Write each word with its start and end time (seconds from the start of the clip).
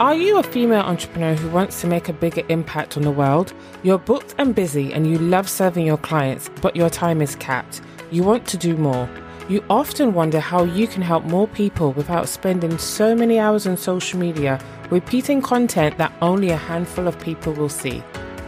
Are 0.00 0.14
you 0.14 0.38
a 0.38 0.44
female 0.44 0.82
entrepreneur 0.82 1.34
who 1.34 1.50
wants 1.50 1.80
to 1.80 1.88
make 1.88 2.08
a 2.08 2.12
bigger 2.12 2.44
impact 2.48 2.96
on 2.96 3.02
the 3.02 3.10
world? 3.10 3.52
You're 3.82 3.98
booked 3.98 4.32
and 4.38 4.54
busy 4.54 4.92
and 4.92 5.10
you 5.10 5.18
love 5.18 5.48
serving 5.48 5.84
your 5.84 5.96
clients, 5.96 6.48
but 6.62 6.76
your 6.76 6.88
time 6.88 7.20
is 7.20 7.34
capped. 7.34 7.80
You 8.12 8.22
want 8.22 8.46
to 8.46 8.56
do 8.56 8.76
more. 8.76 9.10
You 9.48 9.64
often 9.68 10.14
wonder 10.14 10.38
how 10.38 10.62
you 10.62 10.86
can 10.86 11.02
help 11.02 11.24
more 11.24 11.48
people 11.48 11.90
without 11.94 12.28
spending 12.28 12.78
so 12.78 13.16
many 13.16 13.40
hours 13.40 13.66
on 13.66 13.76
social 13.76 14.20
media 14.20 14.60
repeating 14.88 15.42
content 15.42 15.98
that 15.98 16.12
only 16.22 16.50
a 16.50 16.56
handful 16.56 17.08
of 17.08 17.18
people 17.18 17.52
will 17.54 17.68
see. 17.68 18.00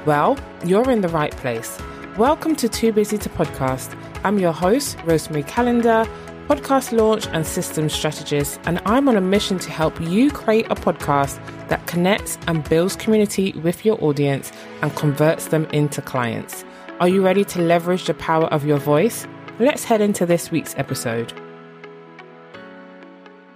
Well, 0.06 0.38
you're 0.64 0.88
in 0.88 1.00
the 1.00 1.08
right 1.08 1.32
place. 1.32 1.80
Welcome 2.16 2.54
to 2.56 2.68
Too 2.68 2.92
Busy 2.92 3.18
to 3.18 3.28
Podcast. 3.28 3.98
I'm 4.22 4.38
your 4.38 4.52
host, 4.52 4.98
Rosemary 5.04 5.42
Calendar 5.42 6.06
podcast 6.50 6.90
launch 6.90 7.28
and 7.28 7.46
systems 7.46 7.92
strategist, 7.92 8.58
and 8.64 8.80
I'm 8.84 9.08
on 9.08 9.16
a 9.16 9.20
mission 9.20 9.60
to 9.60 9.70
help 9.70 10.00
you 10.00 10.32
create 10.32 10.66
a 10.68 10.74
podcast 10.74 11.38
that 11.68 11.86
connects 11.86 12.38
and 12.48 12.68
builds 12.68 12.96
community 12.96 13.52
with 13.52 13.84
your 13.84 14.02
audience 14.02 14.50
and 14.82 14.92
converts 14.96 15.46
them 15.46 15.66
into 15.66 16.02
clients. 16.02 16.64
Are 16.98 17.06
you 17.06 17.24
ready 17.24 17.44
to 17.44 17.62
leverage 17.62 18.06
the 18.06 18.14
power 18.14 18.46
of 18.46 18.66
your 18.66 18.78
voice? 18.78 19.28
Let's 19.60 19.84
head 19.84 20.00
into 20.00 20.26
this 20.26 20.50
week's 20.50 20.74
episode. 20.76 21.32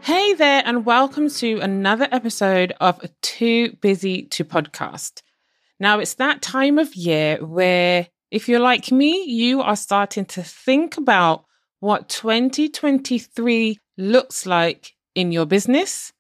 Hey 0.03 0.35
there, 0.35 0.63
and 0.65 0.87
welcome 0.87 1.29
to 1.31 1.59
another 1.59 2.07
episode 2.13 2.75
of 2.81 3.01
Too 3.23 3.73
Busy 3.81 4.27
to 4.27 4.45
Podcast. 4.45 5.23
Now, 5.81 5.99
it's 5.99 6.15
that 6.15 6.43
time 6.43 6.79
of 6.79 6.95
year 6.95 7.45
where, 7.45 8.07
if 8.31 8.49
you're 8.49 8.61
like 8.61 8.93
me, 8.93 9.25
you 9.25 9.63
are 9.63 9.75
starting 9.75 10.27
to 10.27 10.45
think 10.45 10.97
about 10.97 11.47
what 11.85 12.09
2023 12.09 13.77
looks 13.99 14.47
like 14.47 14.95
in 15.15 15.31
your 15.31 15.45
business 15.45 16.15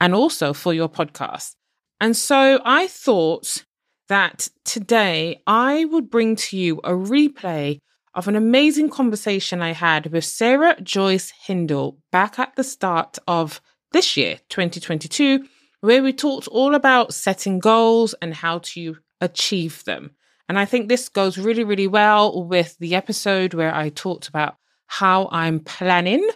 and 0.00 0.14
also 0.14 0.54
for 0.54 0.72
your 0.72 0.88
podcast. 0.88 1.56
And 2.00 2.16
so 2.16 2.58
I 2.64 2.86
thought 2.86 3.66
that 4.08 4.48
today 4.64 5.42
I 5.46 5.84
would 5.84 6.08
bring 6.08 6.36
to 6.36 6.56
you 6.56 6.78
a 6.84 6.92
replay 6.92 7.80
of 8.14 8.28
an 8.28 8.34
amazing 8.34 8.88
conversation 8.88 9.60
I 9.60 9.74
had 9.74 10.10
with 10.10 10.24
Sarah 10.24 10.80
Joyce 10.80 11.34
Hindle 11.44 11.98
back 12.10 12.38
at 12.38 12.56
the 12.56 12.64
start 12.64 13.18
of 13.28 13.60
this 13.92 14.16
year, 14.16 14.38
2022, 14.48 15.44
where 15.82 16.02
we 16.02 16.14
talked 16.14 16.48
all 16.48 16.74
about 16.74 17.12
setting 17.12 17.58
goals 17.58 18.14
and 18.22 18.32
how 18.32 18.60
to 18.72 18.96
achieve 19.20 19.84
them. 19.84 20.12
And 20.48 20.58
I 20.58 20.64
think 20.64 20.88
this 20.88 21.10
goes 21.10 21.36
really, 21.36 21.62
really 21.62 21.86
well 21.86 22.42
with 22.42 22.74
the 22.78 22.94
episode 22.94 23.52
where 23.52 23.74
I 23.74 23.90
talked 23.90 24.26
about 24.26 24.56
how 24.90 25.28
I'm 25.30 25.60
planning 25.60 26.28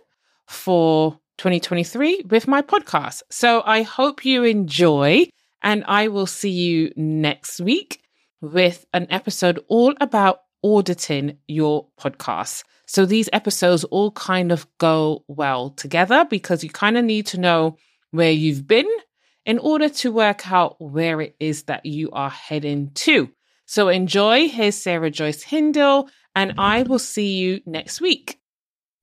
for 0.46 1.18
2023 1.38 2.22
with 2.30 2.46
my 2.46 2.62
podcast. 2.62 3.22
So 3.28 3.62
I 3.66 3.82
hope 3.82 4.24
you 4.24 4.44
enjoy, 4.44 5.26
and 5.60 5.82
I 5.88 6.06
will 6.06 6.28
see 6.28 6.50
you 6.50 6.92
next 6.94 7.60
week 7.60 8.00
with 8.40 8.86
an 8.92 9.08
episode 9.10 9.58
all 9.66 9.92
about 10.00 10.38
auditing 10.62 11.38
your 11.48 11.88
podcast. 11.98 12.62
So 12.86 13.04
these 13.04 13.28
episodes 13.32 13.82
all 13.82 14.12
kind 14.12 14.52
of 14.52 14.68
go 14.78 15.24
well 15.26 15.70
together 15.70 16.24
because 16.24 16.62
you 16.62 16.70
kind 16.70 16.96
of 16.96 17.04
need 17.04 17.26
to 17.26 17.40
know 17.40 17.76
where 18.12 18.30
you've 18.30 18.68
been 18.68 18.88
in 19.44 19.58
order 19.58 19.88
to 19.88 20.12
work 20.12 20.50
out 20.52 20.76
where 20.78 21.20
it 21.20 21.34
is 21.40 21.64
that 21.64 21.84
you 21.84 22.12
are 22.12 22.30
heading 22.30 22.92
to. 22.94 23.30
So 23.66 23.88
enjoy. 23.88 24.48
Here's 24.48 24.76
Sarah 24.76 25.10
Joyce 25.10 25.42
Hindle, 25.42 26.08
and 26.36 26.54
I 26.56 26.84
will 26.84 27.00
see 27.00 27.38
you 27.38 27.60
next 27.66 28.00
week. 28.00 28.38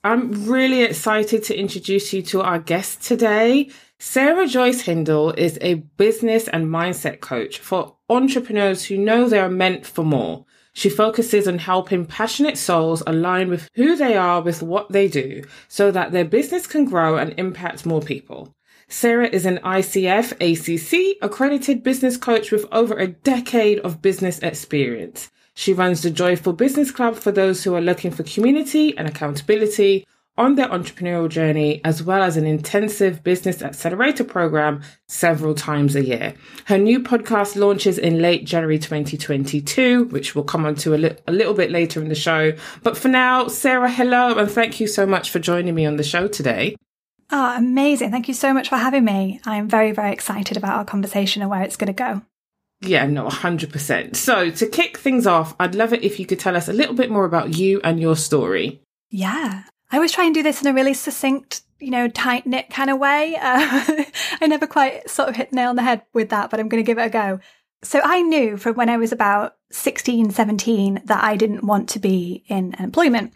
I'm 0.04 0.46
really 0.50 0.82
excited 0.82 1.44
to 1.44 1.56
introduce 1.56 2.12
you 2.12 2.22
to 2.22 2.42
our 2.42 2.58
guest 2.58 3.02
today. 3.02 3.70
Sarah 4.00 4.48
Joyce 4.48 4.80
Hindle 4.80 5.30
is 5.30 5.58
a 5.60 5.74
business 5.74 6.48
and 6.48 6.66
mindset 6.66 7.20
coach 7.20 7.60
for 7.60 7.96
entrepreneurs 8.08 8.84
who 8.84 8.98
know 8.98 9.28
they 9.28 9.38
are 9.38 9.48
meant 9.48 9.86
for 9.86 10.04
more. 10.04 10.44
She 10.72 10.90
focuses 10.90 11.46
on 11.46 11.58
helping 11.58 12.04
passionate 12.04 12.58
souls 12.58 13.04
align 13.06 13.48
with 13.48 13.70
who 13.76 13.94
they 13.94 14.16
are 14.16 14.42
with 14.42 14.60
what 14.60 14.90
they 14.90 15.06
do 15.06 15.44
so 15.68 15.92
that 15.92 16.10
their 16.10 16.24
business 16.24 16.66
can 16.66 16.84
grow 16.84 17.16
and 17.16 17.32
impact 17.38 17.86
more 17.86 18.00
people. 18.00 18.56
Sarah 18.88 19.28
is 19.28 19.46
an 19.46 19.58
ICF 19.58 20.32
ACC 20.40 21.16
accredited 21.22 21.84
business 21.84 22.16
coach 22.16 22.50
with 22.50 22.66
over 22.72 22.98
a 22.98 23.06
decade 23.06 23.78
of 23.80 24.02
business 24.02 24.40
experience. 24.40 25.30
She 25.54 25.72
runs 25.72 26.02
the 26.02 26.10
Joyful 26.10 26.52
Business 26.54 26.90
Club 26.90 27.16
for 27.16 27.32
those 27.32 27.62
who 27.62 27.74
are 27.74 27.80
looking 27.80 28.10
for 28.10 28.22
community 28.22 28.96
and 28.96 29.06
accountability 29.06 30.06
on 30.38 30.54
their 30.54 30.68
entrepreneurial 30.68 31.28
journey, 31.28 31.80
as 31.84 32.02
well 32.02 32.22
as 32.22 32.38
an 32.38 32.46
intensive 32.46 33.22
business 33.22 33.60
accelerator 33.60 34.24
program 34.24 34.80
several 35.06 35.54
times 35.54 35.94
a 35.94 36.04
year. 36.04 36.34
Her 36.64 36.78
new 36.78 37.00
podcast 37.00 37.54
launches 37.54 37.98
in 37.98 38.20
late 38.22 38.46
January 38.46 38.78
2022, 38.78 40.04
which 40.04 40.34
we'll 40.34 40.44
come 40.44 40.64
on 40.64 40.74
to 40.76 40.94
a, 40.94 40.96
li- 40.96 41.16
a 41.26 41.32
little 41.32 41.54
bit 41.54 41.70
later 41.70 42.00
in 42.00 42.08
the 42.08 42.14
show. 42.14 42.54
But 42.82 42.96
for 42.96 43.08
now, 43.08 43.48
Sarah, 43.48 43.90
hello, 43.90 44.38
and 44.38 44.50
thank 44.50 44.80
you 44.80 44.86
so 44.86 45.04
much 45.04 45.30
for 45.30 45.38
joining 45.38 45.74
me 45.74 45.84
on 45.84 45.96
the 45.96 46.02
show 46.02 46.28
today. 46.28 46.76
Oh, 47.30 47.56
amazing. 47.56 48.10
Thank 48.10 48.28
you 48.28 48.34
so 48.34 48.52
much 48.54 48.68
for 48.68 48.76
having 48.76 49.04
me. 49.04 49.40
I'm 49.44 49.68
very, 49.68 49.92
very 49.92 50.12
excited 50.12 50.56
about 50.56 50.74
our 50.76 50.84
conversation 50.84 51.42
and 51.42 51.50
where 51.50 51.62
it's 51.62 51.76
going 51.76 51.86
to 51.86 51.92
go. 51.92 52.22
Yeah, 52.82 53.06
no, 53.06 53.28
100%. 53.28 54.16
So, 54.16 54.50
to 54.50 54.66
kick 54.66 54.98
things 54.98 55.26
off, 55.26 55.54
I'd 55.60 55.74
love 55.74 55.92
it 55.92 56.02
if 56.02 56.18
you 56.18 56.26
could 56.26 56.40
tell 56.40 56.56
us 56.56 56.68
a 56.68 56.72
little 56.72 56.94
bit 56.94 57.10
more 57.10 57.24
about 57.24 57.56
you 57.56 57.80
and 57.84 58.00
your 58.00 58.16
story. 58.16 58.80
Yeah. 59.10 59.62
I 59.90 59.96
always 59.96 60.12
try 60.12 60.24
and 60.24 60.34
do 60.34 60.42
this 60.42 60.62
in 60.62 60.68
a 60.68 60.72
really 60.72 60.94
succinct, 60.94 61.62
you 61.78 61.90
know, 61.90 62.08
tight 62.08 62.46
knit 62.46 62.70
kind 62.70 62.90
of 62.90 62.98
way. 62.98 63.36
Uh, 63.42 64.04
I 64.40 64.46
never 64.46 64.66
quite 64.66 65.08
sort 65.08 65.28
of 65.28 65.36
hit 65.36 65.52
nail 65.52 65.70
on 65.70 65.76
the 65.76 65.82
head 65.82 66.02
with 66.12 66.30
that, 66.30 66.50
but 66.50 66.58
I'm 66.58 66.68
going 66.68 66.82
to 66.82 66.86
give 66.86 66.98
it 66.98 67.06
a 67.06 67.10
go. 67.10 67.40
So 67.84 68.00
I 68.02 68.22
knew 68.22 68.56
from 68.56 68.74
when 68.76 68.88
I 68.88 68.96
was 68.96 69.12
about 69.12 69.56
16, 69.70 70.30
17 70.30 71.02
that 71.04 71.22
I 71.22 71.36
didn't 71.36 71.64
want 71.64 71.88
to 71.90 71.98
be 71.98 72.44
in 72.48 72.74
employment. 72.78 73.34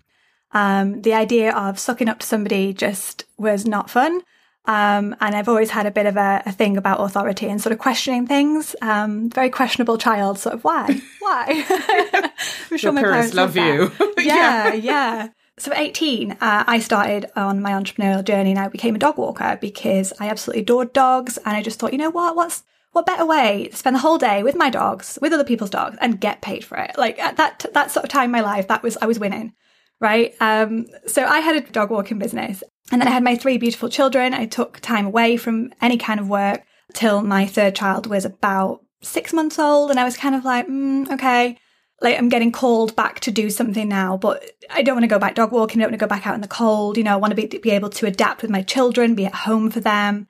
Um, 0.53 1.03
the 1.03 1.15
idea 1.15 1.53
of 1.53 1.79
sucking 1.79 2.09
up 2.09 2.21
to 2.21 2.27
somebody 2.27 2.73
just 2.73 3.25
was 3.37 3.67
not 3.67 3.91
fun. 3.91 4.23
Um, 4.66 5.15
and 5.21 5.34
I've 5.34 5.49
always 5.49 5.71
had 5.71 5.87
a 5.87 5.91
bit 5.91 6.06
of 6.06 6.16
a, 6.16 6.43
a, 6.44 6.53
thing 6.53 6.77
about 6.77 7.00
authority 7.00 7.47
and 7.47 7.60
sort 7.60 7.72
of 7.72 7.78
questioning 7.78 8.27
things. 8.27 8.75
Um, 8.82 9.31
very 9.31 9.49
questionable 9.49 9.97
child, 9.97 10.38
sort 10.38 10.56
of 10.56 10.65
why, 10.65 11.00
why? 11.21 11.65
I'm 12.71 12.76
sure 12.76 12.88
Your 12.88 12.93
my 12.93 13.03
parents, 13.03 13.32
parents 13.32 13.34
love 13.34 13.56
you. 13.56 13.93
yeah, 14.19 14.72
yeah. 14.75 15.28
So 15.59 15.72
at 15.72 15.78
18, 15.78 16.32
uh, 16.32 16.37
I 16.41 16.81
started 16.81 17.26
on 17.37 17.62
my 17.62 17.72
entrepreneurial 17.72 18.25
journey 18.25 18.50
and 18.50 18.59
I 18.59 18.69
became 18.69 18.97
a 18.97 18.99
dog 18.99 19.19
walker 19.19 19.56
because 19.60 20.12
I 20.19 20.28
absolutely 20.28 20.62
adored 20.62 20.93
dogs. 20.93 21.38
And 21.38 21.56
I 21.56 21.62
just 21.62 21.78
thought, 21.78 21.93
you 21.93 21.99
know 21.99 22.10
what, 22.10 22.34
what's, 22.34 22.65
what 22.93 23.06
better 23.06 23.25
way 23.25 23.69
to 23.69 23.76
spend 23.76 23.94
the 23.94 24.00
whole 24.00 24.19
day 24.19 24.43
with 24.43 24.56
my 24.56 24.69
dogs, 24.69 25.19
with 25.22 25.32
other 25.32 25.44
people's 25.44 25.71
dogs 25.71 25.97
and 26.00 26.21
get 26.21 26.43
paid 26.43 26.65
for 26.65 26.76
it? 26.76 26.99
Like 26.99 27.19
at 27.19 27.37
that, 27.37 27.65
that 27.72 27.91
sort 27.91 28.05
of 28.05 28.10
time 28.10 28.26
in 28.26 28.31
my 28.32 28.41
life, 28.41 28.69
that 28.69 28.82
was, 28.82 28.99
I 29.00 29.06
was 29.06 29.19
winning 29.19 29.55
right? 30.00 30.34
Um, 30.41 30.87
so 31.06 31.25
I 31.25 31.41
had 31.41 31.56
a 31.56 31.60
dog 31.72 31.91
walking 31.91 32.19
business 32.19 32.62
and 32.93 33.01
then 33.01 33.09
I 33.09 33.13
had 33.13 33.25
my 33.25 33.37
three 33.37 33.59
beautiful 33.59 33.89
children. 33.89 34.35
I 34.35 34.47
took 34.47 34.81
time 34.81 35.07
away 35.07 35.37
from 35.37 35.73
any 35.81 35.97
kind 35.97 36.21
of 36.21 36.29
work 36.29 36.65
till 36.95 37.23
my 37.23 37.47
third 37.47 37.75
child 37.75 38.07
was 38.07 38.25
about 38.25 38.81
six 39.03 39.33
months 39.33 39.59
old. 39.59 39.91
And 39.91 39.99
I 39.99 40.05
was 40.05 40.17
kind 40.17 40.35
of 40.35 40.45
like, 40.45 40.69
mm, 40.69 41.11
okay, 41.13 41.59
like 42.01 42.17
I'm 42.17 42.29
getting 42.29 42.53
called 42.53 42.95
back 42.95 43.21
to 43.21 43.31
do 43.31 43.51
something 43.51 43.89
now, 43.89 44.17
but 44.17 44.45
I 44.71 44.83
don't 44.83 44.95
want 44.95 45.05
to 45.05 45.09
go 45.09 45.19
back 45.19 45.35
dog 45.35 45.53
walking. 45.53 45.81
I 45.81 45.85
don't 45.85 45.93
want 45.93 46.01
to 46.01 46.07
go 46.07 46.09
back 46.09 46.27
out 46.27 46.35
in 46.35 46.43
the 46.43 46.49
cold. 46.49 46.97
You 46.97 47.05
know, 47.05 47.13
I 47.13 47.17
want 47.17 47.37
to 47.37 47.49
be, 47.49 47.59
be 47.59 47.71
able 47.71 47.91
to 47.91 48.07
adapt 48.07 48.43
with 48.43 48.51
my 48.51 48.63
children, 48.63 49.15
be 49.15 49.27
at 49.27 49.35
home 49.35 49.71
for 49.71 49.81
them 49.81 50.29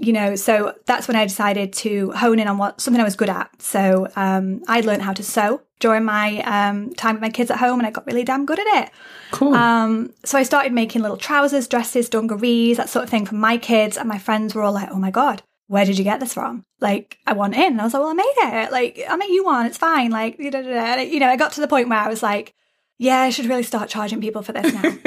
you 0.00 0.12
know, 0.12 0.36
so 0.36 0.74
that's 0.86 1.08
when 1.08 1.16
I 1.16 1.24
decided 1.24 1.72
to 1.74 2.12
hone 2.12 2.38
in 2.38 2.48
on 2.48 2.58
what 2.58 2.80
something 2.80 3.00
I 3.00 3.04
was 3.04 3.16
good 3.16 3.28
at. 3.28 3.60
So 3.60 4.08
um, 4.16 4.62
I 4.68 4.80
learned 4.80 5.02
how 5.02 5.12
to 5.12 5.22
sew 5.22 5.62
during 5.78 6.04
my 6.04 6.40
um, 6.42 6.92
time 6.94 7.14
with 7.14 7.22
my 7.22 7.30
kids 7.30 7.50
at 7.50 7.58
home, 7.58 7.78
and 7.80 7.86
I 7.86 7.90
got 7.90 8.06
really 8.06 8.24
damn 8.24 8.46
good 8.46 8.58
at 8.58 8.84
it. 8.84 8.90
Cool. 9.30 9.54
Um, 9.54 10.12
so 10.24 10.38
I 10.38 10.42
started 10.42 10.72
making 10.72 11.02
little 11.02 11.16
trousers, 11.16 11.68
dresses, 11.68 12.08
dungarees, 12.08 12.76
that 12.76 12.88
sort 12.88 13.04
of 13.04 13.10
thing 13.10 13.26
for 13.26 13.34
my 13.34 13.56
kids, 13.58 13.96
and 13.96 14.08
my 14.08 14.18
friends 14.18 14.54
were 14.54 14.62
all 14.62 14.72
like, 14.72 14.90
"Oh 14.90 14.98
my 14.98 15.10
god, 15.10 15.42
where 15.66 15.84
did 15.84 15.98
you 15.98 16.04
get 16.04 16.20
this 16.20 16.34
from? 16.34 16.64
Like, 16.80 17.18
I 17.26 17.32
want 17.32 17.54
in." 17.54 17.72
And 17.72 17.80
I 17.80 17.84
was 17.84 17.94
like, 17.94 18.02
"Well, 18.02 18.10
I 18.10 18.14
made 18.14 18.34
it. 18.36 18.72
Like, 18.72 19.00
I 19.08 19.16
made 19.16 19.30
you 19.30 19.44
one. 19.44 19.66
It's 19.66 19.78
fine." 19.78 20.10
Like, 20.10 20.38
you 20.38 20.50
know, 20.50 21.28
I 21.28 21.36
got 21.36 21.52
to 21.52 21.60
the 21.60 21.68
point 21.68 21.88
where 21.88 21.98
I 21.98 22.08
was 22.08 22.22
like, 22.22 22.54
yeah, 22.98 23.20
I 23.20 23.30
should 23.30 23.46
really 23.46 23.62
start 23.62 23.88
charging 23.88 24.20
people 24.20 24.42
for 24.42 24.52
this 24.52 24.72
now. 24.72 24.82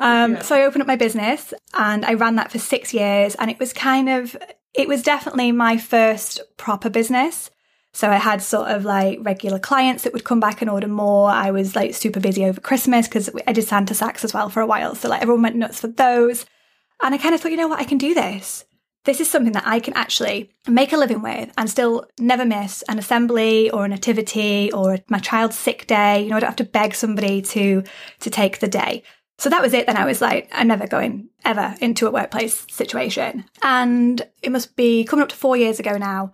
um, 0.00 0.34
yeah. 0.34 0.42
So 0.42 0.56
I 0.56 0.64
opened 0.64 0.82
up 0.82 0.88
my 0.88 0.96
business 0.96 1.54
and 1.72 2.04
I 2.04 2.14
ran 2.14 2.34
that 2.36 2.50
for 2.50 2.58
six 2.58 2.92
years. 2.92 3.36
And 3.36 3.50
it 3.50 3.60
was 3.60 3.72
kind 3.72 4.08
of, 4.08 4.36
it 4.74 4.88
was 4.88 5.02
definitely 5.02 5.52
my 5.52 5.76
first 5.76 6.40
proper 6.56 6.90
business. 6.90 7.50
So 7.98 8.08
I 8.08 8.16
had 8.16 8.40
sort 8.40 8.68
of 8.68 8.84
like 8.84 9.18
regular 9.22 9.58
clients 9.58 10.04
that 10.04 10.12
would 10.12 10.22
come 10.22 10.38
back 10.38 10.60
and 10.60 10.70
order 10.70 10.86
more. 10.86 11.30
I 11.30 11.50
was 11.50 11.74
like 11.74 11.96
super 11.96 12.20
busy 12.20 12.44
over 12.44 12.60
Christmas 12.60 13.08
because 13.08 13.28
I 13.44 13.52
did 13.52 13.66
Santa 13.66 13.92
sacks 13.92 14.22
as 14.22 14.32
well 14.32 14.48
for 14.50 14.60
a 14.60 14.66
while. 14.66 14.94
So 14.94 15.08
like 15.08 15.20
everyone 15.20 15.42
went 15.42 15.56
nuts 15.56 15.80
for 15.80 15.88
those. 15.88 16.46
And 17.02 17.12
I 17.12 17.18
kind 17.18 17.34
of 17.34 17.40
thought, 17.40 17.50
you 17.50 17.56
know 17.56 17.66
what, 17.66 17.80
I 17.80 17.84
can 17.84 17.98
do 17.98 18.14
this 18.14 18.64
this 19.08 19.20
is 19.20 19.30
something 19.30 19.54
that 19.54 19.66
I 19.66 19.80
can 19.80 19.94
actually 19.94 20.50
make 20.68 20.92
a 20.92 20.98
living 20.98 21.22
with 21.22 21.50
and 21.56 21.70
still 21.70 22.04
never 22.20 22.44
miss 22.44 22.84
an 22.90 22.98
assembly 22.98 23.70
or 23.70 23.86
a 23.86 23.88
nativity 23.88 24.70
or 24.70 24.98
my 25.08 25.18
child's 25.18 25.56
sick 25.56 25.86
day. 25.86 26.22
You 26.22 26.28
know, 26.28 26.36
I 26.36 26.40
don't 26.40 26.48
have 26.48 26.56
to 26.56 26.64
beg 26.64 26.94
somebody 26.94 27.40
to 27.40 27.84
to 28.20 28.30
take 28.30 28.58
the 28.58 28.68
day. 28.68 29.02
So 29.38 29.48
that 29.48 29.62
was 29.62 29.72
it. 29.72 29.86
Then 29.86 29.96
I 29.96 30.04
was 30.04 30.20
like, 30.20 30.50
I'm 30.52 30.68
never 30.68 30.86
going 30.86 31.30
ever 31.42 31.74
into 31.80 32.06
a 32.06 32.10
workplace 32.10 32.66
situation. 32.70 33.46
And 33.62 34.20
it 34.42 34.52
must 34.52 34.76
be 34.76 35.04
coming 35.04 35.22
up 35.22 35.30
to 35.30 35.36
four 35.36 35.56
years 35.56 35.80
ago 35.80 35.96
now. 35.96 36.32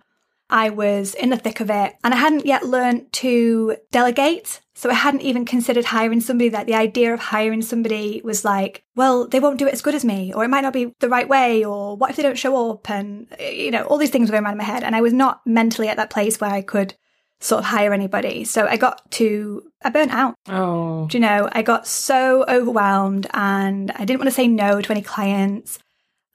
I 0.49 0.69
was 0.69 1.13
in 1.15 1.29
the 1.29 1.37
thick 1.37 1.59
of 1.59 1.69
it 1.69 1.95
and 2.03 2.13
I 2.13 2.17
hadn't 2.17 2.45
yet 2.45 2.65
learned 2.65 3.11
to 3.13 3.77
delegate. 3.91 4.61
So 4.77 4.89
I 4.89 4.93
hadn't 4.93 5.21
even 5.21 5.45
considered 5.45 5.85
hiring 5.85 6.19
somebody 6.19 6.49
that 6.49 6.67
the 6.67 6.75
idea 6.75 7.13
of 7.13 7.19
hiring 7.21 7.61
somebody 7.61 8.21
was 8.25 8.43
like, 8.43 8.83
well, 8.93 9.25
they 9.25 9.39
won't 9.39 9.57
do 9.57 9.67
it 9.67 9.73
as 9.73 9.81
good 9.81 9.95
as 9.95 10.03
me, 10.03 10.33
or 10.33 10.43
it 10.43 10.49
might 10.49 10.61
not 10.61 10.73
be 10.73 10.93
the 10.99 11.07
right 11.07 11.29
way, 11.29 11.63
or 11.63 11.95
what 11.95 12.09
if 12.09 12.17
they 12.17 12.23
don't 12.23 12.37
show 12.37 12.71
up? 12.71 12.89
And, 12.89 13.27
you 13.39 13.71
know, 13.71 13.83
all 13.85 13.97
these 13.97 14.09
things 14.09 14.27
were 14.27 14.33
going 14.33 14.43
around 14.43 14.55
in 14.55 14.57
my 14.57 14.65
head. 14.65 14.83
And 14.83 14.93
I 14.93 14.99
was 14.99 15.13
not 15.13 15.39
mentally 15.45 15.87
at 15.87 15.95
that 15.95 16.09
place 16.09 16.41
where 16.41 16.51
I 16.51 16.61
could 16.61 16.93
sort 17.39 17.59
of 17.59 17.65
hire 17.65 17.93
anybody. 17.93 18.43
So 18.43 18.67
I 18.67 18.75
got 18.75 19.09
to, 19.11 19.63
I 19.81 19.91
burnt 19.91 20.11
out. 20.11 20.35
Oh. 20.49 21.07
Do 21.07 21.17
you 21.17 21.21
know, 21.21 21.47
I 21.53 21.61
got 21.61 21.87
so 21.87 22.43
overwhelmed 22.47 23.27
and 23.33 23.91
I 23.91 24.03
didn't 24.03 24.19
want 24.19 24.29
to 24.29 24.35
say 24.35 24.47
no 24.47 24.81
to 24.81 24.91
any 24.91 25.01
clients. 25.01 25.79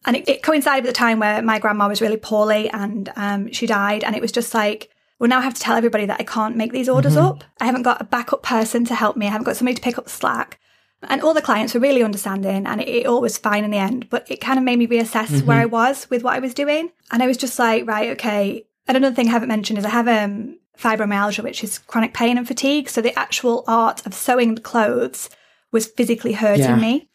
And 0.07 0.17
it, 0.17 0.29
it 0.29 0.43
coincided 0.43 0.85
with 0.85 0.95
the 0.95 0.99
time 0.99 1.19
where 1.19 1.43
my 1.43 1.59
grandma 1.59 1.89
was 1.89 2.01
really 2.01 2.17
poorly 2.17 2.71
and 2.71 3.13
um, 3.17 3.53
she 3.53 3.67
died. 3.67 4.03
And 4.03 4.17
it 4.17 4.23
was 4.23 4.33
just 4.33 4.55
like, 4.55 4.91
well, 5.19 5.29
now 5.29 5.39
I 5.39 5.43
have 5.43 5.55
to 5.55 5.61
tell 5.61 5.77
everybody 5.77 6.07
that 6.07 6.21
I 6.21 6.25
can't 6.25 6.57
make 6.57 6.73
these 6.73 6.89
orders 6.89 7.15
mm-hmm. 7.15 7.27
up. 7.27 7.45
I 7.61 7.67
haven't 7.67 7.83
got 7.83 8.01
a 8.01 8.05
backup 8.05 8.43
person 8.43 8.85
to 8.87 8.95
help 8.95 9.17
me. 9.17 9.27
I 9.27 9.31
haven't 9.31 9.45
got 9.45 9.57
somebody 9.57 9.75
to 9.75 9.83
pick 9.83 9.99
up 9.99 10.05
the 10.05 10.11
slack. 10.11 10.59
And 11.03 11.23
all 11.23 11.35
the 11.35 11.43
clients 11.43 11.73
were 11.73 11.81
really 11.81 12.03
understanding 12.03 12.67
and 12.67 12.81
it, 12.81 12.89
it 12.89 13.07
all 13.07 13.21
was 13.21 13.39
fine 13.39 13.65
in 13.65 13.71
the 13.71 13.79
end. 13.79 14.09
But 14.09 14.31
it 14.31 14.41
kind 14.41 14.59
of 14.59 14.65
made 14.65 14.79
me 14.79 14.87
reassess 14.87 15.27
mm-hmm. 15.27 15.47
where 15.47 15.61
I 15.61 15.67
was 15.67 16.09
with 16.09 16.23
what 16.23 16.35
I 16.35 16.41
was 16.41 16.55
doing. 16.55 16.91
And 17.11 17.23
I 17.23 17.27
was 17.27 17.37
just 17.37 17.59
like, 17.59 17.87
right, 17.87 18.11
okay. 18.11 18.65
And 18.89 18.97
another 18.97 19.15
thing 19.15 19.29
I 19.29 19.33
haven't 19.33 19.49
mentioned 19.49 19.79
is 19.79 19.85
I 19.85 19.91
have 19.91 20.09
um, 20.09 20.59
fibromyalgia, 20.79 21.45
which 21.45 21.63
is 21.63 21.79
chronic 21.79 22.15
pain 22.15 22.39
and 22.39 22.49
fatigue. 22.49 22.89
So 22.89 23.03
the 23.03 23.19
actual 23.19 23.65
art 23.67 24.05
of 24.07 24.15
sewing 24.15 24.55
the 24.55 24.61
clothes 24.63 25.29
was 25.73 25.87
physically 25.87 26.33
hurting 26.33 26.65
yeah. 26.65 26.77
me 26.77 27.09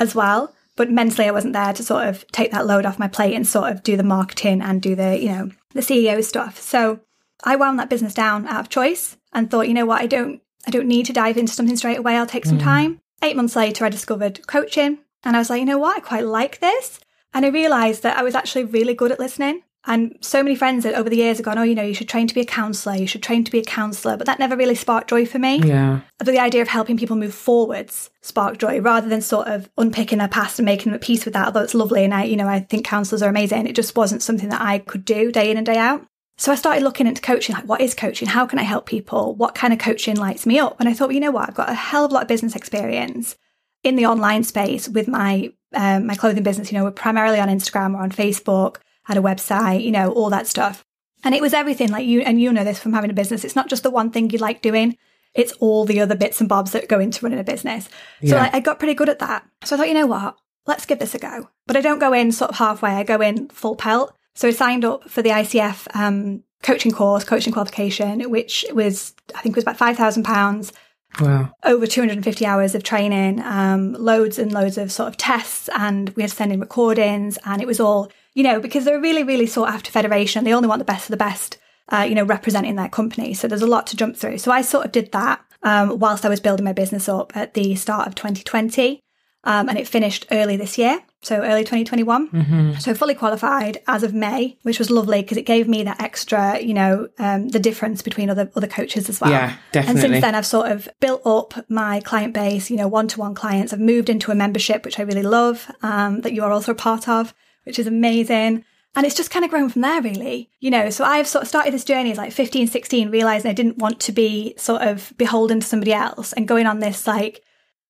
as 0.00 0.14
well 0.14 0.52
but 0.76 0.90
mentally 0.90 1.28
I 1.28 1.32
wasn't 1.32 1.52
there 1.52 1.72
to 1.72 1.82
sort 1.82 2.06
of 2.06 2.26
take 2.28 2.50
that 2.52 2.66
load 2.66 2.86
off 2.86 2.98
my 2.98 3.08
plate 3.08 3.34
and 3.34 3.46
sort 3.46 3.70
of 3.70 3.82
do 3.82 3.96
the 3.96 4.02
marketing 4.02 4.62
and 4.62 4.80
do 4.80 4.94
the, 4.94 5.18
you 5.18 5.28
know, 5.28 5.50
the 5.72 5.80
CEO 5.80 6.22
stuff. 6.24 6.60
So 6.60 7.00
I 7.44 7.56
wound 7.56 7.78
that 7.78 7.90
business 7.90 8.14
down 8.14 8.46
out 8.46 8.60
of 8.60 8.68
choice 8.68 9.16
and 9.32 9.50
thought, 9.50 9.68
you 9.68 9.74
know 9.74 9.86
what, 9.86 10.00
I 10.00 10.06
don't 10.06 10.40
I 10.66 10.70
don't 10.70 10.86
need 10.86 11.06
to 11.06 11.12
dive 11.12 11.36
into 11.36 11.52
something 11.52 11.76
straight 11.76 11.98
away. 11.98 12.16
I'll 12.16 12.26
take 12.26 12.46
some 12.46 12.58
mm. 12.58 12.62
time. 12.62 13.00
Eight 13.22 13.36
months 13.36 13.56
later 13.56 13.84
I 13.84 13.88
discovered 13.88 14.46
coaching 14.46 14.98
and 15.24 15.36
I 15.36 15.40
was 15.40 15.50
like, 15.50 15.60
you 15.60 15.66
know 15.66 15.78
what, 15.78 15.96
I 15.96 16.00
quite 16.00 16.24
like 16.24 16.60
this. 16.60 17.00
And 17.34 17.44
I 17.44 17.48
realized 17.48 18.02
that 18.02 18.16
I 18.16 18.22
was 18.22 18.34
actually 18.34 18.64
really 18.64 18.94
good 18.94 19.10
at 19.10 19.18
listening. 19.18 19.62
And 19.84 20.16
so 20.20 20.42
many 20.42 20.54
friends 20.54 20.84
that 20.84 20.94
over 20.94 21.10
the 21.10 21.16
years 21.16 21.38
have 21.38 21.44
gone, 21.44 21.58
oh, 21.58 21.64
you 21.64 21.74
know, 21.74 21.82
you 21.82 21.94
should 21.94 22.08
train 22.08 22.28
to 22.28 22.34
be 22.34 22.40
a 22.40 22.46
counsellor, 22.46 22.94
you 22.94 23.06
should 23.06 23.22
train 23.22 23.42
to 23.42 23.50
be 23.50 23.58
a 23.58 23.64
counsellor. 23.64 24.16
But 24.16 24.26
that 24.26 24.38
never 24.38 24.56
really 24.56 24.76
sparked 24.76 25.10
joy 25.10 25.26
for 25.26 25.40
me. 25.40 25.56
Yeah. 25.58 26.00
But 26.18 26.26
the 26.26 26.38
idea 26.38 26.62
of 26.62 26.68
helping 26.68 26.96
people 26.96 27.16
move 27.16 27.34
forwards 27.34 28.10
sparked 28.20 28.60
joy 28.60 28.80
rather 28.80 29.08
than 29.08 29.20
sort 29.20 29.48
of 29.48 29.68
unpicking 29.76 30.18
their 30.18 30.28
past 30.28 30.60
and 30.60 30.66
making 30.66 30.86
them 30.86 30.94
at 30.94 31.00
peace 31.00 31.24
with 31.24 31.34
that, 31.34 31.46
although 31.46 31.62
it's 31.62 31.74
lovely. 31.74 32.04
And 32.04 32.14
I, 32.14 32.24
you 32.24 32.36
know, 32.36 32.46
I 32.46 32.60
think 32.60 32.86
counsellors 32.86 33.22
are 33.22 33.30
amazing. 33.30 33.66
It 33.66 33.74
just 33.74 33.96
wasn't 33.96 34.22
something 34.22 34.50
that 34.50 34.60
I 34.60 34.78
could 34.78 35.04
do 35.04 35.32
day 35.32 35.50
in 35.50 35.56
and 35.56 35.66
day 35.66 35.78
out. 35.78 36.06
So 36.38 36.52
I 36.52 36.56
started 36.56 36.82
looking 36.82 37.06
into 37.06 37.20
coaching, 37.20 37.54
like 37.54 37.66
what 37.66 37.80
is 37.80 37.94
coaching? 37.94 38.28
How 38.28 38.46
can 38.46 38.58
I 38.58 38.62
help 38.62 38.86
people? 38.86 39.34
What 39.34 39.54
kind 39.54 39.72
of 39.72 39.78
coaching 39.78 40.16
lights 40.16 40.46
me 40.46 40.58
up? 40.58 40.76
And 40.78 40.88
I 40.88 40.92
thought, 40.92 41.08
well, 41.08 41.14
you 41.14 41.20
know 41.20 41.30
what? 41.30 41.48
I've 41.48 41.54
got 41.54 41.68
a 41.68 41.74
hell 41.74 42.04
of 42.04 42.10
a 42.10 42.14
lot 42.14 42.22
of 42.22 42.28
business 42.28 42.56
experience 42.56 43.36
in 43.82 43.96
the 43.96 44.06
online 44.06 44.44
space 44.44 44.88
with 44.88 45.08
my 45.08 45.52
um, 45.74 46.06
my 46.06 46.14
clothing 46.14 46.42
business. 46.42 46.70
You 46.70 46.78
know, 46.78 46.84
we're 46.84 46.92
primarily 46.92 47.40
on 47.40 47.48
Instagram 47.48 47.94
or 47.94 48.02
on 48.02 48.10
Facebook 48.10 48.76
had 49.04 49.16
a 49.16 49.22
website, 49.22 49.84
you 49.84 49.90
know, 49.90 50.12
all 50.12 50.30
that 50.30 50.46
stuff. 50.46 50.84
And 51.24 51.34
it 51.34 51.42
was 51.42 51.54
everything 51.54 51.90
like 51.90 52.06
you, 52.06 52.20
and 52.20 52.40
you 52.40 52.52
know 52.52 52.64
this 52.64 52.80
from 52.80 52.92
having 52.92 53.10
a 53.10 53.14
business. 53.14 53.44
It's 53.44 53.56
not 53.56 53.68
just 53.68 53.82
the 53.82 53.90
one 53.90 54.10
thing 54.10 54.30
you 54.30 54.38
like 54.38 54.60
doing. 54.60 54.96
It's 55.34 55.52
all 55.54 55.84
the 55.84 56.00
other 56.00 56.16
bits 56.16 56.40
and 56.40 56.48
bobs 56.48 56.72
that 56.72 56.88
go 56.88 56.98
into 56.98 57.24
running 57.24 57.38
a 57.38 57.44
business. 57.44 57.84
So 58.24 58.34
yeah. 58.34 58.50
I, 58.52 58.56
I 58.56 58.60
got 58.60 58.78
pretty 58.78 58.94
good 58.94 59.08
at 59.08 59.20
that. 59.20 59.46
So 59.64 59.76
I 59.76 59.78
thought, 59.78 59.88
you 59.88 59.94
know 59.94 60.06
what? 60.06 60.36
Let's 60.66 60.84
give 60.84 60.98
this 60.98 61.14
a 61.14 61.18
go. 61.18 61.48
But 61.66 61.76
I 61.76 61.80
don't 61.80 61.98
go 61.98 62.12
in 62.12 62.32
sort 62.32 62.50
of 62.50 62.58
halfway. 62.58 62.90
I 62.90 63.02
go 63.04 63.20
in 63.20 63.48
full 63.48 63.76
pelt. 63.76 64.14
So 64.34 64.48
I 64.48 64.50
signed 64.50 64.84
up 64.84 65.08
for 65.08 65.22
the 65.22 65.30
ICF 65.30 65.94
um, 65.94 66.42
coaching 66.62 66.92
course, 66.92 67.24
coaching 67.24 67.52
qualification, 67.52 68.30
which 68.30 68.64
was, 68.72 69.14
I 69.34 69.40
think 69.40 69.56
it 69.56 69.64
was 69.64 69.64
about 69.64 69.78
£5,000. 69.78 70.72
Wow. 71.20 71.52
Over 71.64 71.86
250 71.86 72.46
hours 72.46 72.74
of 72.74 72.82
training, 72.82 73.40
um, 73.42 73.92
loads 73.92 74.38
and 74.38 74.50
loads 74.52 74.78
of 74.78 74.90
sort 74.90 75.08
of 75.08 75.16
tests, 75.18 75.68
and 75.76 76.10
we 76.10 76.22
had 76.22 76.30
to 76.30 76.36
send 76.36 76.52
in 76.52 76.60
recordings, 76.60 77.38
and 77.44 77.60
it 77.60 77.66
was 77.66 77.80
all 77.80 78.10
you 78.34 78.42
know, 78.42 78.60
because 78.60 78.84
they're 78.84 78.98
a 78.98 79.00
really, 79.00 79.22
really 79.22 79.46
sought 79.46 79.68
after 79.68 79.90
federation. 79.90 80.44
They 80.44 80.54
only 80.54 80.68
want 80.68 80.78
the 80.78 80.84
best 80.84 81.06
of 81.06 81.10
the 81.10 81.16
best, 81.16 81.58
uh, 81.90 82.06
you 82.08 82.14
know, 82.14 82.24
representing 82.24 82.76
their 82.76 82.88
company. 82.88 83.34
So 83.34 83.48
there's 83.48 83.62
a 83.62 83.66
lot 83.66 83.86
to 83.88 83.96
jump 83.96 84.16
through. 84.16 84.38
So 84.38 84.50
I 84.50 84.62
sort 84.62 84.86
of 84.86 84.92
did 84.92 85.12
that 85.12 85.44
um, 85.62 85.98
whilst 85.98 86.24
I 86.24 86.28
was 86.28 86.40
building 86.40 86.64
my 86.64 86.72
business 86.72 87.08
up 87.08 87.36
at 87.36 87.54
the 87.54 87.74
start 87.74 88.06
of 88.06 88.14
2020. 88.14 89.00
Um, 89.44 89.68
and 89.68 89.76
it 89.76 89.88
finished 89.88 90.26
early 90.30 90.56
this 90.56 90.78
year, 90.78 91.00
so 91.20 91.40
early 91.40 91.62
2021. 91.62 92.28
Mm-hmm. 92.28 92.72
So 92.78 92.94
fully 92.94 93.16
qualified 93.16 93.78
as 93.88 94.04
of 94.04 94.14
May, 94.14 94.56
which 94.62 94.78
was 94.78 94.88
lovely 94.88 95.20
because 95.20 95.36
it 95.36 95.46
gave 95.46 95.66
me 95.66 95.82
that 95.82 96.00
extra, 96.00 96.60
you 96.60 96.74
know, 96.74 97.08
um, 97.18 97.48
the 97.48 97.58
difference 97.58 98.02
between 98.02 98.30
other 98.30 98.52
other 98.54 98.68
coaches 98.68 99.08
as 99.08 99.20
well. 99.20 99.32
Yeah, 99.32 99.56
definitely. 99.72 100.00
And 100.00 100.12
since 100.12 100.22
then, 100.22 100.36
I've 100.36 100.46
sort 100.46 100.70
of 100.70 100.88
built 101.00 101.22
up 101.26 101.54
my 101.68 101.98
client 101.98 102.34
base, 102.34 102.70
you 102.70 102.76
know, 102.76 102.86
one 102.86 103.08
to 103.08 103.18
one 103.18 103.34
clients. 103.34 103.72
I've 103.72 103.80
moved 103.80 104.08
into 104.08 104.30
a 104.30 104.36
membership, 104.36 104.84
which 104.84 105.00
I 105.00 105.02
really 105.02 105.24
love, 105.24 105.68
um, 105.82 106.20
that 106.20 106.32
you 106.32 106.44
are 106.44 106.52
also 106.52 106.70
a 106.70 106.76
part 106.76 107.08
of 107.08 107.34
which 107.64 107.78
is 107.78 107.86
amazing. 107.86 108.64
And 108.94 109.06
it's 109.06 109.14
just 109.14 109.30
kind 109.30 109.44
of 109.44 109.50
grown 109.50 109.70
from 109.70 109.82
there, 109.82 110.02
really. 110.02 110.50
You 110.60 110.70
know, 110.70 110.90
so 110.90 111.04
I've 111.04 111.26
sort 111.26 111.42
of 111.42 111.48
started 111.48 111.72
this 111.72 111.84
journey 111.84 112.12
as 112.12 112.18
like 112.18 112.32
15, 112.32 112.66
16, 112.66 113.10
realizing 113.10 113.50
I 113.50 113.54
didn't 113.54 113.78
want 113.78 114.00
to 114.00 114.12
be 114.12 114.54
sort 114.58 114.82
of 114.82 115.12
beholden 115.16 115.60
to 115.60 115.66
somebody 115.66 115.92
else 115.92 116.32
and 116.34 116.46
going 116.46 116.66
on 116.66 116.80
this 116.80 117.06
like 117.06 117.42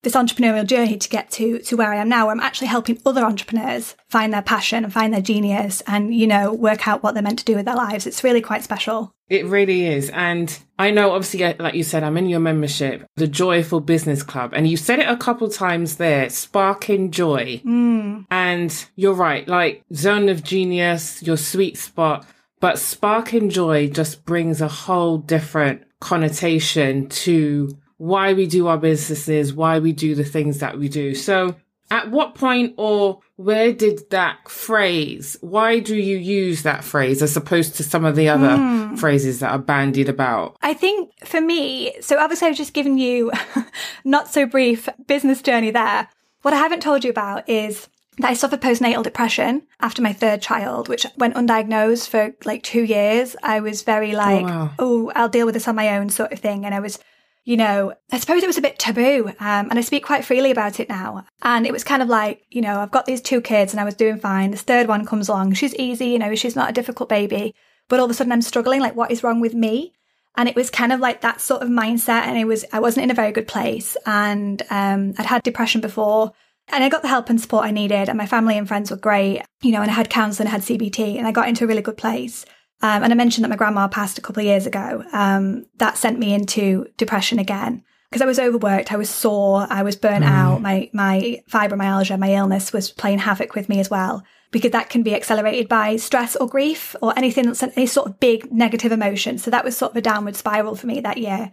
this 0.02 0.14
entrepreneurial 0.14 0.66
journey 0.66 0.98
to 0.98 1.08
get 1.08 1.30
to 1.30 1.60
to 1.60 1.76
where 1.76 1.92
I 1.92 1.96
am 1.96 2.08
now, 2.08 2.26
where 2.26 2.34
I'm 2.34 2.40
actually 2.40 2.66
helping 2.66 3.00
other 3.06 3.24
entrepreneurs 3.24 3.96
find 4.08 4.32
their 4.32 4.42
passion 4.42 4.84
and 4.84 4.92
find 4.92 5.14
their 5.14 5.20
genius 5.20 5.80
and, 5.86 6.14
you 6.14 6.26
know, 6.26 6.52
work 6.52 6.88
out 6.88 7.02
what 7.02 7.14
they're 7.14 7.22
meant 7.22 7.38
to 7.38 7.44
do 7.44 7.54
with 7.54 7.66
their 7.66 7.76
lives. 7.76 8.06
It's 8.06 8.24
really 8.24 8.40
quite 8.40 8.64
special. 8.64 9.14
It 9.28 9.46
really 9.46 9.86
is. 9.86 10.10
And 10.10 10.58
I 10.78 10.90
know, 10.90 11.12
obviously, 11.12 11.54
like 11.54 11.74
you 11.74 11.84
said, 11.84 12.02
I'm 12.02 12.18
in 12.18 12.28
your 12.28 12.40
membership, 12.40 13.06
the 13.16 13.28
Joyful 13.28 13.80
Business 13.80 14.22
Club. 14.22 14.52
And 14.54 14.68
you 14.68 14.76
said 14.76 14.98
it 14.98 15.08
a 15.08 15.16
couple 15.16 15.48
times 15.48 15.96
there, 15.96 16.28
sparking 16.28 17.10
joy. 17.12 17.62
Mm. 17.64 18.26
And 18.30 18.86
you're 18.96 19.14
right, 19.14 19.46
like 19.48 19.84
zone 19.94 20.28
of 20.28 20.42
genius, 20.42 21.22
your 21.22 21.38
sweet 21.38 21.78
spot. 21.78 22.26
But 22.60 22.78
sparking 22.78 23.50
joy 23.50 23.88
just 23.88 24.24
brings 24.24 24.60
a 24.60 24.68
whole 24.68 25.18
different 25.18 25.84
connotation 26.00 27.08
to 27.08 27.78
why 28.02 28.32
we 28.32 28.48
do 28.48 28.66
our 28.66 28.78
businesses, 28.78 29.54
why 29.54 29.78
we 29.78 29.92
do 29.92 30.16
the 30.16 30.24
things 30.24 30.58
that 30.58 30.76
we 30.76 30.88
do. 30.88 31.14
So 31.14 31.54
at 31.88 32.10
what 32.10 32.34
point 32.34 32.74
or 32.76 33.20
where 33.36 33.72
did 33.72 34.10
that 34.10 34.48
phrase, 34.48 35.36
why 35.40 35.78
do 35.78 35.94
you 35.94 36.16
use 36.16 36.64
that 36.64 36.82
phrase 36.82 37.22
as 37.22 37.36
opposed 37.36 37.76
to 37.76 37.84
some 37.84 38.04
of 38.04 38.16
the 38.16 38.28
other 38.28 38.48
mm. 38.48 38.98
phrases 38.98 39.38
that 39.38 39.52
are 39.52 39.58
bandied 39.58 40.08
about? 40.08 40.56
I 40.62 40.74
think 40.74 41.12
for 41.24 41.40
me, 41.40 41.94
so 42.00 42.18
obviously 42.18 42.48
I've 42.48 42.56
just 42.56 42.72
given 42.72 42.98
you 42.98 43.30
not 44.04 44.26
so 44.26 44.46
brief 44.46 44.88
business 45.06 45.40
journey 45.40 45.70
there. 45.70 46.08
What 46.40 46.54
I 46.54 46.56
haven't 46.56 46.82
told 46.82 47.04
you 47.04 47.10
about 47.10 47.48
is 47.48 47.88
that 48.18 48.30
I 48.30 48.34
suffered 48.34 48.60
postnatal 48.60 49.04
depression 49.04 49.62
after 49.78 50.02
my 50.02 50.12
third 50.12 50.42
child, 50.42 50.88
which 50.88 51.06
went 51.18 51.36
undiagnosed 51.36 52.08
for 52.08 52.34
like 52.44 52.64
two 52.64 52.82
years. 52.82 53.36
I 53.44 53.60
was 53.60 53.82
very 53.82 54.16
like, 54.16 54.44
oh, 54.44 54.48
wow. 54.48 54.70
oh, 54.80 55.12
I'll 55.14 55.28
deal 55.28 55.46
with 55.46 55.54
this 55.54 55.68
on 55.68 55.76
my 55.76 55.96
own 55.96 56.10
sort 56.10 56.32
of 56.32 56.40
thing. 56.40 56.64
And 56.64 56.74
I 56.74 56.80
was 56.80 56.98
you 57.44 57.56
know, 57.56 57.92
I 58.12 58.18
suppose 58.18 58.42
it 58.42 58.46
was 58.46 58.58
a 58.58 58.62
bit 58.62 58.78
taboo. 58.78 59.28
Um, 59.40 59.68
and 59.70 59.78
I 59.78 59.80
speak 59.80 60.04
quite 60.04 60.24
freely 60.24 60.50
about 60.50 60.78
it 60.78 60.88
now. 60.88 61.24
And 61.42 61.66
it 61.66 61.72
was 61.72 61.82
kind 61.82 62.02
of 62.02 62.08
like, 62.08 62.44
you 62.50 62.60
know, 62.60 62.80
I've 62.80 62.92
got 62.92 63.06
these 63.06 63.20
two 63.20 63.40
kids 63.40 63.72
and 63.72 63.80
I 63.80 63.84
was 63.84 63.94
doing 63.94 64.18
fine. 64.18 64.52
This 64.52 64.62
third 64.62 64.86
one 64.86 65.04
comes 65.04 65.28
along. 65.28 65.54
She's 65.54 65.74
easy, 65.74 66.06
you 66.06 66.18
know, 66.18 66.34
she's 66.34 66.56
not 66.56 66.70
a 66.70 66.74
difficult 66.74 67.08
baby. 67.08 67.54
But 67.88 67.98
all 67.98 68.04
of 68.04 68.10
a 68.10 68.14
sudden 68.14 68.32
I'm 68.32 68.42
struggling. 68.42 68.80
Like, 68.80 68.94
what 68.94 69.10
is 69.10 69.24
wrong 69.24 69.40
with 69.40 69.54
me? 69.54 69.92
And 70.36 70.48
it 70.48 70.56
was 70.56 70.70
kind 70.70 70.92
of 70.92 71.00
like 71.00 71.20
that 71.20 71.40
sort 71.40 71.62
of 71.62 71.68
mindset. 71.68 72.22
And 72.22 72.38
it 72.38 72.46
was, 72.46 72.64
I 72.72 72.80
wasn't 72.80 73.04
in 73.04 73.10
a 73.10 73.14
very 73.14 73.32
good 73.32 73.48
place. 73.48 73.96
And 74.06 74.62
um, 74.70 75.14
I'd 75.18 75.26
had 75.26 75.42
depression 75.42 75.80
before. 75.80 76.32
And 76.68 76.84
I 76.84 76.88
got 76.88 77.02
the 77.02 77.08
help 77.08 77.28
and 77.28 77.40
support 77.40 77.66
I 77.66 77.72
needed. 77.72 78.08
And 78.08 78.16
my 78.16 78.26
family 78.26 78.56
and 78.56 78.68
friends 78.68 78.90
were 78.90 78.96
great, 78.96 79.42
you 79.62 79.72
know, 79.72 79.82
and 79.82 79.90
I 79.90 79.94
had 79.94 80.08
counseling, 80.08 80.46
I 80.46 80.52
had 80.52 80.62
CBT, 80.62 81.18
and 81.18 81.26
I 81.26 81.32
got 81.32 81.48
into 81.48 81.64
a 81.64 81.66
really 81.66 81.82
good 81.82 81.96
place. 81.96 82.46
Um, 82.82 83.04
and 83.04 83.12
I 83.12 83.16
mentioned 83.16 83.44
that 83.44 83.48
my 83.48 83.56
grandma 83.56 83.88
passed 83.88 84.18
a 84.18 84.20
couple 84.20 84.40
of 84.40 84.46
years 84.46 84.66
ago. 84.66 85.04
Um, 85.12 85.66
that 85.78 85.96
sent 85.96 86.18
me 86.18 86.34
into 86.34 86.86
depression 86.96 87.38
again 87.38 87.84
because 88.10 88.22
I 88.22 88.26
was 88.26 88.38
overworked. 88.38 88.92
I 88.92 88.96
was 88.96 89.08
sore. 89.08 89.66
I 89.70 89.82
was 89.82 89.96
burnt 89.96 90.24
mm. 90.24 90.28
out. 90.28 90.60
My 90.60 90.90
my 90.92 91.42
fibromyalgia, 91.50 92.18
my 92.18 92.34
illness, 92.34 92.72
was 92.72 92.90
playing 92.90 93.20
havoc 93.20 93.54
with 93.54 93.68
me 93.68 93.80
as 93.80 93.88
well. 93.88 94.22
Because 94.50 94.72
that 94.72 94.90
can 94.90 95.02
be 95.02 95.14
accelerated 95.14 95.66
by 95.66 95.96
stress 95.96 96.36
or 96.36 96.46
grief 96.46 96.94
or 97.00 97.16
anything 97.16 97.46
that's 97.46 97.62
any 97.62 97.86
sort 97.86 98.08
of 98.08 98.20
big 98.20 98.52
negative 98.52 98.92
emotion. 98.92 99.38
So 99.38 99.50
that 99.50 99.64
was 99.64 99.78
sort 99.78 99.92
of 99.92 99.96
a 99.96 100.02
downward 100.02 100.36
spiral 100.36 100.74
for 100.74 100.86
me 100.86 101.00
that 101.00 101.16
year. 101.16 101.52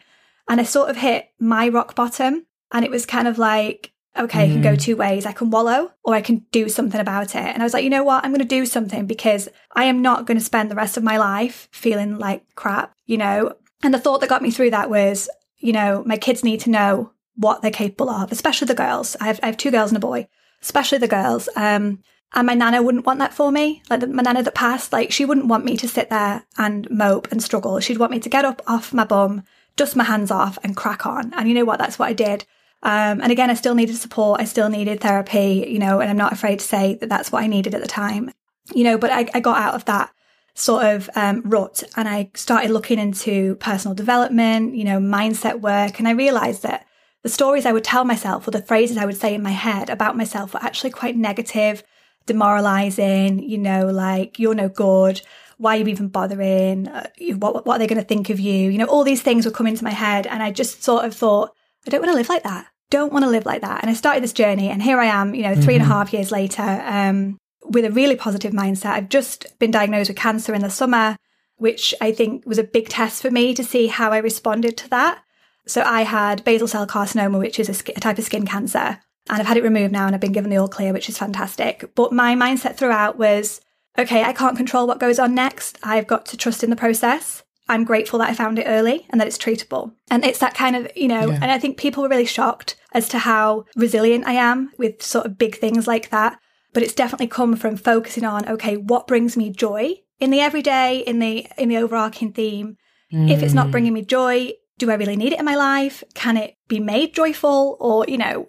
And 0.50 0.60
I 0.60 0.64
sort 0.64 0.90
of 0.90 0.98
hit 0.98 1.30
my 1.40 1.70
rock 1.70 1.96
bottom. 1.96 2.46
And 2.74 2.84
it 2.84 2.92
was 2.92 3.06
kind 3.06 3.30
of 3.30 3.38
like, 3.38 3.94
okay, 4.18 4.40
mm. 4.40 4.44
I 4.44 4.54
can 4.54 4.62
go 4.62 4.74
mm. 4.74 4.82
two 4.82 4.96
ways. 4.96 5.26
I 5.26 5.32
can 5.32 5.50
wallow 5.50 5.92
or 6.04 6.16
I 6.16 6.22
can 6.22 6.46
do 6.52 6.70
something 6.70 7.00
about 7.00 7.36
it. 7.36 7.42
And 7.42 7.62
I 7.62 7.66
was 7.66 7.74
like, 7.74 7.84
you 7.84 7.90
know 7.90 8.04
what? 8.04 8.24
I'm 8.24 8.32
going 8.32 8.40
to 8.40 8.46
do 8.46 8.66
something 8.66 9.06
because 9.06 9.50
I 9.74 9.86
am 9.86 10.02
not 10.02 10.26
going 10.26 10.38
to 10.38 10.44
spend 10.44 10.70
the 10.70 10.76
rest 10.76 10.98
of 10.98 11.04
my 11.04 11.18
life 11.18 11.68
feeling 11.72 12.18
like 12.18 12.44
crap, 12.56 12.96
you 13.06 13.18
know? 13.18 13.56
And 13.84 13.94
the 13.94 14.00
thought 14.00 14.22
that 14.22 14.30
got 14.30 14.42
me 14.42 14.52
through 14.52 14.72
that 14.72 14.90
was, 14.90 15.30
you 15.58 15.74
know, 15.74 16.04
my 16.06 16.18
kids 16.18 16.44
need 16.44 16.62
to 16.62 16.70
know 16.70 17.12
what 17.36 17.62
they're 17.62 17.72
capable 17.72 18.10
of, 18.10 18.32
especially 18.32 18.68
the 18.68 18.76
girls. 18.76 19.16
I 19.22 19.28
have, 19.28 19.40
I 19.42 19.48
have 19.48 19.58
two 19.58 19.72
girls 19.72 19.92
and 19.92 19.98
a 19.98 20.02
boy, 20.02 20.28
especially 20.62 20.98
the 20.98 21.08
girls. 21.08 21.48
Um, 21.56 22.04
and 22.34 22.46
my 22.46 22.54
nana 22.54 22.84
wouldn't 22.84 23.06
want 23.06 23.20
that 23.20 23.34
for 23.34 23.52
me. 23.52 23.82
Like 23.90 24.08
my 24.08 24.22
nana 24.22 24.44
that 24.44 24.56
passed, 24.56 24.94
like 24.94 25.12
she 25.12 25.26
wouldn't 25.26 25.48
want 25.48 25.66
me 25.66 25.78
to 25.78 25.88
sit 25.88 26.10
there 26.10 26.46
and 26.58 26.90
mope 26.92 27.32
and 27.32 27.42
struggle. 27.42 27.80
She'd 27.80 27.98
want 27.98 28.12
me 28.12 28.20
to 28.20 28.30
get 28.30 28.46
up 28.46 28.62
off 28.68 28.94
my 28.94 29.04
bum, 29.04 29.44
dust 29.76 29.96
my 29.96 30.04
hands 30.04 30.30
off 30.30 30.60
and 30.64 30.78
crack 30.78 31.06
on. 31.06 31.34
And 31.34 31.48
you 31.48 31.56
know 31.56 31.66
what? 31.66 31.80
That's 31.80 31.98
what 31.98 32.10
I 32.10 32.14
did. 32.14 32.46
Um, 32.82 33.22
and 33.22 33.32
again, 33.32 33.50
I 33.50 33.56
still 33.56 33.76
needed 33.76 33.98
support. 33.98 34.40
I 34.40 34.46
still 34.46 34.70
needed 34.70 35.02
therapy, 35.02 35.66
you 35.68 35.80
know, 35.80 36.00
and 36.00 36.10
I'm 36.10 36.18
not 36.18 36.34
afraid 36.34 36.60
to 36.60 36.66
say 36.66 36.96
that 36.96 37.10
that's 37.10 37.32
what 37.32 37.44
I 37.44 37.48
needed 37.48 37.76
at 37.76 37.82
the 37.82 37.88
time, 37.88 38.32
you 38.74 38.84
know, 38.84 38.98
but 38.98 39.12
I, 39.12 39.28
I 39.34 39.40
got 39.42 39.58
out 39.58 39.76
of 39.76 39.86
that 39.86 40.12
sort 40.56 40.86
of 40.86 41.10
um, 41.16 41.42
rut 41.46 41.84
and 41.96 42.08
I 42.08 42.32
started 42.36 42.72
looking 42.72 43.00
into 43.00 43.56
personal 43.56 43.96
development, 43.96 44.76
you 44.76 44.84
know, 44.84 45.00
mindset 45.00 45.62
work. 45.62 46.00
And 46.00 46.08
I 46.08 46.12
realized 46.12 46.64
that 46.64 46.86
the 47.24 47.30
stories 47.30 47.66
I 47.66 47.74
would 47.74 47.84
tell 47.84 48.06
myself 48.06 48.48
or 48.48 48.52
the 48.52 48.62
phrases 48.62 48.98
I 48.98 49.06
would 49.06 49.18
say 49.18 49.34
in 49.34 49.44
my 49.44 49.52
head 49.52 49.90
about 49.90 50.16
myself 50.16 50.54
were 50.54 50.64
actually 50.64 50.92
quite 50.92 51.18
negative, 51.18 51.84
demoralizing, 52.26 53.40
you 53.40 53.58
know, 53.58 53.88
like, 53.88 54.40
you're 54.40 54.56
no 54.56 54.70
good. 54.70 55.22
Why 55.58 55.76
are 55.76 55.80
you 55.80 55.88
even 55.88 56.08
bothering? 56.08 56.88
Uh, 56.88 57.08
what, 57.36 57.66
what 57.66 57.76
are 57.76 57.80
they 57.80 57.88
going 57.88 58.02
to 58.02 58.08
think 58.08 58.30
of 58.30 58.40
you? 58.40 58.70
You 58.70 58.78
know, 58.78 58.86
all 58.86 59.04
these 59.04 59.22
things 59.22 59.44
would 59.44 59.54
come 59.54 59.68
into 59.68 59.84
my 59.84 59.92
head. 59.92 60.28
And 60.28 60.42
I 60.42 60.52
just 60.52 60.82
sort 60.82 61.04
of 61.04 61.14
thought, 61.14 61.54
I 61.88 61.90
don't 61.90 62.02
want 62.02 62.12
to 62.12 62.18
live 62.18 62.30
like 62.30 62.44
that. 62.44 62.68
Don't 62.90 63.14
want 63.14 63.24
to 63.24 63.30
live 63.30 63.46
like 63.46 63.62
that. 63.62 63.82
And 63.82 63.90
I 63.90 63.94
started 63.94 64.24
this 64.24 64.34
journey 64.34 64.70
and 64.70 64.82
here 64.82 65.00
I 65.00 65.06
am, 65.06 65.36
you 65.36 65.44
know, 65.44 65.56
three 65.56 65.62
mm-hmm. 65.62 65.70
and 65.74 65.82
a 65.82 65.86
mm-hmm. 65.86 65.92
half 65.92 66.14
years 66.14 66.32
later, 66.32 66.84
um, 66.86 67.38
with 67.66 67.86
a 67.86 67.92
really 67.92 68.16
positive 68.16 68.52
mindset. 68.52 68.92
I've 68.92 69.10
just 69.10 69.58
been 69.60 69.72
diagnosed 69.72 70.10
with 70.10 70.18
cancer 70.18 70.54
in 70.54 70.62
the 70.62 70.70
summer, 70.70 71.16
which 71.58 71.94
I 72.02 72.12
think 72.12 72.46
was 72.46 72.58
a 72.58 72.64
big 72.64 72.90
test 72.90 73.22
for 73.22 73.30
me 73.30 73.54
to 73.54 73.64
see 73.64 73.88
how 73.88 74.12
I 74.12 74.18
responded 74.18 74.76
to 74.78 74.90
that. 74.90 75.24
So 75.68 75.84
I 75.84 76.02
had 76.02 76.44
basal 76.44 76.68
cell 76.68 76.88
carcinoma, 76.88 77.38
which 77.38 77.60
is 77.60 77.70
a, 77.70 77.74
sk- 77.74 77.90
a 77.90 78.00
type 78.00 78.18
of 78.18 78.24
skin 78.24 78.46
cancer, 78.46 79.00
and 79.30 79.40
I've 79.40 79.46
had 79.46 79.58
it 79.58 79.64
removed 79.64 79.94
now 79.94 80.08
and 80.08 80.16
I've 80.16 80.22
been 80.22 80.32
given 80.32 80.50
the 80.50 80.58
all 80.58 80.68
clear, 80.68 80.94
which 80.94 81.10
is 81.10 81.18
fantastic. 81.18 81.92
But 81.94 82.12
my 82.12 82.36
mindset 82.36 82.76
throughout 82.76 83.20
was, 83.20 83.62
okay, 83.98 84.24
I 84.24 84.34
can't 84.34 84.58
control 84.58 84.88
what 84.88 85.00
goes 85.00 85.20
on 85.20 85.36
next. 85.36 85.78
I've 85.84 86.08
got 86.08 86.26
to 86.28 86.38
trust 86.38 86.64
in 86.64 86.72
the 86.72 86.76
process. 86.76 87.44
I'm 87.70 87.86
grateful 87.86 88.20
that 88.20 88.30
I 88.30 88.34
found 88.34 88.60
it 88.60 88.66
early 88.68 89.06
and 89.10 89.22
that 89.22 89.28
it's 89.28 89.38
treatable. 89.38 89.94
And 90.10 90.26
it's 90.26 90.40
that 90.40 90.56
kind 90.56 90.76
of, 90.76 90.92
you 90.96 91.08
know, 91.08 91.30
yeah. 91.30 91.40
and 91.42 91.52
I 91.52 91.60
think 91.60 91.78
people 91.78 92.04
were 92.04 92.10
really 92.10 92.26
shocked 92.26 92.76
as 92.94 93.08
to 93.10 93.20
how 93.20 93.66
resilient 93.76 94.26
I 94.26 94.34
am 94.34 94.72
with 94.78 95.04
sort 95.04 95.26
of 95.26 95.38
big 95.38 95.58
things 95.58 95.88
like 95.88 96.10
that. 96.10 96.40
But 96.74 96.84
it's 96.84 96.94
definitely 96.94 97.28
come 97.28 97.56
from 97.56 97.78
focusing 97.78 98.26
on, 98.26 98.48
okay, 98.50 98.76
what 98.76 99.08
brings 99.08 99.38
me 99.38 99.50
joy 99.52 99.96
in 100.20 100.32
the 100.32 100.42
everyday, 100.42 101.00
in 101.00 101.20
the, 101.20 101.48
in 101.58 101.70
the 101.70 101.78
overarching 101.78 102.34
theme. 102.34 102.78
Mm. 103.14 103.32
If 103.32 103.42
it's 103.42 103.54
not 103.54 103.68
mm. 103.68 103.72
bringing 103.72 103.94
me 103.94 104.04
joy, 104.04 104.54
do 104.78 104.92
I 104.92 104.96
really 104.96 105.16
need 105.16 105.34
it 105.34 105.40
in 105.40 105.46
my 105.46 105.56
life? 105.56 106.04
Can 106.14 106.38
it 106.38 106.56
be 106.68 106.80
made 106.80 107.14
joyful? 107.14 107.78
Or, 107.80 108.06
you 108.08 108.18
know, 108.18 108.48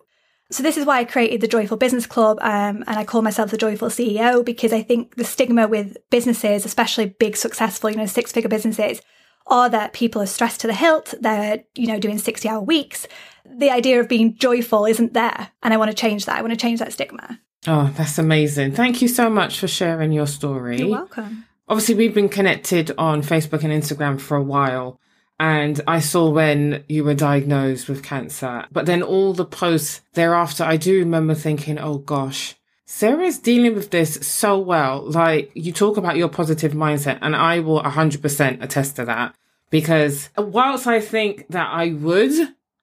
so 0.50 0.62
this 0.62 0.76
is 0.76 0.85
why 0.85 0.99
I 0.99 1.04
created 1.04 1.40
the 1.40 1.49
Joyful 1.49 1.76
Business 1.76 2.07
Club, 2.07 2.38
um, 2.40 2.83
and 2.87 2.99
I 2.99 3.04
call 3.04 3.23
myself 3.23 3.50
the 3.50 3.57
Joyful 3.57 3.88
CEO 3.88 4.45
because 4.45 4.73
I 4.73 4.83
think 4.83 5.14
the 5.14 5.25
stigma 5.25 5.69
with 5.69 5.97
businesses, 6.11 6.64
especially 6.64 7.07
big, 7.07 7.37
successful, 7.37 7.90
you 7.90 7.97
know, 7.97 8.07
six-figure 8.07 8.49
businesses, 8.49 9.00
are 9.47 9.69
that 9.69 9.92
people 9.92 10.21
are 10.21 10.26
stressed 10.26 10.61
to 10.61 10.66
the 10.66 10.75
hilt. 10.75 11.14
They're, 11.21 11.64
you 11.75 11.87
know, 11.87 11.99
doing 11.99 12.19
sixty-hour 12.19 12.61
weeks. 12.62 13.07
The 13.45 13.71
idea 13.71 14.00
of 14.00 14.09
being 14.09 14.37
joyful 14.37 14.87
isn't 14.87 15.14
there, 15.14 15.50
and 15.62 15.73
I 15.73 15.76
want 15.76 15.90
to 15.90 15.97
change 15.97 16.26
that. 16.26 16.37
I 16.37 16.42
want 16.42 16.52
to 16.52 16.61
change 16.61 16.80
that 16.80 16.92
stigma. 16.92 17.40
Oh, 17.66 17.92
that's 17.97 18.19
amazing! 18.19 18.73
Thank 18.73 19.02
you 19.02 19.09
so 19.09 19.30
much 19.30 19.61
for 19.61 19.69
sharing 19.69 20.12
your 20.12 20.26
story. 20.26 20.78
You're 20.78 20.88
welcome. 20.88 21.47
Obviously, 21.69 21.95
we've 21.95 22.14
been 22.14 22.28
connected 22.28 22.90
on 22.99 23.23
Facebook 23.23 23.62
and 23.62 23.73
Instagram 23.73 24.21
for 24.21 24.37
a 24.37 24.42
while. 24.42 24.99
And 25.40 25.80
I 25.87 26.00
saw 26.00 26.28
when 26.28 26.85
you 26.87 27.02
were 27.02 27.14
diagnosed 27.14 27.88
with 27.88 28.02
cancer, 28.02 28.66
but 28.70 28.85
then 28.85 29.02
all 29.02 29.32
the 29.32 29.47
posts 29.47 30.02
thereafter, 30.12 30.64
I 30.64 30.76
do 30.76 30.99
remember 30.99 31.35
thinking, 31.35 31.78
oh 31.78 31.97
gosh, 31.97 32.56
Sarah's 32.85 33.38
dealing 33.38 33.75
with 33.75 33.90
this 33.90 34.16
so 34.26 34.59
well. 34.59 35.00
Like 35.00 35.50
you 35.54 35.73
talk 35.73 35.97
about 35.97 36.18
your 36.18 36.28
positive 36.28 36.73
mindset 36.73 37.20
and 37.23 37.35
I 37.35 37.61
will 37.61 37.82
100% 37.82 38.62
attest 38.62 38.97
to 38.97 39.06
that 39.06 39.35
because 39.70 40.28
whilst 40.37 40.87
I 40.87 41.00
think 41.00 41.47
that 41.49 41.70
I 41.73 41.92
would 41.92 42.32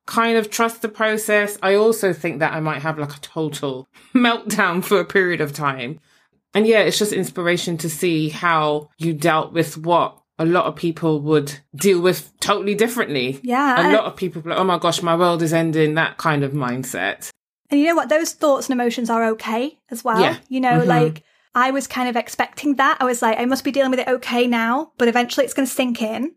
kind 0.07 0.35
of 0.35 0.49
trust 0.49 0.81
the 0.81 0.89
process, 0.89 1.59
I 1.61 1.75
also 1.75 2.11
think 2.11 2.39
that 2.39 2.53
I 2.53 2.59
might 2.59 2.81
have 2.81 2.97
like 2.97 3.15
a 3.15 3.19
total 3.19 3.87
meltdown 4.15 4.83
for 4.83 4.99
a 4.99 5.05
period 5.05 5.41
of 5.41 5.53
time. 5.53 5.99
And 6.55 6.65
yeah, 6.65 6.79
it's 6.79 6.97
just 6.97 7.13
inspiration 7.13 7.77
to 7.77 7.89
see 7.89 8.29
how 8.29 8.89
you 8.97 9.13
dealt 9.13 9.53
with 9.53 9.77
what 9.77 10.16
a 10.39 10.45
lot 10.45 10.65
of 10.65 10.75
people 10.75 11.19
would 11.21 11.59
deal 11.75 11.99
with 11.99 12.31
totally 12.39 12.75
differently. 12.75 13.39
Yeah. 13.43 13.91
A 13.91 13.93
lot 13.93 14.05
of 14.05 14.15
people 14.15 14.41
like, 14.45 14.57
oh 14.57 14.63
my 14.63 14.77
gosh, 14.77 15.01
my 15.01 15.15
world 15.15 15.41
is 15.41 15.53
ending, 15.53 15.95
that 15.95 16.17
kind 16.17 16.43
of 16.43 16.51
mindset. 16.51 17.31
And 17.69 17.79
you 17.79 17.87
know 17.87 17.95
what? 17.95 18.09
Those 18.09 18.33
thoughts 18.33 18.69
and 18.69 18.79
emotions 18.79 19.09
are 19.09 19.25
okay 19.29 19.77
as 19.89 20.03
well. 20.03 20.21
Yeah. 20.21 20.37
You 20.47 20.61
know, 20.61 20.79
mm-hmm. 20.79 20.89
like 20.89 21.23
I 21.55 21.71
was 21.71 21.87
kind 21.87 22.07
of 22.07 22.15
expecting 22.15 22.75
that. 22.75 22.97
I 22.99 23.05
was 23.05 23.21
like, 23.21 23.39
I 23.39 23.45
must 23.45 23.63
be 23.63 23.71
dealing 23.71 23.91
with 23.91 23.99
it 23.99 24.07
okay 24.07 24.47
now, 24.47 24.91
but 24.97 25.07
eventually 25.07 25.45
it's 25.45 25.53
going 25.53 25.67
to 25.67 25.73
sink 25.73 26.01
in 26.01 26.35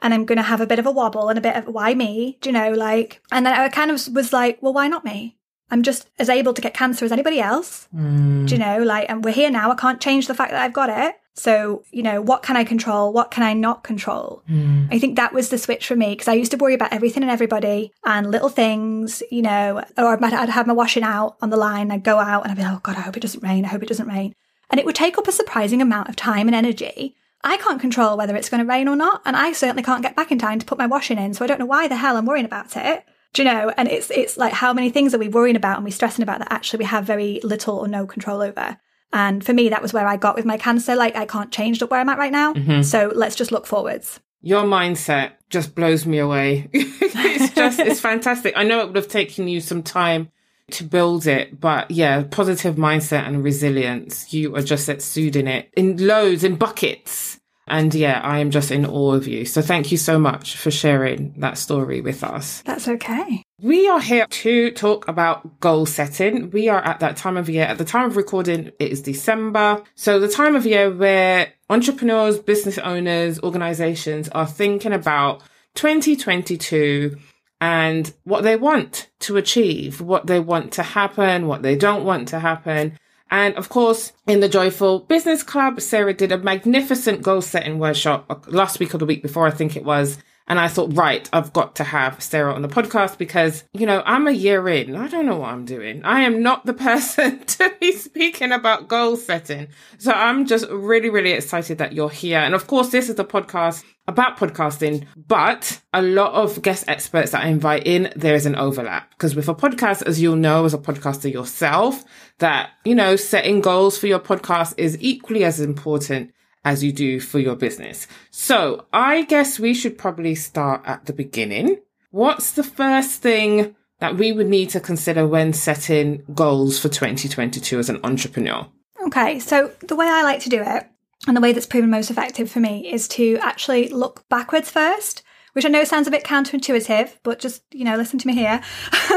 and 0.00 0.14
I'm 0.14 0.24
going 0.24 0.36
to 0.36 0.42
have 0.42 0.60
a 0.60 0.66
bit 0.66 0.78
of 0.78 0.86
a 0.86 0.90
wobble 0.90 1.28
and 1.28 1.38
a 1.38 1.42
bit 1.42 1.56
of 1.56 1.66
why 1.66 1.94
me, 1.94 2.38
do 2.40 2.48
you 2.48 2.52
know, 2.52 2.70
like, 2.72 3.20
and 3.30 3.44
then 3.44 3.52
I 3.54 3.68
kind 3.68 3.90
of 3.90 4.08
was 4.14 4.32
like, 4.32 4.62
well, 4.62 4.72
why 4.72 4.88
not 4.88 5.04
me? 5.04 5.36
I'm 5.70 5.82
just 5.82 6.08
as 6.18 6.28
able 6.28 6.54
to 6.54 6.60
get 6.60 6.74
cancer 6.74 7.04
as 7.04 7.12
anybody 7.12 7.40
else. 7.40 7.88
Mm. 7.94 8.46
Do 8.46 8.54
you 8.54 8.60
know, 8.60 8.78
like, 8.82 9.08
and 9.08 9.24
we're 9.24 9.32
here 9.32 9.50
now. 9.50 9.70
I 9.70 9.74
can't 9.74 10.00
change 10.00 10.26
the 10.26 10.34
fact 10.34 10.50
that 10.50 10.62
I've 10.62 10.72
got 10.72 10.90
it. 10.90 11.16
So, 11.34 11.82
you 11.90 12.02
know, 12.02 12.20
what 12.20 12.42
can 12.42 12.56
I 12.56 12.64
control? 12.64 13.12
What 13.12 13.30
can 13.30 13.42
I 13.42 13.54
not 13.54 13.84
control? 13.84 14.42
Mm. 14.50 14.88
I 14.90 14.98
think 14.98 15.16
that 15.16 15.32
was 15.32 15.48
the 15.48 15.56
switch 15.56 15.86
for 15.86 15.96
me 15.96 16.10
because 16.10 16.28
I 16.28 16.34
used 16.34 16.50
to 16.50 16.58
worry 16.58 16.74
about 16.74 16.92
everything 16.92 17.22
and 17.22 17.32
everybody 17.32 17.90
and 18.04 18.30
little 18.30 18.50
things, 18.50 19.22
you 19.30 19.40
know, 19.40 19.82
or 19.96 20.24
I'd, 20.24 20.34
I'd 20.34 20.48
have 20.50 20.66
my 20.66 20.74
washing 20.74 21.02
out 21.02 21.36
on 21.40 21.48
the 21.48 21.56
line. 21.56 21.90
I'd 21.90 22.04
go 22.04 22.18
out 22.18 22.42
and 22.42 22.50
I'd 22.50 22.56
be 22.56 22.62
like, 22.62 22.74
oh 22.74 22.80
God, 22.82 22.96
I 22.96 23.00
hope 23.00 23.16
it 23.16 23.20
doesn't 23.20 23.42
rain. 23.42 23.64
I 23.64 23.68
hope 23.68 23.82
it 23.82 23.88
doesn't 23.88 24.08
rain. 24.08 24.34
And 24.70 24.78
it 24.78 24.84
would 24.84 24.94
take 24.94 25.16
up 25.16 25.26
a 25.26 25.32
surprising 25.32 25.80
amount 25.80 26.10
of 26.10 26.16
time 26.16 26.48
and 26.48 26.54
energy. 26.54 27.16
I 27.42 27.56
can't 27.56 27.80
control 27.80 28.16
whether 28.16 28.36
it's 28.36 28.50
going 28.50 28.64
to 28.64 28.68
rain 28.68 28.86
or 28.86 28.96
not. 28.96 29.22
And 29.24 29.34
I 29.34 29.52
certainly 29.52 29.82
can't 29.82 30.02
get 30.02 30.14
back 30.14 30.32
in 30.32 30.38
time 30.38 30.58
to 30.58 30.66
put 30.66 30.78
my 30.78 30.86
washing 30.86 31.18
in. 31.18 31.34
So 31.34 31.44
I 31.44 31.48
don't 31.48 31.58
know 31.58 31.66
why 31.66 31.88
the 31.88 31.96
hell 31.96 32.16
I'm 32.16 32.26
worrying 32.26 32.46
about 32.46 32.76
it. 32.76 33.04
Do 33.32 33.42
you 33.42 33.48
know? 33.48 33.72
And 33.76 33.88
it's, 33.88 34.10
it's 34.10 34.36
like 34.36 34.52
how 34.52 34.74
many 34.74 34.90
things 34.90 35.14
are 35.14 35.18
we 35.18 35.28
worrying 35.28 35.56
about 35.56 35.76
and 35.76 35.84
we 35.84 35.90
stressing 35.90 36.22
about 36.22 36.40
that 36.40 36.52
actually 36.52 36.80
we 36.80 36.84
have 36.84 37.04
very 37.04 37.40
little 37.42 37.78
or 37.78 37.88
no 37.88 38.06
control 38.06 38.42
over. 38.42 38.78
And 39.12 39.44
for 39.44 39.52
me, 39.52 39.68
that 39.68 39.82
was 39.82 39.92
where 39.92 40.06
I 40.06 40.16
got 40.16 40.36
with 40.36 40.44
my 40.44 40.56
cancer. 40.56 40.94
Like, 40.96 41.16
I 41.16 41.26
can't 41.26 41.52
change 41.52 41.82
where 41.82 42.00
I'm 42.00 42.08
at 42.08 42.18
right 42.18 42.32
now. 42.32 42.54
Mm-hmm. 42.54 42.82
So 42.82 43.12
let's 43.14 43.36
just 43.36 43.52
look 43.52 43.66
forwards. 43.66 44.20
Your 44.40 44.64
mindset 44.64 45.32
just 45.50 45.74
blows 45.74 46.06
me 46.06 46.18
away. 46.18 46.68
it's 46.72 47.54
just, 47.54 47.78
it's 47.78 48.00
fantastic. 48.10 48.54
I 48.56 48.64
know 48.64 48.80
it 48.80 48.86
would 48.88 48.96
have 48.96 49.08
taken 49.08 49.48
you 49.48 49.60
some 49.60 49.82
time 49.82 50.30
to 50.72 50.84
build 50.84 51.26
it, 51.26 51.60
but 51.60 51.90
yeah, 51.90 52.24
positive 52.30 52.76
mindset 52.76 53.26
and 53.26 53.44
resilience. 53.44 54.32
You 54.32 54.56
are 54.56 54.62
just 54.62 54.88
exuding 54.88 55.46
it 55.46 55.70
in 55.76 56.06
loads, 56.06 56.44
in 56.44 56.56
buckets. 56.56 57.38
And 57.72 57.94
yeah, 57.94 58.20
I 58.22 58.40
am 58.40 58.50
just 58.50 58.70
in 58.70 58.84
awe 58.84 59.14
of 59.14 59.26
you. 59.26 59.46
So 59.46 59.62
thank 59.62 59.90
you 59.90 59.96
so 59.96 60.18
much 60.18 60.58
for 60.58 60.70
sharing 60.70 61.32
that 61.38 61.56
story 61.56 62.02
with 62.02 62.22
us. 62.22 62.60
That's 62.66 62.86
okay. 62.86 63.42
We 63.62 63.88
are 63.88 63.98
here 63.98 64.26
to 64.26 64.72
talk 64.72 65.08
about 65.08 65.58
goal 65.58 65.86
setting. 65.86 66.50
We 66.50 66.68
are 66.68 66.84
at 66.84 67.00
that 67.00 67.16
time 67.16 67.38
of 67.38 67.48
year. 67.48 67.64
At 67.64 67.78
the 67.78 67.86
time 67.86 68.04
of 68.04 68.18
recording, 68.18 68.72
it 68.78 68.92
is 68.92 69.00
December. 69.00 69.82
So 69.94 70.20
the 70.20 70.28
time 70.28 70.54
of 70.54 70.66
year 70.66 70.94
where 70.94 71.54
entrepreneurs, 71.70 72.38
business 72.38 72.76
owners, 72.76 73.40
organizations 73.40 74.28
are 74.28 74.46
thinking 74.46 74.92
about 74.92 75.42
2022 75.74 77.16
and 77.62 78.12
what 78.24 78.44
they 78.44 78.56
want 78.56 79.08
to 79.20 79.38
achieve, 79.38 80.02
what 80.02 80.26
they 80.26 80.40
want 80.40 80.72
to 80.72 80.82
happen, 80.82 81.46
what 81.46 81.62
they 81.62 81.76
don't 81.76 82.04
want 82.04 82.28
to 82.28 82.38
happen. 82.38 82.98
And 83.32 83.54
of 83.54 83.70
course, 83.70 84.12
in 84.26 84.40
the 84.40 84.48
Joyful 84.48 85.00
Business 85.00 85.42
Club, 85.42 85.80
Sarah 85.80 86.12
did 86.12 86.32
a 86.32 86.38
magnificent 86.38 87.22
goal 87.22 87.40
setting 87.40 87.78
workshop 87.78 88.44
last 88.46 88.78
week 88.78 88.94
or 88.94 88.98
the 88.98 89.06
week 89.06 89.22
before, 89.22 89.46
I 89.46 89.50
think 89.50 89.74
it 89.74 89.84
was. 89.84 90.18
And 90.52 90.60
I 90.60 90.68
thought, 90.68 90.94
right, 90.94 91.26
I've 91.32 91.54
got 91.54 91.76
to 91.76 91.84
have 91.84 92.22
Sarah 92.22 92.52
on 92.52 92.60
the 92.60 92.68
podcast 92.68 93.16
because, 93.16 93.64
you 93.72 93.86
know, 93.86 94.02
I'm 94.04 94.28
a 94.28 94.32
year 94.32 94.68
in. 94.68 94.94
I 94.94 95.08
don't 95.08 95.24
know 95.24 95.38
what 95.38 95.48
I'm 95.48 95.64
doing. 95.64 96.04
I 96.04 96.24
am 96.24 96.42
not 96.42 96.66
the 96.66 96.74
person 96.88 97.38
to 97.38 97.74
be 97.80 97.92
speaking 97.92 98.52
about 98.52 98.86
goal 98.86 99.16
setting. 99.16 99.68
So 99.96 100.12
I'm 100.12 100.44
just 100.44 100.68
really, 100.68 101.08
really 101.08 101.32
excited 101.32 101.78
that 101.78 101.94
you're 101.94 102.10
here. 102.10 102.38
And 102.38 102.54
of 102.54 102.66
course, 102.66 102.90
this 102.90 103.08
is 103.08 103.18
a 103.18 103.24
podcast 103.24 103.82
about 104.06 104.36
podcasting, 104.36 105.06
but 105.16 105.80
a 105.94 106.02
lot 106.02 106.34
of 106.34 106.60
guest 106.60 106.84
experts 106.86 107.30
that 107.30 107.44
I 107.44 107.48
invite 107.48 107.86
in, 107.86 108.12
there 108.14 108.34
is 108.34 108.44
an 108.44 108.54
overlap. 108.54 109.10
Because 109.12 109.34
with 109.34 109.48
a 109.48 109.54
podcast, 109.54 110.02
as 110.02 110.20
you'll 110.20 110.36
know, 110.36 110.66
as 110.66 110.74
a 110.74 110.78
podcaster 110.78 111.32
yourself, 111.32 112.04
that, 112.40 112.72
you 112.84 112.94
know, 112.94 113.16
setting 113.16 113.62
goals 113.62 113.96
for 113.96 114.06
your 114.06 114.20
podcast 114.20 114.74
is 114.76 114.98
equally 115.00 115.44
as 115.44 115.60
important 115.60 116.34
as 116.64 116.84
you 116.84 116.92
do 116.92 117.20
for 117.20 117.38
your 117.38 117.56
business. 117.56 118.06
So 118.30 118.86
I 118.92 119.22
guess 119.22 119.58
we 119.58 119.74
should 119.74 119.98
probably 119.98 120.34
start 120.34 120.82
at 120.84 121.06
the 121.06 121.12
beginning. 121.12 121.80
What's 122.10 122.52
the 122.52 122.62
first 122.62 123.22
thing 123.22 123.74
that 123.98 124.16
we 124.16 124.32
would 124.32 124.48
need 124.48 124.70
to 124.70 124.80
consider 124.80 125.26
when 125.26 125.52
setting 125.52 126.24
goals 126.34 126.78
for 126.78 126.88
2022 126.88 127.78
as 127.78 127.88
an 127.88 128.00
entrepreneur? 128.04 128.66
Okay, 129.06 129.38
so 129.38 129.72
the 129.80 129.96
way 129.96 130.06
I 130.06 130.22
like 130.22 130.40
to 130.40 130.48
do 130.48 130.62
it 130.62 130.86
and 131.26 131.36
the 131.36 131.40
way 131.40 131.52
that's 131.52 131.66
proven 131.66 131.90
most 131.90 132.10
effective 132.10 132.50
for 132.50 132.60
me 132.60 132.90
is 132.90 133.08
to 133.08 133.38
actually 133.40 133.88
look 133.88 134.28
backwards 134.28 134.70
first, 134.70 135.22
which 135.52 135.64
I 135.64 135.68
know 135.68 135.84
sounds 135.84 136.06
a 136.06 136.10
bit 136.10 136.24
counterintuitive, 136.24 137.18
but 137.22 137.38
just, 137.38 137.62
you 137.72 137.84
know, 137.84 137.96
listen 137.96 138.18
to 138.18 138.26
me 138.26 138.34
here. 138.34 138.60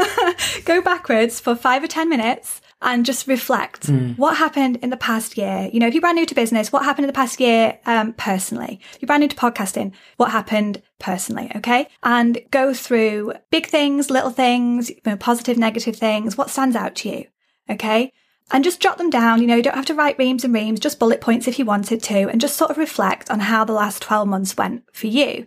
go 0.64 0.80
backwards 0.82 1.40
for 1.40 1.54
five 1.54 1.82
or 1.82 1.88
10 1.88 2.08
minutes 2.08 2.60
and 2.82 3.06
just 3.06 3.26
reflect 3.26 3.86
mm. 3.86 4.16
what 4.18 4.36
happened 4.36 4.76
in 4.76 4.90
the 4.90 4.96
past 4.96 5.38
year. 5.38 5.70
You 5.72 5.80
know, 5.80 5.86
if 5.86 5.94
you're 5.94 6.00
brand 6.00 6.16
new 6.16 6.26
to 6.26 6.34
business, 6.34 6.70
what 6.70 6.84
happened 6.84 7.04
in 7.04 7.08
the 7.08 7.14
past 7.14 7.40
year 7.40 7.78
um, 7.86 8.12
personally? 8.12 8.80
If 8.92 9.00
you're 9.00 9.06
brand 9.06 9.22
new 9.22 9.28
to 9.28 9.36
podcasting, 9.36 9.92
what 10.18 10.30
happened 10.30 10.82
personally? 10.98 11.50
Okay. 11.56 11.88
And 12.02 12.38
go 12.50 12.74
through 12.74 13.32
big 13.50 13.66
things, 13.66 14.10
little 14.10 14.30
things, 14.30 14.90
you 14.90 15.00
know, 15.06 15.16
positive, 15.16 15.56
negative 15.56 15.96
things. 15.96 16.36
What 16.36 16.50
stands 16.50 16.76
out 16.76 16.94
to 16.96 17.08
you? 17.08 17.24
Okay. 17.70 18.12
And 18.52 18.62
just 18.62 18.80
jot 18.80 18.98
them 18.98 19.10
down. 19.10 19.40
You 19.40 19.48
know, 19.48 19.56
you 19.56 19.62
don't 19.62 19.74
have 19.74 19.86
to 19.86 19.94
write 19.94 20.18
reams 20.18 20.44
and 20.44 20.54
reams, 20.54 20.78
just 20.78 21.00
bullet 21.00 21.20
points 21.20 21.48
if 21.48 21.58
you 21.58 21.64
wanted 21.64 22.02
to, 22.04 22.28
and 22.28 22.40
just 22.40 22.56
sort 22.56 22.70
of 22.70 22.78
reflect 22.78 23.30
on 23.30 23.40
how 23.40 23.64
the 23.64 23.72
last 23.72 24.02
12 24.02 24.28
months 24.28 24.56
went 24.56 24.84
for 24.92 25.06
you. 25.08 25.46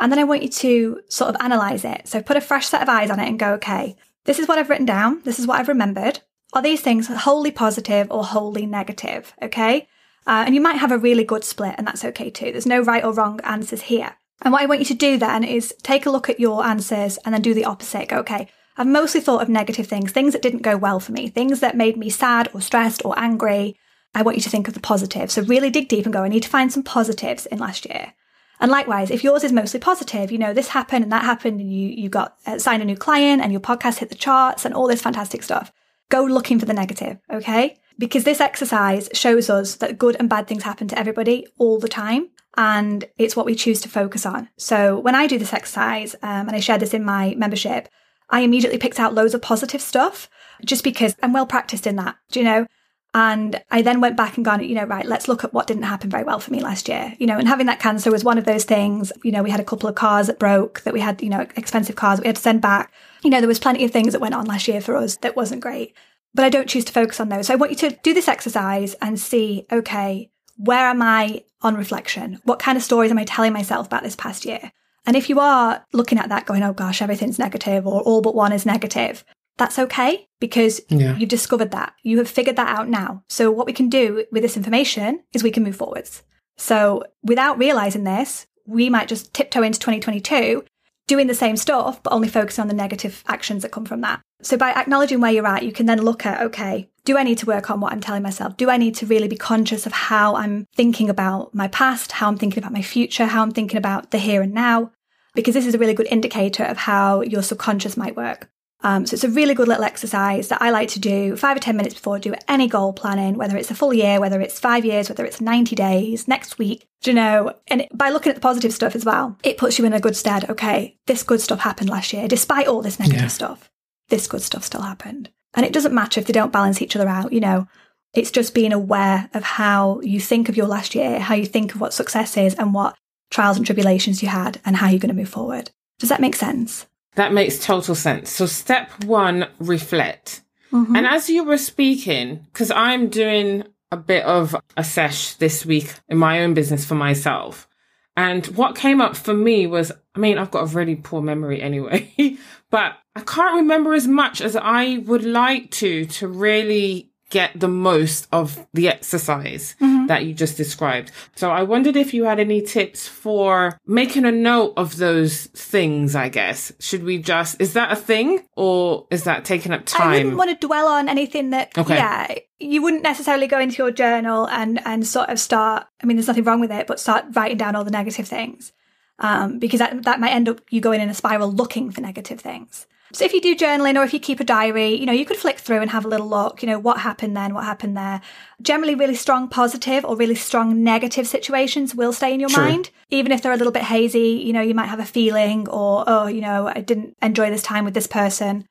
And 0.00 0.10
then 0.10 0.18
I 0.18 0.24
want 0.24 0.42
you 0.42 0.48
to 0.48 1.00
sort 1.08 1.34
of 1.34 1.40
analyze 1.42 1.84
it. 1.84 2.08
So 2.08 2.22
put 2.22 2.38
a 2.38 2.40
fresh 2.40 2.68
set 2.68 2.80
of 2.80 2.88
eyes 2.88 3.10
on 3.10 3.20
it 3.20 3.28
and 3.28 3.38
go, 3.38 3.52
okay, 3.54 3.96
this 4.24 4.38
is 4.38 4.48
what 4.48 4.58
I've 4.58 4.70
written 4.70 4.86
down. 4.86 5.20
This 5.24 5.38
is 5.38 5.46
what 5.46 5.60
I've 5.60 5.68
remembered. 5.68 6.20
Are 6.52 6.62
these 6.62 6.80
things 6.80 7.06
wholly 7.08 7.50
positive 7.50 8.10
or 8.10 8.24
wholly 8.24 8.66
negative? 8.66 9.34
Okay. 9.40 9.88
Uh, 10.26 10.44
and 10.46 10.54
you 10.54 10.60
might 10.60 10.76
have 10.76 10.92
a 10.92 10.98
really 10.98 11.24
good 11.24 11.44
split, 11.44 11.74
and 11.78 11.86
that's 11.86 12.04
okay 12.04 12.30
too. 12.30 12.52
There's 12.52 12.66
no 12.66 12.80
right 12.80 13.04
or 13.04 13.12
wrong 13.12 13.40
answers 13.42 13.82
here. 13.82 14.16
And 14.42 14.52
what 14.52 14.62
I 14.62 14.66
want 14.66 14.80
you 14.80 14.86
to 14.86 14.94
do 14.94 15.16
then 15.18 15.44
is 15.44 15.74
take 15.82 16.06
a 16.06 16.10
look 16.10 16.28
at 16.28 16.40
your 16.40 16.64
answers 16.64 17.18
and 17.18 17.34
then 17.34 17.42
do 17.42 17.54
the 17.54 17.64
opposite. 17.64 18.08
Go, 18.08 18.18
okay, 18.18 18.48
I've 18.76 18.86
mostly 18.86 19.20
thought 19.20 19.42
of 19.42 19.48
negative 19.48 19.86
things, 19.86 20.12
things 20.12 20.32
that 20.32 20.42
didn't 20.42 20.62
go 20.62 20.76
well 20.76 21.00
for 21.00 21.12
me, 21.12 21.28
things 21.28 21.60
that 21.60 21.76
made 21.76 21.96
me 21.96 22.10
sad 22.10 22.48
or 22.54 22.60
stressed 22.60 23.04
or 23.04 23.18
angry. 23.18 23.76
I 24.14 24.22
want 24.22 24.36
you 24.36 24.42
to 24.42 24.50
think 24.50 24.66
of 24.66 24.74
the 24.74 24.80
positive. 24.80 25.30
So 25.30 25.42
really 25.42 25.70
dig 25.70 25.88
deep 25.88 26.04
and 26.04 26.12
go, 26.12 26.22
I 26.22 26.28
need 26.28 26.42
to 26.42 26.48
find 26.48 26.72
some 26.72 26.82
positives 26.82 27.46
in 27.46 27.58
last 27.58 27.86
year. 27.86 28.14
And 28.58 28.70
likewise, 28.70 29.10
if 29.10 29.24
yours 29.24 29.44
is 29.44 29.52
mostly 29.52 29.80
positive, 29.80 30.30
you 30.30 30.38
know, 30.38 30.52
this 30.52 30.68
happened 30.68 31.04
and 31.04 31.12
that 31.12 31.24
happened 31.24 31.60
and 31.60 31.72
you, 31.72 31.88
you 31.88 32.08
got 32.08 32.36
uh, 32.46 32.58
signed 32.58 32.82
a 32.82 32.86
new 32.86 32.96
client 32.96 33.40
and 33.40 33.52
your 33.52 33.60
podcast 33.60 33.98
hit 33.98 34.10
the 34.10 34.14
charts 34.14 34.64
and 34.64 34.74
all 34.74 34.86
this 34.86 35.02
fantastic 35.02 35.42
stuff 35.42 35.72
go 36.10 36.22
looking 36.22 36.58
for 36.58 36.66
the 36.66 36.74
negative, 36.74 37.18
okay? 37.32 37.78
Because 37.98 38.24
this 38.24 38.40
exercise 38.40 39.08
shows 39.12 39.48
us 39.48 39.76
that 39.76 39.98
good 39.98 40.16
and 40.18 40.28
bad 40.28 40.46
things 40.46 40.64
happen 40.64 40.88
to 40.88 40.98
everybody 40.98 41.46
all 41.58 41.78
the 41.78 41.88
time. 41.88 42.28
And 42.56 43.04
it's 43.16 43.36
what 43.36 43.46
we 43.46 43.54
choose 43.54 43.80
to 43.82 43.88
focus 43.88 44.26
on. 44.26 44.48
So 44.58 44.98
when 44.98 45.14
I 45.14 45.26
do 45.26 45.38
this 45.38 45.52
exercise, 45.52 46.14
um, 46.22 46.48
and 46.48 46.52
I 46.52 46.60
share 46.60 46.78
this 46.78 46.92
in 46.92 47.04
my 47.04 47.34
membership, 47.36 47.88
I 48.28 48.40
immediately 48.40 48.78
picked 48.78 49.00
out 49.00 49.14
loads 49.14 49.34
of 49.34 49.42
positive 49.42 49.80
stuff 49.80 50.28
just 50.64 50.84
because 50.84 51.16
I'm 51.22 51.32
well 51.32 51.46
practiced 51.46 51.86
in 51.86 51.96
that, 51.96 52.16
do 52.30 52.40
you 52.40 52.44
know? 52.44 52.66
And 53.12 53.60
I 53.70 53.82
then 53.82 54.00
went 54.00 54.16
back 54.16 54.36
and 54.36 54.44
gone, 54.44 54.62
you 54.62 54.74
know, 54.74 54.84
right, 54.84 55.04
let's 55.04 55.26
look 55.26 55.42
at 55.42 55.52
what 55.52 55.66
didn't 55.66 55.82
happen 55.82 56.10
very 56.10 56.22
well 56.22 56.38
for 56.38 56.52
me 56.52 56.60
last 56.60 56.88
year. 56.88 57.14
You 57.18 57.26
know, 57.26 57.38
and 57.38 57.48
having 57.48 57.66
that 57.66 57.80
cancer 57.80 58.10
was 58.10 58.22
one 58.22 58.38
of 58.38 58.44
those 58.44 58.64
things. 58.64 59.12
You 59.24 59.32
know, 59.32 59.42
we 59.42 59.50
had 59.50 59.58
a 59.58 59.64
couple 59.64 59.88
of 59.88 59.96
cars 59.96 60.28
that 60.28 60.38
broke, 60.38 60.82
that 60.82 60.94
we 60.94 61.00
had, 61.00 61.20
you 61.22 61.28
know, 61.28 61.46
expensive 61.56 61.96
cars 61.96 62.20
we 62.20 62.28
had 62.28 62.36
to 62.36 62.42
send 62.42 62.62
back. 62.62 62.92
You 63.22 63.30
know, 63.30 63.40
there 63.40 63.48
was 63.48 63.58
plenty 63.58 63.84
of 63.84 63.90
things 63.90 64.12
that 64.12 64.20
went 64.20 64.34
on 64.34 64.46
last 64.46 64.68
year 64.68 64.80
for 64.80 64.96
us 64.96 65.16
that 65.16 65.36
wasn't 65.36 65.60
great. 65.60 65.94
But 66.32 66.44
I 66.44 66.48
don't 66.48 66.68
choose 66.68 66.84
to 66.84 66.92
focus 66.92 67.20
on 67.20 67.28
those. 67.28 67.48
So 67.48 67.54
I 67.54 67.56
want 67.56 67.72
you 67.72 67.88
to 67.88 67.98
do 68.02 68.14
this 68.14 68.28
exercise 68.28 68.94
and 68.94 69.18
see, 69.18 69.66
okay, 69.72 70.30
where 70.56 70.86
am 70.86 71.02
I 71.02 71.44
on 71.62 71.76
reflection? 71.76 72.38
What 72.44 72.60
kind 72.60 72.76
of 72.78 72.84
stories 72.84 73.10
am 73.10 73.18
I 73.18 73.24
telling 73.24 73.52
myself 73.52 73.86
about 73.86 74.02
this 74.02 74.16
past 74.16 74.44
year? 74.44 74.72
And 75.06 75.16
if 75.16 75.28
you 75.28 75.40
are 75.40 75.84
looking 75.92 76.18
at 76.18 76.28
that 76.28 76.46
going, 76.46 76.62
oh 76.62 76.72
gosh, 76.72 77.02
everything's 77.02 77.38
negative 77.38 77.86
or 77.86 78.02
all 78.02 78.20
but 78.20 78.34
one 78.34 78.52
is 78.52 78.66
negative, 78.66 79.24
that's 79.56 79.78
okay 79.78 80.28
because 80.38 80.80
yeah. 80.88 81.16
you've 81.16 81.28
discovered 81.28 81.70
that. 81.72 81.94
You 82.02 82.18
have 82.18 82.28
figured 82.28 82.56
that 82.56 82.68
out 82.68 82.88
now. 82.88 83.24
So 83.28 83.50
what 83.50 83.66
we 83.66 83.72
can 83.72 83.88
do 83.88 84.24
with 84.30 84.42
this 84.42 84.56
information 84.56 85.22
is 85.32 85.42
we 85.42 85.50
can 85.50 85.64
move 85.64 85.76
forwards. 85.76 86.22
So 86.56 87.04
without 87.22 87.58
realizing 87.58 88.04
this, 88.04 88.46
we 88.66 88.88
might 88.90 89.08
just 89.08 89.34
tiptoe 89.34 89.62
into 89.62 89.78
2022 89.78 90.64
doing 91.10 91.26
the 91.26 91.34
same 91.34 91.56
stuff, 91.56 92.00
but 92.04 92.12
only 92.12 92.28
focusing 92.28 92.62
on 92.62 92.68
the 92.68 92.72
negative 92.72 93.24
actions 93.26 93.62
that 93.62 93.72
come 93.72 93.84
from 93.84 94.00
that. 94.00 94.20
So 94.42 94.56
by 94.56 94.70
acknowledging 94.70 95.20
where 95.20 95.32
you're 95.32 95.44
at, 95.44 95.64
you 95.64 95.72
can 95.72 95.86
then 95.86 96.00
look 96.02 96.24
at, 96.24 96.40
okay, 96.40 96.88
do 97.04 97.18
I 97.18 97.24
need 97.24 97.38
to 97.38 97.46
work 97.46 97.68
on 97.68 97.80
what 97.80 97.92
I'm 97.92 98.00
telling 98.00 98.22
myself? 98.22 98.56
Do 98.56 98.70
I 98.70 98.76
need 98.76 98.94
to 98.94 99.06
really 99.06 99.26
be 99.26 99.36
conscious 99.36 99.86
of 99.86 99.92
how 99.92 100.36
I'm 100.36 100.68
thinking 100.76 101.10
about 101.10 101.52
my 101.52 101.66
past, 101.66 102.12
how 102.12 102.28
I'm 102.28 102.36
thinking 102.36 102.62
about 102.62 102.72
my 102.72 102.82
future, 102.82 103.26
how 103.26 103.42
I'm 103.42 103.50
thinking 103.50 103.76
about 103.76 104.12
the 104.12 104.18
here 104.18 104.40
and 104.40 104.54
now? 104.54 104.92
Because 105.34 105.54
this 105.54 105.66
is 105.66 105.74
a 105.74 105.78
really 105.78 105.94
good 105.94 106.06
indicator 106.12 106.62
of 106.62 106.76
how 106.76 107.22
your 107.22 107.42
subconscious 107.42 107.96
might 107.96 108.16
work. 108.16 108.48
Um, 108.82 109.04
so 109.04 109.14
it's 109.14 109.24
a 109.24 109.28
really 109.28 109.54
good 109.54 109.68
little 109.68 109.84
exercise 109.84 110.48
that 110.48 110.62
I 110.62 110.70
like 110.70 110.88
to 110.90 111.00
do 111.00 111.36
five 111.36 111.56
or 111.56 111.60
10 111.60 111.76
minutes 111.76 111.94
before 111.94 112.16
I 112.16 112.18
do 112.18 112.34
any 112.48 112.66
goal 112.66 112.92
planning, 112.92 113.36
whether 113.36 113.56
it's 113.56 113.70
a 113.70 113.74
full 113.74 113.92
year, 113.92 114.20
whether 114.20 114.40
it's 114.40 114.58
five 114.58 114.84
years, 114.84 115.08
whether 115.08 115.24
it's 115.24 115.40
90 115.40 115.76
days, 115.76 116.26
next 116.26 116.58
week, 116.58 116.86
do 117.02 117.10
you 117.10 117.14
know? 117.14 117.52
And 117.68 117.86
by 117.92 118.08
looking 118.08 118.30
at 118.30 118.36
the 118.36 118.40
positive 118.40 118.72
stuff 118.72 118.94
as 118.94 119.04
well, 119.04 119.36
it 119.42 119.58
puts 119.58 119.78
you 119.78 119.84
in 119.84 119.92
a 119.92 120.00
good 120.00 120.16
stead. 120.16 120.48
Okay, 120.48 120.96
this 121.06 121.22
good 121.22 121.40
stuff 121.40 121.60
happened 121.60 121.90
last 121.90 122.12
year, 122.12 122.26
despite 122.26 122.68
all 122.68 122.80
this 122.80 122.98
negative 122.98 123.22
yeah. 123.22 123.28
stuff. 123.28 123.70
This 124.08 124.26
good 124.26 124.42
stuff 124.42 124.64
still 124.64 124.82
happened. 124.82 125.30
And 125.54 125.66
it 125.66 125.72
doesn't 125.72 125.94
matter 125.94 126.20
if 126.20 126.26
they 126.26 126.32
don't 126.32 126.52
balance 126.52 126.80
each 126.80 126.96
other 126.96 127.08
out, 127.08 127.32
you 127.32 127.40
know. 127.40 127.66
It's 128.14 128.30
just 128.30 128.54
being 128.54 128.72
aware 128.72 129.30
of 129.34 129.44
how 129.44 130.00
you 130.00 130.20
think 130.20 130.48
of 130.48 130.56
your 130.56 130.66
last 130.66 130.94
year, 130.94 131.20
how 131.20 131.34
you 131.34 131.46
think 131.46 131.74
of 131.74 131.80
what 131.80 131.94
success 131.94 132.36
is 132.36 132.54
and 132.54 132.74
what 132.74 132.96
trials 133.30 133.56
and 133.56 133.64
tribulations 133.64 134.22
you 134.22 134.28
had 134.28 134.60
and 134.64 134.76
how 134.76 134.88
you're 134.88 134.98
going 134.98 135.14
to 135.14 135.20
move 135.20 135.28
forward. 135.28 135.70
Does 136.00 136.08
that 136.08 136.20
make 136.20 136.34
sense? 136.34 136.86
That 137.16 137.32
makes 137.32 137.64
total 137.64 137.94
sense. 137.94 138.30
So, 138.30 138.46
step 138.46 139.04
one, 139.04 139.48
reflect. 139.58 140.42
Mm-hmm. 140.72 140.96
And 140.96 141.06
as 141.06 141.28
you 141.28 141.44
were 141.44 141.58
speaking, 141.58 142.46
because 142.52 142.70
I'm 142.70 143.08
doing 143.08 143.64
a 143.90 143.96
bit 143.96 144.24
of 144.24 144.54
a 144.76 144.84
sesh 144.84 145.34
this 145.34 145.66
week 145.66 145.92
in 146.08 146.18
my 146.18 146.42
own 146.42 146.54
business 146.54 146.84
for 146.84 146.94
myself. 146.94 147.68
And 148.16 148.46
what 148.48 148.76
came 148.76 149.00
up 149.00 149.16
for 149.16 149.34
me 149.34 149.66
was, 149.66 149.90
I 150.14 150.18
mean, 150.18 150.38
I've 150.38 150.50
got 150.50 150.64
a 150.64 150.76
really 150.76 150.96
poor 150.96 151.22
memory 151.22 151.62
anyway, 151.62 152.12
but 152.70 152.96
I 153.16 153.20
can't 153.20 153.56
remember 153.56 153.94
as 153.94 154.06
much 154.06 154.40
as 154.40 154.56
I 154.56 154.98
would 154.98 155.24
like 155.24 155.70
to, 155.72 156.04
to 156.04 156.28
really 156.28 157.10
get 157.30 157.58
the 157.58 157.68
most 157.68 158.28
of 158.32 158.66
the 158.74 158.88
exercise 158.88 159.76
mm-hmm. 159.80 159.89
That 160.10 160.24
you 160.24 160.34
just 160.34 160.56
described. 160.56 161.12
So 161.36 161.52
I 161.52 161.62
wondered 161.62 161.96
if 161.96 162.12
you 162.12 162.24
had 162.24 162.40
any 162.40 162.60
tips 162.60 163.06
for 163.06 163.78
making 163.86 164.24
a 164.24 164.32
note 164.32 164.72
of 164.76 164.96
those 164.96 165.46
things, 165.54 166.16
I 166.16 166.28
guess. 166.28 166.72
Should 166.80 167.04
we 167.04 167.18
just, 167.18 167.60
is 167.60 167.74
that 167.74 167.92
a 167.92 167.94
thing 167.96 168.44
or 168.56 169.06
is 169.12 169.22
that 169.22 169.44
taking 169.44 169.70
up 169.70 169.86
time? 169.86 170.08
I 170.08 170.16
wouldn't 170.16 170.36
want 170.36 170.50
to 170.50 170.66
dwell 170.66 170.88
on 170.88 171.08
anything 171.08 171.50
that, 171.50 171.78
okay. 171.78 171.94
yeah, 171.94 172.34
you 172.58 172.82
wouldn't 172.82 173.04
necessarily 173.04 173.46
go 173.46 173.60
into 173.60 173.84
your 173.84 173.92
journal 173.92 174.48
and, 174.48 174.84
and 174.84 175.06
sort 175.06 175.28
of 175.28 175.38
start, 175.38 175.86
I 176.02 176.06
mean, 176.06 176.16
there's 176.16 176.26
nothing 176.26 176.42
wrong 176.42 176.58
with 176.58 176.72
it, 176.72 176.88
but 176.88 176.98
start 176.98 177.26
writing 177.34 177.58
down 177.58 177.76
all 177.76 177.84
the 177.84 177.92
negative 177.92 178.26
things. 178.26 178.72
Um, 179.20 179.60
because 179.60 179.78
that, 179.78 180.02
that 180.02 180.18
might 180.18 180.32
end 180.32 180.48
up 180.48 180.60
you 180.70 180.80
going 180.80 181.00
in 181.00 181.08
a 181.08 181.14
spiral 181.14 181.52
looking 181.52 181.92
for 181.92 182.00
negative 182.00 182.40
things. 182.40 182.88
So 183.12 183.24
if 183.24 183.32
you 183.32 183.40
do 183.40 183.56
journaling 183.56 183.96
or 183.96 184.04
if 184.04 184.14
you 184.14 184.20
keep 184.20 184.40
a 184.40 184.44
diary, 184.44 184.94
you 184.94 185.06
know, 185.06 185.12
you 185.12 185.24
could 185.24 185.36
flick 185.36 185.58
through 185.58 185.80
and 185.80 185.90
have 185.90 186.04
a 186.04 186.08
little 186.08 186.28
look, 186.28 186.62
you 186.62 186.68
know, 186.68 186.78
what 186.78 187.00
happened 187.00 187.36
then, 187.36 187.54
what 187.54 187.64
happened 187.64 187.96
there. 187.96 188.20
Generally, 188.62 188.94
really 188.94 189.14
strong 189.14 189.48
positive 189.48 190.04
or 190.04 190.16
really 190.16 190.34
strong 190.34 190.84
negative 190.84 191.26
situations 191.26 191.94
will 191.94 192.12
stay 192.12 192.32
in 192.32 192.40
your 192.40 192.50
True. 192.50 192.64
mind. 192.64 192.90
Even 193.10 193.32
if 193.32 193.42
they're 193.42 193.52
a 193.52 193.56
little 193.56 193.72
bit 193.72 193.82
hazy, 193.82 194.40
you 194.44 194.52
know, 194.52 194.60
you 194.60 194.74
might 194.74 194.86
have 194.86 195.00
a 195.00 195.04
feeling 195.04 195.68
or, 195.68 196.04
oh, 196.06 196.26
you 196.26 196.40
know, 196.40 196.68
I 196.68 196.80
didn't 196.80 197.16
enjoy 197.20 197.50
this 197.50 197.62
time 197.62 197.84
with 197.84 197.94
this 197.94 198.06
person. 198.06 198.66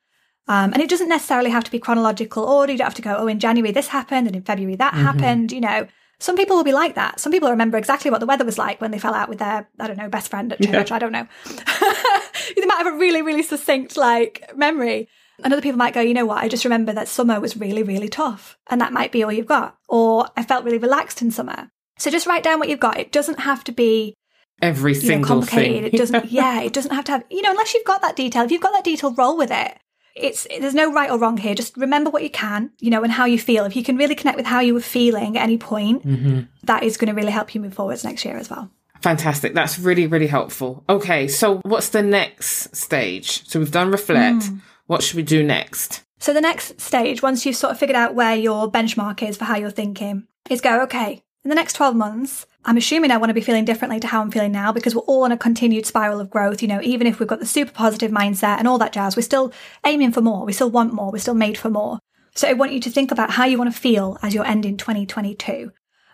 Um, 0.48 0.74
and 0.74 0.82
it 0.82 0.90
doesn't 0.90 1.10
necessarily 1.10 1.52
have 1.52 1.64
to 1.66 1.72
be 1.72 1.78
chronological 1.78 2.44
order. 2.44 2.72
You 2.72 2.78
don't 2.80 2.88
have 2.88 2.96
to 2.96 3.02
go, 3.02 3.16
oh, 3.18 3.28
in 3.28 3.40
January 3.40 3.72
this 3.72 3.88
happened 3.88 4.28
and 4.28 4.36
in 4.36 4.42
February 4.42 4.76
that 4.76 4.94
mm-hmm. 4.94 5.04
happened, 5.04 5.52
you 5.52 5.62
know. 5.62 5.88
Some 6.22 6.36
people 6.36 6.58
will 6.58 6.66
be 6.66 6.74
like 6.74 6.96
that. 6.96 7.20
Some 7.20 7.32
people 7.32 7.50
remember 7.50 7.78
exactly 7.78 8.12
what 8.12 8.20
the 8.20 8.26
weather 8.26 8.44
was 8.44 8.58
like 8.58 8.82
when 8.82 8.92
they 8.92 9.00
fell 9.00 9.14
out 9.14 9.30
with 9.30 9.40
their, 9.40 9.70
I 9.80 9.88
don't 9.88 9.98
know, 9.98 10.10
best 10.10 10.30
friend 10.30 10.52
at 10.52 10.62
church. 10.62 10.90
Yeah. 10.90 10.96
I 10.96 11.00
don't 11.00 11.14
know. 11.14 11.28
they 12.56 12.66
might 12.66 12.84
have 12.84 12.94
a 12.94 12.98
really, 12.98 13.22
really 13.22 13.44
succinct 13.44 13.98
like 13.98 14.52
memory. 14.56 15.08
And 15.44 15.54
other 15.54 15.62
people 15.62 15.78
might 15.78 15.94
go, 15.94 16.02
you 16.02 16.14
know 16.14 16.26
what? 16.26 16.44
I 16.44 16.50
just 16.50 16.66
remember 16.66 16.92
that 16.94 17.08
summer 17.08 17.40
was 17.40 17.56
really, 17.56 17.84
really 17.84 18.10
tough. 18.10 18.58
And 18.70 18.82
that 18.82 18.92
might 18.92 19.12
be 19.12 19.24
all 19.24 19.32
you've 19.32 19.46
got. 19.46 19.78
Or 19.88 20.28
I 20.36 20.44
felt 20.44 20.66
really 20.66 20.78
relaxed 20.78 21.22
in 21.22 21.32
summer. 21.32 21.72
So 21.98 22.12
just 22.12 22.28
write 22.28 22.44
down 22.44 22.60
what 22.60 22.70
you've 22.70 22.80
got. 22.80 23.00
It 23.00 23.12
doesn't 23.12 23.40
have 23.40 23.64
to 23.66 23.72
be 23.72 24.16
every 24.62 24.94
single 24.94 25.20
know, 25.22 25.42
complicated. 25.42 25.84
thing. 25.84 25.94
it 25.94 25.98
doesn't, 25.98 26.26
yeah, 26.32 26.62
it 26.62 26.74
doesn't 26.74 26.94
have 26.94 27.06
to 27.06 27.14
have, 27.14 27.24
you 27.30 27.42
know, 27.42 27.52
unless 27.52 27.74
you've 27.74 27.86
got 27.86 28.02
that 28.02 28.16
detail. 28.18 28.44
If 28.44 28.52
you've 28.52 28.62
got 28.62 28.74
that 28.74 28.84
detail, 28.84 29.14
roll 29.14 29.38
with 29.38 29.52
it 29.52 29.78
it's 30.16 30.48
there's 30.60 30.76
no 30.76 30.92
right 30.92 31.10
or 31.10 31.18
wrong 31.18 31.38
here. 31.38 31.56
Just 31.56 31.78
remember 31.78 32.10
what 32.10 32.24
you 32.24 32.30
can, 32.30 32.72
you 32.80 32.90
know, 32.90 33.04
and 33.04 33.12
how 33.12 33.26
you 33.26 33.40
feel. 33.40 33.66
If 33.66 33.76
you 33.76 33.84
can 33.84 33.98
really 33.98 34.16
connect 34.16 34.38
with 34.38 34.46
how 34.46 34.60
you 34.60 34.74
were 34.74 34.82
feeling 34.82 35.38
at 35.38 35.44
any 35.44 35.58
point, 35.58 36.06
mm-hmm. 36.06 36.42
that 36.64 36.84
is 36.84 36.98
going 36.98 37.08
to 37.08 37.14
really 37.14 37.32
help 37.32 37.56
you 37.56 37.62
move 37.62 37.74
forwards 37.74 38.04
next 38.04 38.26
year 38.26 38.38
as 38.38 38.50
well. 38.50 38.70
Fantastic. 39.02 39.54
That's 39.54 39.80
really, 39.80 40.08
really 40.08 40.28
helpful. 40.28 40.84
Okay. 40.90 41.28
So 41.28 41.62
what's 41.64 41.90
the 41.90 42.02
next 42.04 42.76
stage? 42.76 43.48
So 43.48 43.60
we've 43.60 43.72
done 43.72 43.92
reflect. 43.92 44.46
Mm. 44.46 44.62
What 44.88 45.04
should 45.04 45.16
we 45.16 45.24
do 45.24 45.44
next? 45.44 46.04
So 46.20 46.34
the 46.34 46.42
next 46.42 46.82
stage, 46.82 47.22
once 47.22 47.46
you've 47.46 47.56
sort 47.56 47.72
of 47.72 47.80
figured 47.80 47.96
out 47.96 48.16
where 48.16 48.36
your 48.36 48.70
benchmark 48.70 49.28
is 49.28 49.38
for 49.38 49.46
how 49.46 49.56
you're 49.56 49.70
thinking, 49.70 50.28
is 50.50 50.62
go, 50.62 50.82
okay, 50.84 51.24
in 51.46 51.50
the 51.50 51.56
next 51.56 51.74
12 51.74 51.96
months, 51.96 52.46
I'm 52.66 52.76
assuming 52.76 53.12
I 53.12 53.18
want 53.18 53.30
to 53.30 53.34
be 53.34 53.42
feeling 53.42 53.64
differently 53.64 54.02
to 54.02 54.08
how 54.08 54.22
I'm 54.22 54.32
feeling 54.32 54.52
now 54.52 54.74
because 54.74 54.94
we're 54.94 55.02
all 55.04 55.24
on 55.24 55.32
a 55.32 55.38
continued 55.38 55.86
spiral 55.86 56.20
of 56.20 56.30
growth. 56.30 56.62
You 56.62 56.68
know, 56.68 56.82
even 56.82 57.08
if 57.08 57.20
we've 57.20 57.30
got 57.30 57.40
the 57.40 57.46
super 57.46 57.72
positive 57.72 58.12
mindset 58.12 58.58
and 58.58 58.68
all 58.68 58.78
that 58.80 58.92
jazz, 58.92 59.16
we're 59.16 59.22
still 59.22 59.54
aiming 59.86 60.12
for 60.12 60.22
more. 60.22 60.46
We 60.46 60.52
still 60.52 60.70
want 60.70 60.94
more. 60.94 61.12
We're 61.12 61.20
still 61.20 61.36
made 61.36 61.58
for 61.58 61.70
more. 61.70 62.00
So 62.36 62.48
I 62.50 62.54
want 62.54 62.74
you 62.74 62.82
to 62.82 62.90
think 62.90 63.12
about 63.12 63.32
how 63.32 63.46
you 63.46 63.58
want 63.58 63.74
to 63.74 63.80
feel 63.80 64.18
as 64.22 64.34
you're 64.34 64.46
ending 64.46 64.76
2022. 64.76 65.72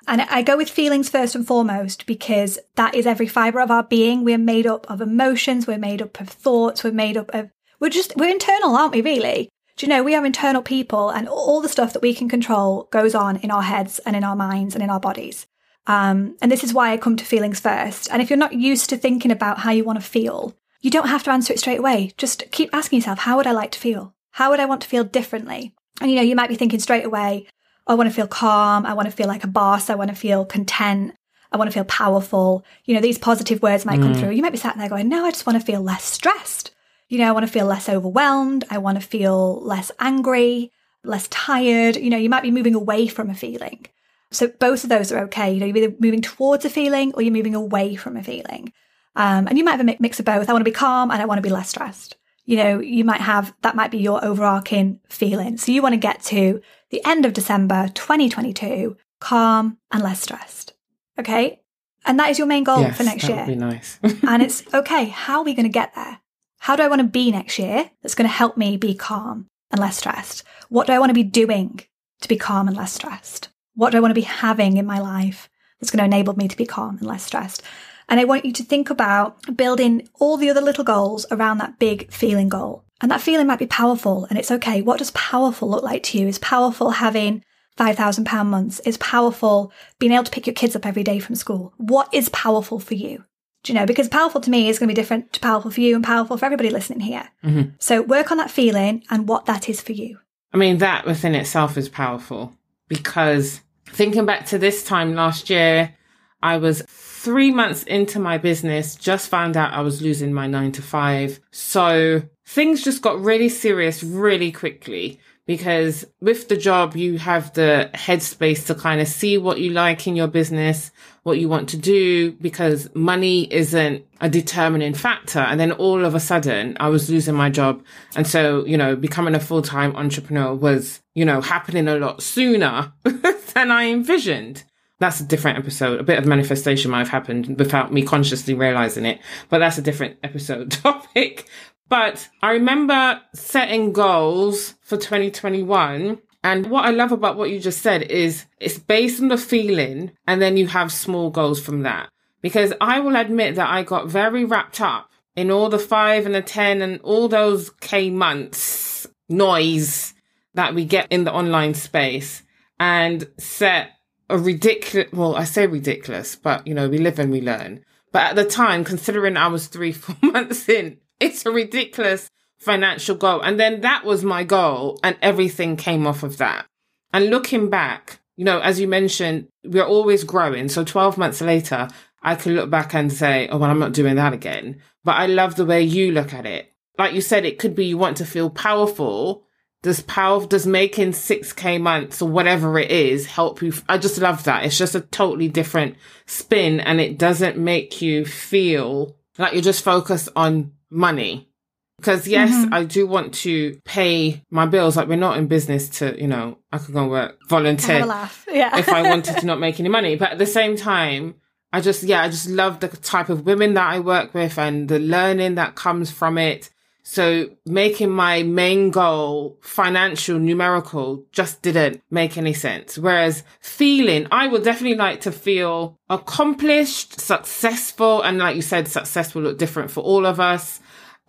And 0.08 0.22
I 0.22 0.42
go 0.42 0.58
with 0.58 0.70
feelings 0.70 1.10
first 1.10 1.36
and 1.36 1.46
foremost 1.46 2.06
because 2.06 2.60
that 2.76 2.96
is 2.96 3.08
every 3.08 3.28
fiber 3.28 3.60
of 3.60 3.72
our 3.72 3.84
being. 3.84 4.24
We're 4.24 4.38
made 4.38 4.68
up 4.68 4.90
of 4.90 5.02
emotions. 5.02 5.68
We're 5.68 5.78
made 5.78 6.02
up 6.02 6.20
of 6.20 6.30
thoughts. 6.30 6.84
We're 6.84 6.92
made 6.92 7.18
up 7.18 7.34
of, 7.34 7.50
we're 7.80 7.90
just, 7.90 8.16
we're 8.16 8.30
internal, 8.30 8.76
aren't 8.76 8.94
we, 8.94 9.02
really? 9.02 9.50
Do 9.78 9.86
you 9.86 9.90
know, 9.90 10.04
we 10.04 10.16
are 10.16 10.26
internal 10.26 10.62
people 10.62 11.10
and 11.10 11.28
all 11.28 11.62
the 11.62 11.68
stuff 11.68 11.92
that 11.94 12.02
we 12.02 12.14
can 12.14 12.30
control 12.30 12.88
goes 12.92 13.14
on 13.14 13.38
in 13.38 13.52
our 13.52 13.64
heads 13.64 14.00
and 14.00 14.16
in 14.16 14.24
our 14.24 14.36
minds 14.36 14.74
and 14.74 14.84
in 14.84 14.90
our 14.90 15.00
bodies. 15.00 15.48
Um, 15.88 16.38
and 16.42 16.52
this 16.52 16.64
is 16.64 16.74
why 16.74 16.92
I 16.92 16.98
come 16.98 17.18
to 17.18 17.26
feelings 17.26 17.60
first. 17.60 18.08
And 18.12 18.22
if 18.22 18.30
you're 18.30 18.38
not 18.38 18.54
used 18.54 18.90
to 18.90 18.98
thinking 18.98 19.32
about 19.32 19.60
how 19.60 19.72
you 19.72 19.84
want 19.84 20.00
to 20.00 20.06
feel, 20.06 20.56
you 20.82 20.90
don't 20.90 21.10
have 21.10 21.24
to 21.24 21.32
answer 21.32 21.52
it 21.52 21.60
straight 21.60 21.80
away. 21.80 22.14
Just 22.18 22.50
keep 22.52 22.70
asking 22.74 23.00
yourself, 23.00 23.20
how 23.20 23.38
would 23.38 23.48
I 23.48 23.52
like 23.52 23.72
to 23.72 23.80
feel? 23.80 24.14
How 24.32 24.50
would 24.50 24.60
I 24.60 24.66
want 24.66 24.82
to 24.82 24.88
feel 24.88 25.04
differently? 25.04 25.74
And 26.00 26.10
you 26.10 26.18
know, 26.18 26.24
you 26.24 26.36
might 26.36 26.50
be 26.50 26.56
thinking 26.56 26.80
straight 26.80 27.06
away, 27.06 27.48
I 27.88 27.94
want 27.94 28.10
to 28.10 28.16
feel 28.16 28.28
calm. 28.28 28.86
I 28.86 28.94
want 28.94 29.10
to 29.10 29.16
feel 29.16 29.28
like 29.28 29.44
a 29.44 29.48
boss. 29.48 29.90
I 29.90 29.96
want 29.96 30.10
to 30.10 30.16
feel 30.16 30.46
content. 30.46 31.16
I 31.52 31.58
want 31.58 31.70
to 31.70 31.74
feel 31.74 31.86
powerful. 31.86 32.66
You 32.86 32.96
know, 32.96 33.02
these 33.02 33.18
positive 33.18 33.62
words 33.62 33.86
might 33.86 34.00
come 34.00 34.14
mm. 34.14 34.20
through. 34.20 34.32
You 34.32 34.42
might 34.42 34.52
be 34.52 34.58
sat 34.58 34.78
there 34.78 34.90
going, 34.90 35.08
no, 35.08 35.26
I 35.26 35.32
just 35.32 35.46
want 35.46 35.60
to 35.60 35.66
feel 35.66 35.82
less 35.82 36.04
stressed. 36.04 36.72
You 37.08 37.20
know, 37.20 37.30
I 37.30 37.32
want 37.32 37.46
to 37.46 37.52
feel 37.52 37.68
less 37.68 37.88
overwhelmed. 37.88 38.66
I 38.70 38.80
want 38.80 39.00
to 39.00 39.08
feel 39.08 39.62
less 39.62 39.92
angry, 40.00 40.72
less 41.04 41.28
tired. 41.28 41.96
You 41.96 42.10
know, 42.10 42.18
you 42.18 42.30
might 42.30 42.44
be 42.44 42.52
moving 42.52 42.76
away 42.76 43.08
from 43.08 43.30
a 43.30 43.36
feeling. 43.36 43.86
So 44.32 44.48
both 44.48 44.84
of 44.84 44.90
those 44.90 45.12
are 45.12 45.24
okay. 45.26 45.54
You 45.54 45.60
know, 45.60 45.66
you're 45.68 45.78
either 45.78 45.96
moving 46.00 46.22
towards 46.22 46.66
a 46.66 46.70
feeling 46.70 47.14
or 47.14 47.22
you're 47.22 47.32
moving 47.32 47.56
away 47.56 47.96
from 47.96 48.18
a 48.18 48.24
feeling. 48.24 48.74
Um, 49.16 49.48
and 49.48 49.58
you 49.58 49.64
might 49.64 49.80
have 49.80 49.88
a 49.88 49.98
mix 50.00 50.20
of 50.20 50.26
both. 50.26 50.50
I 50.50 50.54
want 50.54 50.62
to 50.66 50.70
be 50.70 50.76
calm 50.76 51.12
and 51.12 51.22
I 51.22 51.26
want 51.26 51.38
to 51.38 51.44
be 51.44 51.50
less 51.50 51.70
stressed. 51.70 52.18
You 52.46 52.58
know, 52.58 52.80
you 52.80 53.04
might 53.04 53.22
have, 53.22 53.54
that 53.62 53.76
might 53.76 53.92
be 53.92 53.98
your 53.98 54.24
overarching 54.24 55.00
feeling. 55.10 55.58
So 55.58 55.72
you 55.72 55.82
want 55.82 55.94
to 55.94 55.98
get 55.98 56.22
to 56.26 56.62
the 56.92 57.04
end 57.06 57.26
of 57.26 57.34
December 57.34 57.90
2022, 57.94 58.96
calm 59.20 59.78
and 59.92 60.04
less 60.04 60.22
stressed. 60.22 60.74
Okay. 61.20 61.62
And 62.06 62.20
that 62.20 62.30
is 62.30 62.38
your 62.38 62.48
main 62.48 62.64
goal 62.64 62.82
yes, 62.82 62.98
for 62.98 63.04
next 63.04 63.24
that 63.24 63.30
year. 63.30 63.46
Would 63.46 63.48
be 63.48 63.56
nice. 63.56 64.00
and 64.04 64.44
it's 64.44 64.64
okay. 64.74 65.06
How 65.06 65.40
are 65.40 65.44
we 65.44 65.56
going 65.56 65.66
to 65.66 65.70
get 65.70 65.96
there? 65.96 66.20
How 66.60 66.76
do 66.76 66.84
I 66.84 66.88
want 66.88 67.02
to 67.02 67.08
be 67.08 67.32
next 67.32 67.58
year 67.60 67.90
that's 68.02 68.16
going 68.16 68.28
to 68.28 68.34
help 68.34 68.58
me 68.58 68.78
be 68.78 68.96
calm 68.96 69.48
and 69.72 69.80
less 69.80 69.98
stressed? 69.98 70.44
What 70.70 70.88
do 70.88 70.94
I 70.94 71.00
want 71.00 71.10
to 71.10 71.16
be 71.16 71.24
doing 71.24 71.82
to 72.22 72.28
be 72.28 72.38
calm 72.38 72.68
and 72.68 72.78
less 72.78 72.94
stressed? 72.94 73.50
What 73.74 73.92
do 73.92 73.98
I 73.98 74.00
want 74.00 74.12
to 74.12 74.16
be 74.16 74.22
having 74.22 74.78
in 74.78 74.86
my 74.86 75.00
life 75.00 75.50
that's 75.80 75.92
going 75.92 76.00
to 76.00 76.06
enable 76.06 76.36
me 76.36 76.48
to 76.48 76.58
be 76.58 76.66
calm 76.66 76.98
and 76.98 77.08
less 77.08 77.24
stressed? 77.24 77.62
And 78.08 78.20
I 78.20 78.26
want 78.26 78.46
you 78.46 78.54
to 78.54 78.64
think 78.64 78.90
about 78.90 79.58
building 79.58 80.08
all 80.16 80.38
the 80.38 80.50
other 80.50 80.62
little 80.62 80.84
goals 80.84 81.26
around 81.32 81.58
that 81.58 81.80
big 81.80 82.12
feeling 82.12 82.50
goal. 82.50 82.84
And 83.02 83.12
that 83.12 83.22
feeling 83.22 83.48
might 83.48 83.60
be 83.60 83.68
powerful 83.68 84.26
and 84.30 84.40
it's 84.40 84.52
okay. 84.52 84.82
What 84.82 85.00
does 85.00 85.12
powerful 85.12 85.70
look 85.70 85.84
like 85.84 86.04
to 86.04 86.20
you? 86.20 86.28
Is 86.28 86.40
powerful 86.40 86.92
having 86.92 87.44
£5,000 87.78 88.46
months? 88.46 88.80
Is 88.82 88.98
powerful 88.98 89.72
being 90.00 90.14
able 90.14 90.24
to 90.24 90.32
pick 90.32 90.48
your 90.48 90.54
kids 90.54 90.76
up 90.76 90.86
every 90.86 91.04
day 91.04 91.20
from 91.20 91.36
school? 91.36 91.74
What 91.78 92.14
is 92.14 92.30
powerful 92.30 92.80
for 92.80 92.94
you? 92.94 93.26
Do 93.64 93.74
you 93.74 93.80
know? 93.80 93.86
Because 93.86 94.08
powerful 94.08 94.42
to 94.42 94.52
me 94.52 94.70
is 94.70 94.80
going 94.80 94.88
to 94.88 94.94
be 94.94 95.02
different 95.02 95.34
to 95.34 95.40
powerful 95.40 95.72
for 95.72 95.82
you 95.82 95.96
and 95.96 96.04
powerful 96.04 96.38
for 96.38 96.46
everybody 96.46 96.70
listening 96.70 97.02
here. 97.02 97.30
Mm-hmm. 97.44 97.72
So 97.80 98.02
work 98.02 98.32
on 98.32 98.38
that 98.38 98.52
feeling 98.52 99.04
and 99.10 99.28
what 99.28 99.46
that 99.48 99.68
is 99.68 99.82
for 99.82 99.92
you. 99.92 100.20
I 100.54 100.58
mean, 100.58 100.78
that 100.78 101.06
within 101.06 101.36
itself 101.36 101.78
is 101.78 101.90
powerful 101.90 102.56
because 102.88 103.62
thinking 103.88 104.26
back 104.26 104.46
to 104.48 104.58
this 104.58 104.84
time 104.84 105.16
last 105.16 105.50
year, 105.50 105.94
I 106.42 106.58
was 106.58 106.82
three 107.26 107.50
months 107.50 107.82
into 107.84 108.20
my 108.20 108.38
business, 108.38 108.96
just 108.96 109.30
found 109.30 109.58
out 109.58 109.74
I 109.74 109.82
was 109.82 110.00
losing 110.00 110.32
my 110.32 110.46
nine 110.46 110.72
to 110.74 110.84
five. 110.84 111.40
So 111.50 112.22
things 112.46 112.84
just 112.84 113.02
got 113.02 113.20
really 113.20 113.50
serious 113.50 114.04
really 114.04 114.52
quickly 114.52 115.20
because 115.48 116.06
with 116.22 116.50
the 116.50 116.56
job, 116.56 116.96
you 116.96 117.18
have 117.18 117.52
the 117.54 117.90
headspace 117.96 118.68
to 118.68 118.76
kind 118.76 119.02
of 119.02 119.08
see 119.08 119.40
what 119.40 119.60
you 119.60 119.72
like 119.72 120.06
in 120.06 120.16
your 120.16 120.28
business, 120.28 120.92
what 121.24 121.40
you 121.40 121.50
want 121.50 121.68
to 121.70 121.78
do, 121.78 122.34
because 122.34 122.94
money 122.94 123.52
isn't 123.52 124.06
a 124.22 124.30
determining 124.30 124.94
factor. 124.94 125.40
And 125.40 125.60
then 125.60 125.72
all 125.72 126.06
of 126.06 126.14
a 126.14 126.20
sudden 126.20 126.78
I 126.80 126.90
was 126.90 127.10
losing 127.10 127.34
my 127.34 127.50
job. 127.50 127.84
And 128.16 128.28
so, 128.28 128.64
you 128.66 128.78
know, 128.78 128.96
becoming 128.96 129.34
a 129.34 129.40
full-time 129.40 129.96
entrepreneur 129.96 130.54
was, 130.54 131.02
you 131.16 131.26
know, 131.26 131.42
happening 131.42 131.88
a 131.88 131.96
lot 131.96 132.22
sooner 132.22 132.94
than 133.04 133.72
I 133.72 133.86
envisioned 133.90 134.64
that's 135.00 135.20
a 135.20 135.26
different 135.26 135.58
episode. 135.58 136.00
A 136.00 136.04
bit 136.04 136.18
of 136.18 136.26
manifestation 136.26 136.92
might 136.92 137.00
have 137.00 137.10
happened 137.10 137.58
without 137.60 137.92
me 137.92 138.04
consciously 138.04 138.54
realizing 138.54 139.06
it, 139.06 139.20
but 139.50 139.60
that's 139.60 139.78
a 139.78 139.82
different 139.82 140.18
episode 140.24 140.72
topic. 140.72 141.48
But 141.88 142.30
I 142.42 142.52
remember 142.52 143.22
setting 143.34 143.94
goals 143.94 144.76
for 144.82 144.98
2021. 144.98 146.20
And 146.44 146.70
what 146.70 146.86
I 146.86 146.92
love 146.92 147.12
about 147.12 147.38
what 147.38 147.50
you 147.50 147.60
just 147.60 147.82
said 147.82 148.04
is 148.04 148.46
it's 148.60 148.78
based 148.78 149.22
on 149.22 149.30
the 149.30 149.38
feeling 149.38 150.12
and 150.28 150.42
then 150.42 150.58
you 150.58 150.68
have 150.68 150.92
small 150.92 151.30
goals 151.32 151.60
from 151.60 151.82
that. 151.84 152.10
Because 152.42 152.74
I 152.80 153.00
will 153.00 153.16
admit 153.16 153.56
that 153.56 153.70
I 153.70 153.82
got 153.82 154.08
very 154.08 154.46
wrapped 154.46 154.80
up 154.80 155.10
in 155.36 155.50
all 155.50 155.70
the 155.70 155.80
five 155.80 156.26
and 156.26 156.36
the 156.36 156.44
10 156.44 156.82
and 156.82 157.02
all 157.02 157.28
those 157.28 157.72
K 157.82 158.12
months 158.12 159.08
noise 159.28 160.14
that 160.54 160.76
we 160.76 160.86
get 160.86 161.08
in 161.10 161.24
the 161.24 161.34
online 161.34 161.74
space 161.74 162.44
and 162.80 163.28
set 163.38 163.95
a 164.30 164.38
ridiculous, 164.38 165.12
well, 165.12 165.36
I 165.36 165.44
say 165.44 165.68
ridiculous, 165.68 166.36
but 166.36 166.66
you 166.68 166.74
know, 166.74 166.90
we 166.90 166.98
live 166.98 167.20
and 167.20 167.32
we 167.32 167.42
learn. 167.42 167.84
But 168.12 168.24
at 168.24 168.36
the 168.36 168.46
time, 168.46 168.84
considering 168.84 169.38
I 169.38 169.48
was 169.48 169.68
three, 169.68 169.92
four 169.94 170.16
months 170.22 170.68
in, 170.70 170.98
it's 171.20 171.46
a 171.46 171.52
ridiculous 171.52 172.30
financial 172.58 173.16
goal. 173.16 173.42
And 173.42 173.60
then 173.60 173.82
that 173.82 174.06
was 174.06 174.24
my 174.24 174.44
goal 174.44 175.00
and 175.04 175.18
everything 175.22 175.76
came 175.76 176.08
off 176.08 176.24
of 176.24 176.38
that. 176.38 176.66
And 177.14 177.30
looking 177.30 177.70
back, 177.70 178.20
you 178.36 178.44
know, 178.44 178.60
as 178.60 178.80
you 178.80 178.88
mentioned, 178.88 179.48
we're 179.64 179.86
always 179.86 180.24
growing. 180.24 180.68
So 180.68 180.84
12 180.84 181.18
months 181.18 181.42
later, 181.42 181.88
I 182.22 182.36
can 182.36 182.56
look 182.56 182.70
back 182.70 182.94
and 182.94 183.14
say, 183.14 183.48
oh, 183.50 183.58
well, 183.58 183.70
I'm 183.70 183.80
not 183.80 183.94
doing 183.94 184.16
that 184.16 184.34
again. 184.34 184.82
But 185.04 185.18
I 185.18 185.28
love 185.28 185.56
the 185.56 185.66
way 185.66 185.84
you 185.84 186.12
look 186.12 186.34
at 186.34 186.46
it. 186.46 186.74
Like 186.98 187.14
you 187.14 187.22
said, 187.22 187.46
it 187.46 187.60
could 187.60 187.76
be 187.76 187.86
you 187.86 187.98
want 187.98 188.18
to 188.18 188.26
feel 188.26 188.50
powerful 188.50 189.45
does 189.86 190.02
power 190.02 190.44
does 190.48 190.66
making 190.66 191.12
6k 191.12 191.80
months 191.80 192.20
or 192.20 192.28
whatever 192.28 192.80
it 192.80 192.90
is 192.90 193.28
help 193.28 193.62
you? 193.62 193.72
I 193.88 194.00
just 194.00 194.18
love 194.18 194.44
that. 194.46 194.66
It's 194.66 194.80
just 194.80 194.96
a 194.96 195.02
totally 195.02 195.48
different 195.48 195.96
spin 196.26 196.80
and 196.80 197.00
it 197.00 197.20
doesn't 197.20 197.56
make 197.56 198.02
you 198.02 198.26
feel 198.26 199.16
like 199.38 199.54
you're 199.54 199.62
just 199.62 199.84
focused 199.84 200.30
on 200.36 200.72
money. 200.90 201.52
Because 201.98 202.28
yes 202.28 202.52
mm-hmm. 202.52 202.74
i 202.74 202.84
do 202.84 203.06
want 203.06 203.36
to 203.36 203.80
pay 203.86 204.42
my 204.50 204.66
bills. 204.66 204.98
Like 204.98 205.08
we're 205.08 205.18
not 205.18 205.38
in 205.38 205.46
business 205.46 205.88
to 206.00 206.20
you 206.20 206.28
know 206.28 206.58
i 206.72 206.80
could 206.80 206.96
go 206.96 207.08
work 207.08 207.38
volunteer 207.48 208.00
yeah. 208.52 208.78
if 208.80 208.90
i 208.90 209.04
wanted 209.08 209.38
to 209.38 209.46
not 209.46 209.60
make 209.60 209.80
any 209.80 209.90
money. 209.90 210.16
But 210.16 210.32
at 210.32 210.40
the 210.40 210.48
same 210.48 210.76
time 210.76 211.36
i 211.72 211.80
just 211.80 212.02
yeah 212.02 212.24
i 212.24 212.28
just 212.28 212.50
love 212.50 212.80
the 212.80 212.88
type 212.88 213.30
of 213.30 213.46
women 213.46 213.76
that 213.76 213.88
i 213.88 214.00
work 214.00 214.34
with 214.34 214.58
and 214.58 214.90
the 214.90 214.98
learning 214.98 215.56
that 215.56 215.76
comes 215.76 216.10
from 216.10 216.40
it 216.40 216.72
so 217.08 217.50
making 217.68 218.10
my 218.10 218.42
main 218.42 218.90
goal 218.90 219.60
financial 219.62 220.40
numerical 220.40 221.24
just 221.32 221.62
didn't 221.62 222.02
make 222.10 222.36
any 222.36 222.54
sense. 222.54 222.98
Whereas 222.98 223.44
feeling, 223.60 224.26
I 224.32 224.48
would 224.48 224.64
definitely 224.64 224.98
like 224.98 225.22
to 225.22 225.32
feel 225.32 226.00
accomplished, 226.10 227.22
successful. 227.22 228.24
And 228.24 228.40
like 228.40 228.56
you 228.56 228.64
said, 228.64 228.88
success 228.88 229.36
will 229.36 229.44
look 229.44 229.60
different 229.60 229.92
for 229.92 230.02
all 230.02 230.26
of 230.26 230.40
us. 230.40 230.80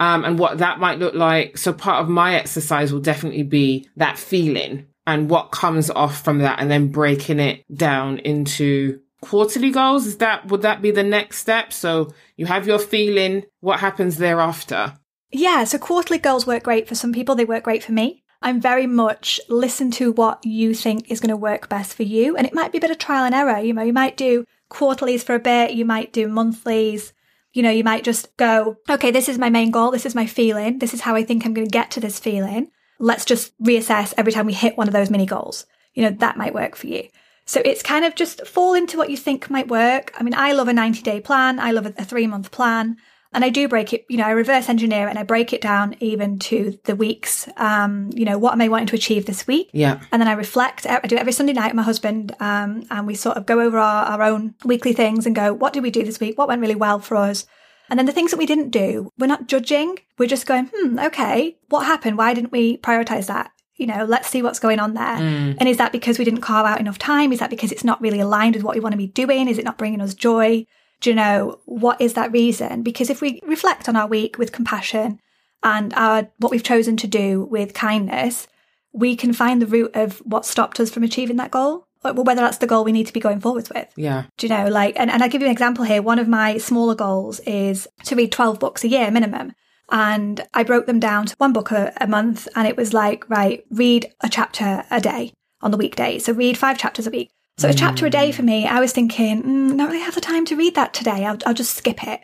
Um, 0.01 0.25
and 0.25 0.39
what 0.39 0.59
that 0.59 0.81
might 0.81 0.99
look 0.99 1.15
like. 1.15 1.59
So 1.59 1.75
part 1.75 2.03
of 2.03 2.09
my 2.09 2.35
exercise 2.37 2.91
will 2.93 3.01
definitely 3.01 3.43
be 3.43 3.89
that 3.97 4.19
feeling 4.19 4.87
and 5.07 5.29
what 5.29 5.53
comes 5.53 5.91
off 5.91 6.23
from 6.25 6.39
that 6.39 6.59
and 6.59 6.71
then 6.71 6.89
breaking 6.89 7.39
it 7.39 7.65
down 7.75 8.19
into 8.19 9.01
quarterly 9.21 9.71
goals. 9.71 10.07
Is 10.07 10.17
that, 10.19 10.49
would 10.49 10.63
that 10.63 10.81
be 10.81 10.91
the 10.91 11.03
next 11.03 11.39
step? 11.39 11.73
So 11.73 12.13
you 12.37 12.47
have 12.47 12.67
your 12.67 12.79
feeling, 12.79 13.45
what 13.61 13.81
happens 13.81 14.17
thereafter? 14.17 14.99
Yeah, 15.39 15.65
so 15.65 15.77
quarterly 15.77 16.19
goals 16.19 16.47
work 16.47 16.63
great 16.63 16.89
for 16.89 16.95
some 16.95 17.13
people, 17.13 17.35
they 17.35 17.45
work 17.45 17.65
great 17.65 17.85
for 17.85 17.93
me. 17.93 18.23
I'm 18.41 18.59
very 18.59 18.87
much 18.87 19.39
listen 19.51 19.91
to 19.93 20.11
what 20.13 20.43
you 20.47 20.73
think 20.73 21.11
is 21.11 21.21
going 21.21 21.29
to 21.29 21.37
work 21.37 21.69
best 21.69 21.93
for 21.93 22.05
you. 22.05 22.37
And 22.37 22.47
it 22.47 22.55
might 22.55 22.73
be 22.73 22.79
a 22.79 22.81
bit 22.81 22.91
of 22.91 22.97
trial 22.97 23.27
and 23.27 23.35
error. 23.35 23.59
You 23.59 23.75
know, 23.75 23.83
you 23.83 23.93
might 23.93 24.17
do 24.17 24.47
quarterlies 24.71 25.23
for 25.23 25.35
a 25.35 25.39
bit, 25.39 25.73
you 25.73 25.85
might 25.85 26.11
do 26.11 26.27
monthlies. 26.27 27.13
You 27.53 27.63
know, 27.63 27.71
you 27.71 27.85
might 27.85 28.03
just 28.03 28.35
go, 28.39 28.79
okay, 28.89 29.11
this 29.11 29.29
is 29.29 29.37
my 29.37 29.51
main 29.51 29.71
goal. 29.71 29.91
This 29.91 30.07
is 30.07 30.15
my 30.15 30.25
feeling. 30.25 30.79
This 30.79 30.95
is 30.95 31.03
how 31.03 31.15
I 31.15 31.23
think 31.23 31.45
I'm 31.45 31.53
going 31.53 31.67
to 31.67 31.71
get 31.71 31.91
to 31.93 32.01
this 32.01 32.19
feeling. 32.19 32.71
Let's 32.99 33.27
just 33.27 33.53
reassess 33.63 34.15
every 34.17 34.33
time 34.33 34.47
we 34.47 34.55
hit 34.55 34.79
one 34.79 34.89
of 34.89 34.95
those 34.95 35.11
mini 35.11 35.27
goals. 35.27 35.67
You 35.93 36.05
know, 36.05 36.17
that 36.19 36.39
might 36.39 36.55
work 36.55 36.77
for 36.77 36.87
you. 36.87 37.09
So 37.45 37.61
it's 37.63 37.83
kind 37.83 38.07
of 38.07 38.15
just 38.15 38.47
fall 38.47 38.73
into 38.73 38.97
what 38.97 39.11
you 39.11 39.19
think 39.19 39.51
might 39.51 39.69
work. 39.69 40.13
I 40.19 40.23
mean, 40.23 40.35
I 40.35 40.53
love 40.53 40.69
a 40.69 40.73
90 40.73 41.03
day 41.03 41.21
plan. 41.21 41.61
I 41.61 41.73
love 41.73 41.85
a 41.85 42.05
three 42.05 42.27
month 42.27 42.51
plan. 42.51 42.97
And 43.37 43.45
I 43.45 43.51
do 43.51 43.69
break 43.69 43.93
it, 43.93 44.07
you 44.09 44.17
know, 44.17 44.25
I 44.25 44.31
reverse 44.31 44.71
engineer 44.71 45.09
it 45.09 45.11
and 45.11 45.19
I 45.19 45.23
break 45.23 45.53
it 45.53 45.61
down 45.61 45.95
even 46.01 46.39
to 46.39 46.79
the 46.85 46.97
weeks. 46.97 47.47
Um, 47.59 48.09
you 48.15 48.25
know, 48.25 48.39
what 48.39 48.55
am 48.55 48.63
I 48.63 48.69
wanting 48.69 48.87
to 48.87 48.97
achieve 48.97 49.27
this 49.27 49.47
week? 49.47 49.69
Yeah. 49.75 50.01
And 50.11 50.23
then 50.23 50.27
I 50.27 50.33
reflect. 50.33 50.87
I 50.87 51.01
do 51.01 51.17
it 51.17 51.21
every 51.21 51.33
Sunday 51.33 51.53
night 51.53 51.67
with 51.67 51.75
my 51.75 51.83
husband. 51.83 52.35
Um, 52.41 52.85
and 52.91 53.07
we 53.07 53.15
sort 53.15 53.37
of 53.37 53.45
go 53.45 53.61
over 53.61 53.79
our, 53.79 54.07
our 54.07 54.23
own 54.23 54.55
weekly 54.65 54.95
things 54.95 55.27
and 55.27 55.37
go, 55.37 55.53
what 55.53 55.75
did 55.75 55.83
we 55.83 55.91
do 55.91 56.03
this 56.03 56.19
week? 56.19 56.39
What 56.39 56.49
went 56.49 56.63
really 56.63 56.75
well 56.75 56.99
for 56.99 57.19
us? 57.19 57.45
And 57.91 57.99
then 57.99 58.07
the 58.07 58.13
things 58.13 58.31
that 58.31 58.39
we 58.39 58.47
didn't 58.47 58.71
do, 58.71 59.13
we're 59.19 59.27
not 59.27 59.49
judging. 59.49 59.99
We're 60.17 60.29
just 60.29 60.47
going, 60.47 60.71
hmm, 60.75 60.99
okay, 60.99 61.59
what 61.69 61.85
happened? 61.85 62.17
Why 62.17 62.33
didn't 62.33 62.53
we 62.53 62.79
prioritize 62.79 63.27
that? 63.27 63.51
You 63.75 63.87
know, 63.87 64.07
let's 64.07 64.29
see 64.29 64.43
what's 64.43 64.61
going 64.61 64.81
on 64.81 64.95
there. 64.95 65.19
Mm. 65.19 65.59
And 65.61 65.69
is 65.69 65.77
that 65.77 65.93
because 65.93 66.19
we 66.19 66.25
didn't 66.25 66.41
carve 66.41 66.65
out 66.65 66.81
enough 66.81 66.97
time? 66.97 67.35
Is 67.35 67.41
that 67.41 67.51
because 67.51 67.71
it's 67.71 67.85
not 67.85 68.01
really 68.01 68.21
aligned 68.21 68.55
with 68.55 68.65
what 68.65 68.75
we 68.75 68.81
want 68.81 68.95
to 68.95 68.99
be 68.99 69.07
doing? 69.07 69.47
Is 69.47 69.59
it 69.59 69.65
not 69.67 69.77
bringing 69.77 70.01
us 70.01 70.15
joy? 70.15 70.65
Do 71.01 71.11
you 71.11 71.17
know 71.17 71.61
what 71.65 72.01
is 72.01 72.15
that 72.15 72.33
reason? 72.33 72.83
Because 72.83 73.11
if 73.11 73.21
we 73.21 73.41
reflect 73.45 73.89
on 73.89 73.97
our 73.97 74.07
week 74.07 74.39
with 74.39 74.53
compassion 74.53 75.21
and 75.63 75.93
our 75.95 76.29
what 76.39 76.51
we've 76.51 76.63
chosen 76.63 76.97
to 76.99 77.07
do 77.07 77.45
with 77.45 77.75
kindness, 77.75 78.49
we 78.93 79.15
can 79.17 79.33
find 79.33 79.61
the 79.61 79.67
root 79.67 79.95
of 79.95 80.19
what 80.21 80.47
stopped 80.47 80.81
us 80.81 80.91
from 80.91 81.03
achieving 81.03 81.37
that 81.37 81.51
goal 81.51 81.87
whether 82.15 82.41
that's 82.41 82.59
the 82.59 82.67
goal 82.67 82.85
we 82.85 82.93
need 82.93 83.07
to 83.07 83.13
be 83.13 83.21
going 83.21 83.41
forwards 83.41 83.71
with. 83.71 83.93
Yeah. 83.97 84.25
Do 84.37 84.47
you 84.47 84.55
know, 84.55 84.69
like, 84.69 84.95
and, 84.99 85.11
and 85.11 85.23
I'll 85.23 85.29
give 85.29 85.41
you 85.41 85.49
an 85.49 85.53
example 85.53 85.85
here. 85.85 86.03
One 86.03 86.19
of 86.19 86.29
my 86.29 86.59
smaller 86.59 86.95
goals 86.95 87.41
is 87.41 87.89
to 88.05 88.15
read 88.15 88.33
12 88.33 88.59
books 88.59 88.85
a 88.85 88.89
year 88.89 89.11
minimum. 89.11 89.53
And 89.91 90.47
I 90.53 90.65
broke 90.65 90.87
them 90.87 90.99
down 90.99 91.27
to 91.27 91.37
one 91.39 91.53
book 91.53 91.71
a, 91.71 91.93
a 92.01 92.07
month. 92.07 92.49
And 92.57 92.67
it 92.67 92.77
was 92.77 92.93
like, 92.93 93.29
right, 93.31 93.65
read 93.71 94.13
a 94.21 94.29
chapter 94.29 94.85
a 94.91 95.01
day 95.01 95.33
on 95.61 95.71
the 95.71 95.77
weekday. 95.77 96.19
So 96.19 96.33
read 96.33 96.59
five 96.59 96.79
chapters 96.79 97.07
a 97.07 97.11
week. 97.11 97.31
So 97.59 97.69
mm. 97.69 97.73
a 97.73 97.75
chapter 97.75 98.07
a 98.07 98.11
day 98.11 98.33
for 98.33 98.43
me, 98.43 98.67
I 98.67 98.81
was 98.81 98.93
thinking, 98.93 99.43
mm, 99.43 99.75
not 99.75 99.91
really 99.91 100.05
have 100.05 100.15
the 100.15 100.21
time 100.21 100.45
to 100.47 100.57
read 100.57 100.75
that 100.75 100.95
today. 100.95 101.25
I'll, 101.25 101.39
I'll 101.47 101.55
just 101.55 101.77
skip 101.77 102.07
it 102.07 102.21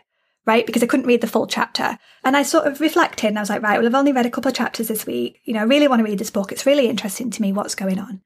right? 0.46 0.66
Because 0.66 0.82
I 0.82 0.86
couldn't 0.86 1.06
read 1.06 1.20
the 1.20 1.26
full 1.26 1.46
chapter. 1.46 1.98
And 2.24 2.36
I 2.36 2.42
sort 2.42 2.66
of 2.66 2.80
reflected 2.80 3.28
and 3.28 3.38
I 3.38 3.42
was 3.42 3.50
like, 3.50 3.62
right, 3.62 3.78
well, 3.78 3.86
I've 3.86 3.94
only 3.94 4.12
read 4.12 4.26
a 4.26 4.30
couple 4.30 4.48
of 4.48 4.56
chapters 4.56 4.88
this 4.88 5.06
week. 5.06 5.40
You 5.44 5.54
know, 5.54 5.60
I 5.60 5.64
really 5.64 5.88
want 5.88 6.00
to 6.00 6.04
read 6.04 6.18
this 6.18 6.30
book. 6.30 6.52
It's 6.52 6.66
really 6.66 6.88
interesting 6.88 7.30
to 7.30 7.42
me 7.42 7.52
what's 7.52 7.74
going 7.74 7.98
on. 7.98 8.22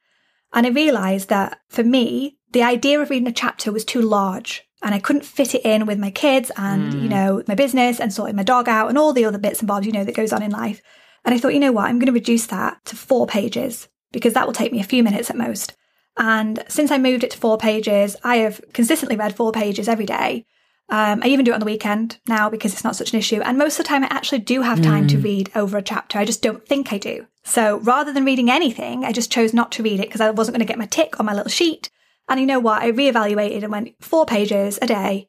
And 0.55 0.66
I 0.66 0.71
realized 0.71 1.29
that 1.29 1.61
for 1.69 1.85
me, 1.85 2.38
the 2.53 2.62
idea 2.62 3.01
of 3.01 3.11
reading 3.11 3.29
a 3.29 3.33
chapter 3.33 3.73
was 3.73 3.85
too 3.85 4.01
large 4.01 4.62
and 4.83 4.95
I 4.95 4.99
couldn't 4.99 5.25
fit 5.25 5.55
it 5.55 5.64
in 5.64 5.87
with 5.87 5.99
my 5.99 6.11
kids 6.11 6.51
and, 6.57 6.92
mm. 6.92 7.03
you 7.03 7.09
know, 7.09 7.42
my 7.47 7.55
business 7.55 8.01
and 8.01 8.12
sorting 8.12 8.37
my 8.37 8.42
dog 8.42 8.69
out 8.69 8.88
and 8.88 8.97
all 8.97 9.12
the 9.12 9.25
other 9.25 9.38
bits 9.38 9.61
and 9.61 9.69
bobs, 9.69 9.87
you 9.87 9.92
know, 9.92 10.05
that 10.05 10.14
goes 10.14 10.33
on 10.33 10.42
in 10.42 10.51
life. 10.51 10.81
And 11.25 11.35
I 11.35 11.38
thought, 11.38 11.55
you 11.55 11.61
know 11.61 11.73
what, 11.73 11.87
I'm 11.87 11.99
going 11.99 12.07
to 12.07 12.12
reduce 12.12 12.47
that 12.47 12.83
to 12.87 12.97
four 12.97 13.27
pages 13.27 13.88
because 14.12 14.35
that 14.35 14.47
will 14.47 14.55
take 14.55 14.73
me 14.73 14.81
a 14.81 14.85
few 14.85 15.03
minutes 15.03 15.29
at 15.29 15.37
most. 15.37 15.75
And 16.18 16.64
since 16.68 16.90
I 16.90 16.98
moved 16.98 17.24
it 17.24 17.31
to 17.33 17.38
four 17.38 17.59
pages, 17.59 18.16
I 18.24 18.37
have 18.38 18.61
consistently 18.72 19.16
read 19.16 19.37
four 19.37 19.52
pages 19.52 19.88
every 19.88 20.07
day. 20.07 20.46
Um, 20.88 21.20
I 21.22 21.29
even 21.29 21.44
do 21.44 21.50
it 21.50 21.55
on 21.55 21.61
the 21.61 21.66
weekend 21.66 22.18
now 22.29 22.48
because 22.48 22.72
it's 22.72 22.85
not 22.85 22.96
such 22.96 23.12
an 23.12 23.18
issue. 23.18 23.40
And 23.40 23.59
most 23.59 23.79
of 23.79 23.85
the 23.85 23.88
time, 23.88 24.05
I 24.05 24.09
actually 24.09 24.38
do 24.38 24.62
have 24.62 24.81
time 24.81 25.07
mm. 25.07 25.11
to 25.11 25.18
read 25.18 25.50
over 25.55 25.76
a 25.76 25.83
chapter. 25.83 26.18
I 26.18 26.24
just 26.24 26.42
don't 26.42 26.66
think 26.66 26.92
I 26.92 26.98
do. 26.98 27.26
So 27.44 27.79
rather 27.81 28.12
than 28.12 28.24
reading 28.24 28.50
anything, 28.50 29.05
I 29.05 29.12
just 29.12 29.31
chose 29.31 29.52
not 29.52 29.72
to 29.72 29.83
read 29.83 30.00
it 30.00 30.07
because 30.07 30.20
I 30.20 30.31
wasn't 30.31 30.55
going 30.55 30.66
to 30.66 30.70
get 30.70 30.79
my 30.79 30.87
tick 30.87 31.18
on 31.18 31.26
my 31.26 31.35
little 31.35 31.50
sheet. 31.50 31.90
And 32.29 32.40
you 32.40 32.46
know 32.46 32.61
what? 32.61 32.83
I 32.83 32.92
reevaluated 32.92 33.62
and 33.62 33.72
went 33.72 33.94
four 34.00 34.26
pages 34.26 34.79
a 34.81 34.87
day. 34.87 35.29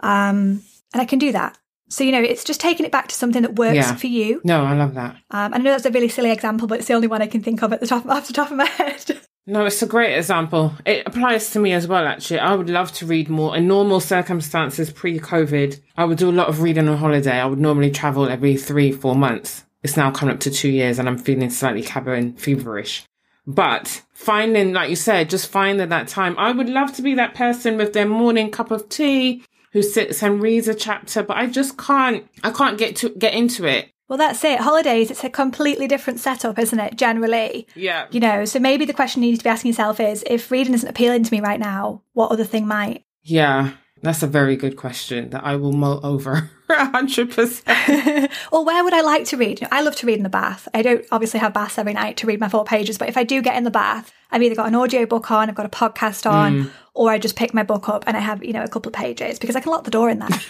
Um, 0.00 0.62
and 0.92 1.02
I 1.02 1.04
can 1.04 1.18
do 1.18 1.32
that. 1.32 1.56
So, 1.88 2.02
you 2.02 2.10
know, 2.10 2.22
it's 2.22 2.44
just 2.44 2.60
taking 2.60 2.84
it 2.84 2.90
back 2.90 3.06
to 3.08 3.14
something 3.14 3.42
that 3.42 3.56
works 3.56 3.76
yeah. 3.76 3.94
for 3.94 4.08
you. 4.08 4.40
No, 4.42 4.64
I 4.64 4.74
love 4.74 4.94
that. 4.94 5.16
Um, 5.30 5.54
I 5.54 5.58
know 5.58 5.70
that's 5.70 5.86
a 5.86 5.90
really 5.90 6.08
silly 6.08 6.32
example, 6.32 6.66
but 6.66 6.80
it's 6.80 6.88
the 6.88 6.94
only 6.94 7.06
one 7.06 7.22
I 7.22 7.28
can 7.28 7.42
think 7.42 7.62
of 7.62 7.72
at 7.72 7.80
the 7.80 7.86
top, 7.86 8.06
off 8.06 8.26
the 8.26 8.32
top 8.32 8.50
of 8.50 8.56
my 8.56 8.64
head. 8.66 9.20
No, 9.48 9.64
it's 9.64 9.80
a 9.80 9.86
great 9.86 10.16
example. 10.16 10.74
It 10.84 11.06
applies 11.06 11.50
to 11.50 11.60
me 11.60 11.72
as 11.72 11.86
well, 11.86 12.04
actually. 12.04 12.40
I 12.40 12.56
would 12.56 12.68
love 12.68 12.90
to 12.94 13.06
read 13.06 13.28
more. 13.28 13.56
In 13.56 13.68
normal 13.68 14.00
circumstances, 14.00 14.90
pre 14.90 15.20
COVID, 15.20 15.80
I 15.96 16.04
would 16.04 16.18
do 16.18 16.28
a 16.28 16.32
lot 16.32 16.48
of 16.48 16.62
reading 16.62 16.88
on 16.88 16.96
holiday. 16.96 17.38
I 17.38 17.46
would 17.46 17.60
normally 17.60 17.92
travel 17.92 18.28
every 18.28 18.56
three, 18.56 18.90
four 18.90 19.14
months. 19.14 19.64
It's 19.84 19.96
now 19.96 20.10
coming 20.10 20.34
up 20.34 20.40
to 20.40 20.50
two 20.50 20.70
years 20.70 20.98
and 20.98 21.08
I'm 21.08 21.16
feeling 21.16 21.48
slightly 21.50 21.82
cabin 21.82 22.32
feverish. 22.32 23.04
But 23.46 24.02
finding, 24.12 24.72
like 24.72 24.90
you 24.90 24.96
said, 24.96 25.30
just 25.30 25.48
finding 25.48 25.90
that 25.90 26.08
time. 26.08 26.36
I 26.38 26.50
would 26.50 26.68
love 26.68 26.92
to 26.96 27.02
be 27.02 27.14
that 27.14 27.36
person 27.36 27.76
with 27.76 27.92
their 27.92 28.08
morning 28.08 28.50
cup 28.50 28.72
of 28.72 28.88
tea 28.88 29.44
who 29.70 29.82
sits 29.82 30.24
and 30.24 30.42
reads 30.42 30.66
a 30.66 30.74
chapter, 30.74 31.22
but 31.22 31.36
I 31.36 31.46
just 31.46 31.78
can't, 31.78 32.26
I 32.42 32.50
can't 32.50 32.78
get 32.78 32.96
to 32.96 33.10
get 33.10 33.34
into 33.34 33.64
it. 33.64 33.92
Well, 34.08 34.18
that's 34.18 34.44
it. 34.44 34.60
Holidays, 34.60 35.10
it's 35.10 35.24
a 35.24 35.30
completely 35.30 35.88
different 35.88 36.20
setup, 36.20 36.58
isn't 36.58 36.78
it? 36.78 36.96
Generally. 36.96 37.66
Yeah. 37.74 38.06
You 38.10 38.20
know, 38.20 38.44
so 38.44 38.60
maybe 38.60 38.84
the 38.84 38.92
question 38.92 39.22
you 39.22 39.30
need 39.30 39.38
to 39.38 39.44
be 39.44 39.50
asking 39.50 39.70
yourself 39.70 39.98
is 39.98 40.22
if 40.26 40.50
reading 40.50 40.74
isn't 40.74 40.88
appealing 40.88 41.24
to 41.24 41.32
me 41.32 41.40
right 41.40 41.58
now, 41.58 42.02
what 42.12 42.30
other 42.30 42.44
thing 42.44 42.68
might? 42.68 43.04
Yeah. 43.22 43.72
That's 44.02 44.22
a 44.22 44.28
very 44.28 44.56
good 44.56 44.76
question 44.76 45.30
that 45.30 45.42
I 45.44 45.56
will 45.56 45.72
mull 45.72 46.04
over. 46.04 46.50
100%. 46.70 48.30
or 48.52 48.64
where 48.64 48.84
would 48.84 48.92
I 48.92 49.00
like 49.00 49.24
to 49.26 49.36
read? 49.36 49.66
I 49.70 49.80
love 49.82 49.96
to 49.96 50.06
read 50.06 50.18
in 50.18 50.22
the 50.22 50.28
bath. 50.28 50.68
I 50.74 50.82
don't 50.82 51.04
obviously 51.10 51.40
have 51.40 51.52
baths 51.54 51.78
every 51.78 51.92
night 51.92 52.16
to 52.18 52.26
read 52.26 52.40
my 52.40 52.48
four 52.48 52.64
pages, 52.64 52.98
but 52.98 53.08
if 53.08 53.16
I 53.16 53.24
do 53.24 53.40
get 53.42 53.56
in 53.56 53.64
the 53.64 53.70
bath, 53.70 54.12
I've 54.30 54.42
either 54.42 54.54
got 54.54 54.68
an 54.68 54.74
audio 54.74 55.06
book 55.06 55.30
on, 55.30 55.48
I've 55.48 55.54
got 55.54 55.66
a 55.66 55.70
podcast 55.70 56.30
on, 56.30 56.64
mm. 56.64 56.70
or 56.94 57.10
I 57.10 57.18
just 57.18 57.36
pick 57.36 57.54
my 57.54 57.62
book 57.62 57.88
up 57.88 58.04
and 58.06 58.16
I 58.16 58.20
have, 58.20 58.44
you 58.44 58.52
know, 58.52 58.62
a 58.62 58.68
couple 58.68 58.90
of 58.90 58.94
pages 58.94 59.38
because 59.38 59.56
I 59.56 59.60
can 59.60 59.72
lock 59.72 59.84
the 59.84 59.90
door 59.90 60.10
in 60.10 60.18
there. 60.18 60.28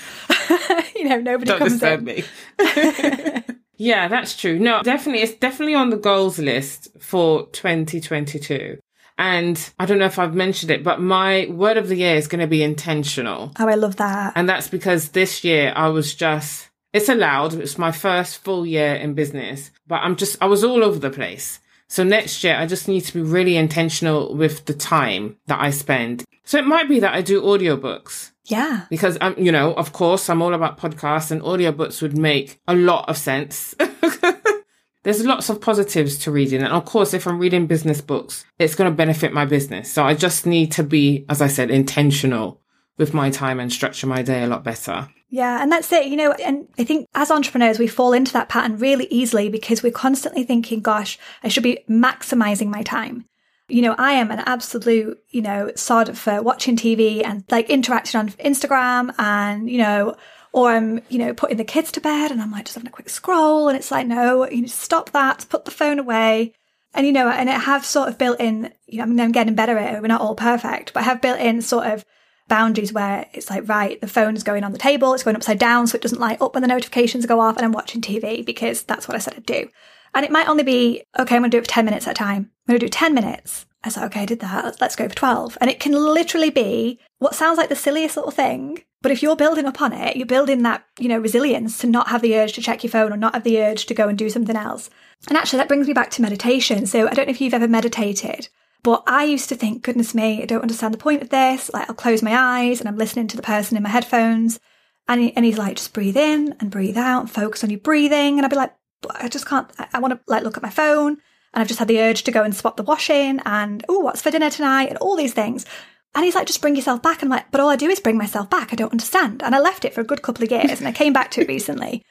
you 0.96 1.08
know, 1.08 1.20
nobody 1.20 1.50
don't 1.50 1.58
comes 1.58 1.82
in. 1.82 2.04
me. 2.04 2.24
yeah, 3.76 4.08
that's 4.08 4.36
true. 4.36 4.58
No, 4.58 4.82
definitely, 4.82 5.22
it's 5.22 5.34
definitely 5.34 5.74
on 5.74 5.90
the 5.90 5.96
goals 5.96 6.38
list 6.38 6.88
for 6.98 7.46
2022. 7.48 8.78
And 9.18 9.70
I 9.78 9.86
don't 9.86 9.98
know 9.98 10.06
if 10.06 10.18
I've 10.18 10.34
mentioned 10.34 10.70
it, 10.70 10.84
but 10.84 11.00
my 11.00 11.46
word 11.50 11.78
of 11.78 11.88
the 11.88 11.96
year 11.96 12.16
is 12.16 12.28
going 12.28 12.40
to 12.40 12.46
be 12.46 12.62
intentional. 12.62 13.52
Oh, 13.58 13.66
I 13.66 13.74
love 13.74 13.96
that. 13.96 14.34
And 14.36 14.48
that's 14.48 14.68
because 14.68 15.10
this 15.10 15.42
year 15.42 15.72
I 15.74 15.88
was 15.88 16.14
just, 16.14 16.68
it's 16.92 17.08
allowed. 17.08 17.54
It's 17.54 17.78
my 17.78 17.92
first 17.92 18.38
full 18.38 18.66
year 18.66 18.94
in 18.94 19.14
business, 19.14 19.70
but 19.86 19.96
I'm 19.96 20.16
just, 20.16 20.36
I 20.42 20.46
was 20.46 20.62
all 20.62 20.84
over 20.84 20.98
the 20.98 21.10
place. 21.10 21.60
So 21.88 22.02
next 22.04 22.42
year, 22.42 22.56
I 22.56 22.66
just 22.66 22.88
need 22.88 23.02
to 23.02 23.14
be 23.14 23.22
really 23.22 23.56
intentional 23.56 24.34
with 24.34 24.64
the 24.64 24.74
time 24.74 25.36
that 25.46 25.60
I 25.60 25.70
spend. 25.70 26.24
So 26.44 26.58
it 26.58 26.66
might 26.66 26.88
be 26.88 27.00
that 27.00 27.14
I 27.14 27.22
do 27.22 27.42
audiobooks. 27.42 28.32
Yeah. 28.44 28.86
Because 28.90 29.18
I'm, 29.20 29.38
you 29.38 29.52
know, 29.52 29.74
of 29.74 29.92
course, 29.92 30.28
I'm 30.28 30.42
all 30.42 30.54
about 30.54 30.78
podcasts 30.78 31.30
and 31.30 31.42
audiobooks 31.42 32.02
would 32.02 32.16
make 32.16 32.60
a 32.66 32.74
lot 32.74 33.08
of 33.08 33.16
sense. 33.16 33.74
there's 35.02 35.24
lots 35.24 35.48
of 35.48 35.60
positives 35.60 36.18
to 36.18 36.30
reading. 36.30 36.62
And 36.62 36.72
of 36.72 36.84
course, 36.84 37.14
if 37.14 37.26
I'm 37.26 37.38
reading 37.38 37.66
business 37.66 38.00
books, 38.00 38.44
it's 38.58 38.74
going 38.74 38.90
to 38.90 38.96
benefit 38.96 39.32
my 39.32 39.44
business. 39.44 39.92
So 39.92 40.04
I 40.04 40.14
just 40.14 40.46
need 40.46 40.72
to 40.72 40.82
be, 40.82 41.24
as 41.28 41.40
I 41.40 41.46
said, 41.46 41.70
intentional 41.70 42.60
with 42.96 43.14
my 43.14 43.30
time 43.30 43.60
and 43.60 43.72
structure 43.72 44.06
my 44.06 44.22
day 44.22 44.42
a 44.42 44.46
lot 44.48 44.64
better. 44.64 45.08
Yeah, 45.28 45.60
and 45.60 45.72
that's 45.72 45.90
it, 45.92 46.06
you 46.06 46.16
know, 46.16 46.32
and 46.32 46.68
I 46.78 46.84
think 46.84 47.08
as 47.14 47.32
entrepreneurs, 47.32 47.78
we 47.78 47.88
fall 47.88 48.12
into 48.12 48.32
that 48.34 48.48
pattern 48.48 48.78
really 48.78 49.06
easily 49.10 49.48
because 49.48 49.82
we're 49.82 49.90
constantly 49.90 50.44
thinking, 50.44 50.80
gosh, 50.80 51.18
I 51.42 51.48
should 51.48 51.64
be 51.64 51.80
maximizing 51.90 52.68
my 52.68 52.82
time. 52.82 53.24
You 53.68 53.82
know, 53.82 53.96
I 53.98 54.12
am 54.12 54.30
an 54.30 54.38
absolute, 54.46 55.18
you 55.30 55.42
know, 55.42 55.72
sod 55.74 56.16
for 56.16 56.40
watching 56.40 56.76
TV 56.76 57.24
and 57.24 57.42
like 57.50 57.68
interacting 57.68 58.20
on 58.20 58.28
Instagram 58.30 59.12
and, 59.18 59.68
you 59.68 59.78
know, 59.78 60.14
or 60.52 60.70
I'm, 60.70 61.00
you 61.08 61.18
know, 61.18 61.34
putting 61.34 61.56
the 61.56 61.64
kids 61.64 61.90
to 61.92 62.00
bed 62.00 62.30
and 62.30 62.40
I'm 62.40 62.52
like 62.52 62.66
just 62.66 62.76
having 62.76 62.88
a 62.88 62.92
quick 62.92 63.08
scroll 63.08 63.68
and 63.68 63.76
it's 63.76 63.90
like, 63.90 64.06
no, 64.06 64.48
you 64.48 64.62
need 64.62 64.68
to 64.68 64.72
stop 64.72 65.10
that, 65.10 65.46
put 65.48 65.64
the 65.64 65.72
phone 65.72 65.98
away. 65.98 66.54
And, 66.94 67.04
you 67.04 67.12
know, 67.12 67.28
and 67.28 67.50
I 67.50 67.58
have 67.58 67.84
sort 67.84 68.08
of 68.08 68.16
built 68.16 68.40
in, 68.40 68.72
you 68.86 68.98
know, 68.98 69.02
I 69.02 69.06
mean, 69.06 69.20
I'm 69.20 69.32
getting 69.32 69.56
better 69.56 69.76
at 69.76 69.96
it. 69.96 70.00
We're 70.00 70.06
not 70.06 70.20
all 70.20 70.36
perfect, 70.36 70.94
but 70.94 71.00
I 71.00 71.04
have 71.04 71.20
built 71.20 71.40
in 71.40 71.60
sort 71.60 71.88
of 71.88 72.04
boundaries 72.48 72.92
where 72.92 73.26
it's 73.32 73.50
like, 73.50 73.68
right, 73.68 74.00
the 74.00 74.06
phone's 74.06 74.42
going 74.42 74.64
on 74.64 74.72
the 74.72 74.78
table, 74.78 75.14
it's 75.14 75.22
going 75.22 75.36
upside 75.36 75.58
down 75.58 75.86
so 75.86 75.96
it 75.96 76.02
doesn't 76.02 76.20
light 76.20 76.40
up 76.40 76.54
when 76.54 76.62
the 76.62 76.68
notifications 76.68 77.26
go 77.26 77.40
off 77.40 77.56
and 77.56 77.64
I'm 77.64 77.72
watching 77.72 78.00
TV 78.00 78.44
because 78.44 78.82
that's 78.82 79.08
what 79.08 79.14
I 79.14 79.18
said 79.18 79.34
I'd 79.36 79.46
do. 79.46 79.68
And 80.14 80.24
it 80.24 80.32
might 80.32 80.48
only 80.48 80.62
be, 80.62 81.02
okay, 81.18 81.36
I'm 81.36 81.42
going 81.42 81.50
to 81.50 81.56
do 81.56 81.58
it 81.58 81.66
for 81.66 81.70
10 81.70 81.84
minutes 81.84 82.06
at 82.06 82.12
a 82.12 82.14
time. 82.14 82.50
I'm 82.68 82.72
going 82.72 82.80
to 82.80 82.86
do 82.86 82.90
10 82.90 83.14
minutes. 83.14 83.66
I 83.84 83.88
said, 83.88 84.04
okay, 84.06 84.22
I 84.22 84.26
did 84.26 84.40
that. 84.40 84.80
Let's 84.80 84.96
go 84.96 85.08
for 85.08 85.14
12. 85.14 85.58
And 85.60 85.70
it 85.70 85.78
can 85.78 85.92
literally 85.92 86.50
be 86.50 86.98
what 87.18 87.34
sounds 87.34 87.58
like 87.58 87.68
the 87.68 87.76
silliest 87.76 88.16
little 88.16 88.32
thing, 88.32 88.82
but 89.02 89.12
if 89.12 89.22
you're 89.22 89.36
building 89.36 89.66
upon 89.66 89.92
it, 89.92 90.16
you're 90.16 90.26
building 90.26 90.62
that, 90.62 90.84
you 90.98 91.08
know, 91.08 91.18
resilience 91.18 91.78
to 91.78 91.86
not 91.86 92.08
have 92.08 92.22
the 92.22 92.36
urge 92.36 92.54
to 92.54 92.60
check 92.62 92.82
your 92.82 92.90
phone 92.90 93.12
or 93.12 93.16
not 93.16 93.34
have 93.34 93.44
the 93.44 93.62
urge 93.62 93.86
to 93.86 93.94
go 93.94 94.08
and 94.08 94.18
do 94.18 94.28
something 94.28 94.56
else. 94.56 94.90
And 95.28 95.36
actually, 95.36 95.58
that 95.58 95.68
brings 95.68 95.86
me 95.86 95.92
back 95.92 96.10
to 96.10 96.22
meditation. 96.22 96.86
So 96.86 97.06
I 97.06 97.14
don't 97.14 97.26
know 97.26 97.30
if 97.30 97.40
you've 97.40 97.54
ever 97.54 97.68
meditated, 97.68 98.48
but 98.86 99.02
I 99.08 99.24
used 99.24 99.48
to 99.48 99.56
think, 99.56 99.82
goodness 99.82 100.14
me, 100.14 100.40
I 100.40 100.46
don't 100.46 100.62
understand 100.62 100.94
the 100.94 100.98
point 100.98 101.20
of 101.20 101.28
this. 101.28 101.72
Like, 101.74 101.88
I'll 101.88 101.96
close 101.96 102.22
my 102.22 102.36
eyes 102.36 102.78
and 102.78 102.88
I'm 102.88 102.96
listening 102.96 103.26
to 103.26 103.36
the 103.36 103.42
person 103.42 103.76
in 103.76 103.82
my 103.82 103.88
headphones. 103.88 104.60
And, 105.08 105.20
he, 105.20 105.32
and 105.34 105.44
he's 105.44 105.58
like, 105.58 105.76
just 105.76 105.92
breathe 105.92 106.16
in 106.16 106.54
and 106.60 106.70
breathe 106.70 106.96
out 106.96 107.22
and 107.22 107.28
focus 107.28 107.64
on 107.64 107.70
your 107.70 107.80
breathing. 107.80 108.38
And 108.38 108.44
I'd 108.44 108.50
be 108.50 108.54
like, 108.54 108.72
I 109.10 109.26
just 109.26 109.44
can't, 109.44 109.68
I, 109.76 109.88
I 109.94 109.98
want 109.98 110.14
to 110.14 110.20
like 110.28 110.44
look 110.44 110.56
at 110.56 110.62
my 110.62 110.70
phone. 110.70 111.14
And 111.14 111.60
I've 111.60 111.66
just 111.66 111.80
had 111.80 111.88
the 111.88 112.00
urge 112.00 112.22
to 112.22 112.30
go 112.30 112.44
and 112.44 112.54
spot 112.54 112.76
the 112.76 112.84
washing 112.84 113.40
and, 113.44 113.84
oh, 113.88 113.98
what's 113.98 114.22
for 114.22 114.30
dinner 114.30 114.50
tonight? 114.50 114.88
And 114.90 114.98
all 114.98 115.16
these 115.16 115.34
things. 115.34 115.66
And 116.14 116.24
he's 116.24 116.36
like, 116.36 116.46
just 116.46 116.62
bring 116.62 116.76
yourself 116.76 117.02
back. 117.02 117.24
I'm 117.24 117.28
like, 117.28 117.50
but 117.50 117.60
all 117.60 117.70
I 117.70 117.74
do 117.74 117.90
is 117.90 117.98
bring 117.98 118.16
myself 118.16 118.48
back. 118.50 118.72
I 118.72 118.76
don't 118.76 118.92
understand. 118.92 119.42
And 119.42 119.52
I 119.52 119.58
left 119.58 119.84
it 119.84 119.94
for 119.94 120.00
a 120.00 120.06
good 120.06 120.22
couple 120.22 120.44
of 120.44 120.52
years 120.52 120.78
and 120.78 120.86
I 120.86 120.92
came 120.92 121.12
back 121.12 121.32
to 121.32 121.40
it 121.40 121.48
recently. 121.48 122.04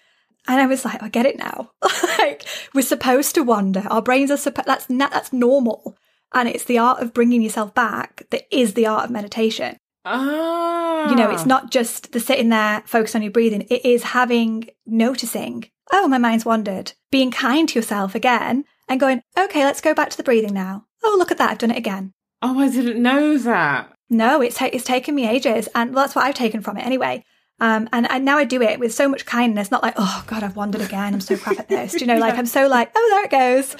And 0.46 0.60
I 0.60 0.66
was 0.66 0.84
like, 0.84 1.02
I 1.02 1.08
get 1.08 1.26
it 1.26 1.38
now. 1.38 1.72
like, 2.20 2.46
we're 2.74 2.82
supposed 2.82 3.34
to 3.36 3.44
wander. 3.44 3.86
Our 3.90 4.02
brains 4.02 4.30
are 4.30 4.36
supposed, 4.36 4.68
that's, 4.68 4.90
na- 4.90 5.08
that's 5.08 5.32
normal. 5.32 5.96
And 6.36 6.50
it's 6.50 6.66
the 6.66 6.78
art 6.78 7.02
of 7.02 7.14
bringing 7.14 7.42
yourself 7.42 7.74
back 7.74 8.24
that 8.30 8.44
is 8.56 8.74
the 8.74 8.86
art 8.86 9.06
of 9.06 9.10
meditation. 9.10 9.78
Ah. 10.04 11.10
You 11.10 11.16
know, 11.16 11.32
it's 11.32 11.46
not 11.46 11.72
just 11.72 12.12
the 12.12 12.20
sitting 12.20 12.50
there, 12.50 12.84
focus 12.86 13.16
on 13.16 13.22
your 13.22 13.32
breathing. 13.32 13.66
It 13.70 13.86
is 13.86 14.04
having, 14.04 14.70
noticing, 14.86 15.72
oh, 15.92 16.08
my 16.08 16.18
mind's 16.18 16.46
wandered, 16.46 16.94
being 17.10 17.32
kind 17.32 17.68
to 17.70 17.80
yourself 17.80 18.14
again 18.14 18.66
and 18.88 19.00
going, 19.00 19.22
okay, 19.38 19.64
let's 19.64 19.82
go 19.82 19.94
back 19.94 20.10
to 20.10 20.18
the 20.18 20.24
breathing 20.24 20.54
now. 20.54 20.86
Oh, 21.04 21.16
look 21.18 21.32
at 21.32 21.38
that. 21.38 21.52
I've 21.52 21.58
done 21.58 21.72
it 21.72 21.78
again. 21.78 22.14
Oh, 22.42 22.60
I 22.60 22.70
didn't 22.70 23.02
know 23.02 23.38
that. 23.38 23.94
No, 24.10 24.42
it's, 24.42 24.58
ta- 24.58 24.70
it's 24.72 24.84
taken 24.84 25.16
me 25.16 25.28
ages. 25.28 25.70
And 25.74 25.96
that's 25.96 26.16
what 26.16 26.26
I've 26.26 26.36
taken 26.36 26.62
from 26.62 26.78
it 26.78 26.86
anyway. 26.86 27.24
Um, 27.60 27.88
and, 27.94 28.10
and 28.12 28.26
now 28.26 28.38
I 28.38 28.44
do 28.44 28.62
it 28.62 28.80
with 28.80 28.94
so 28.94 29.08
much 29.08 29.26
kindness, 29.26 29.72
not 29.72 29.82
like, 29.82 29.94
oh 29.98 30.24
God, 30.28 30.44
I've 30.44 30.58
wandered 30.58 30.82
again. 30.82 31.14
I'm 31.14 31.22
so 31.22 31.38
crap 31.38 31.60
at 31.60 31.70
this. 31.70 31.94
Do 31.94 32.00
you 32.00 32.06
know, 32.06 32.18
like 32.20 32.38
I'm 32.38 32.46
so 32.46 32.68
like, 32.68 32.92
oh, 32.96 33.08
there 33.12 33.26
it 33.26 33.32
goes. 33.32 33.76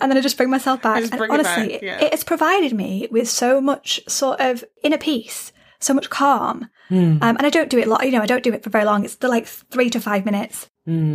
And 0.00 0.10
then 0.10 0.18
I 0.18 0.20
just 0.20 0.36
bring 0.36 0.50
myself 0.50 0.82
back. 0.82 1.02
And 1.12 1.20
honestly, 1.30 1.74
it, 1.74 1.82
yeah. 1.82 2.02
it 2.02 2.10
has 2.10 2.24
provided 2.24 2.72
me 2.72 3.06
with 3.10 3.28
so 3.28 3.60
much 3.60 4.00
sort 4.08 4.40
of 4.40 4.64
inner 4.82 4.98
peace, 4.98 5.52
so 5.78 5.94
much 5.94 6.10
calm. 6.10 6.68
Um, 7.22 7.36
and 7.36 7.46
I 7.46 7.50
don't 7.50 7.70
do 7.70 7.78
it 7.78 7.86
a 7.86 7.90
lot. 7.90 8.04
You 8.04 8.12
know, 8.12 8.20
I 8.20 8.26
don't 8.26 8.42
do 8.42 8.52
it 8.52 8.64
for 8.64 8.70
very 8.70 8.84
long. 8.84 9.04
It's 9.04 9.16
the 9.16 9.28
like 9.28 9.46
three 9.46 9.90
to 9.90 10.00
five 10.00 10.24
minutes. 10.24 10.68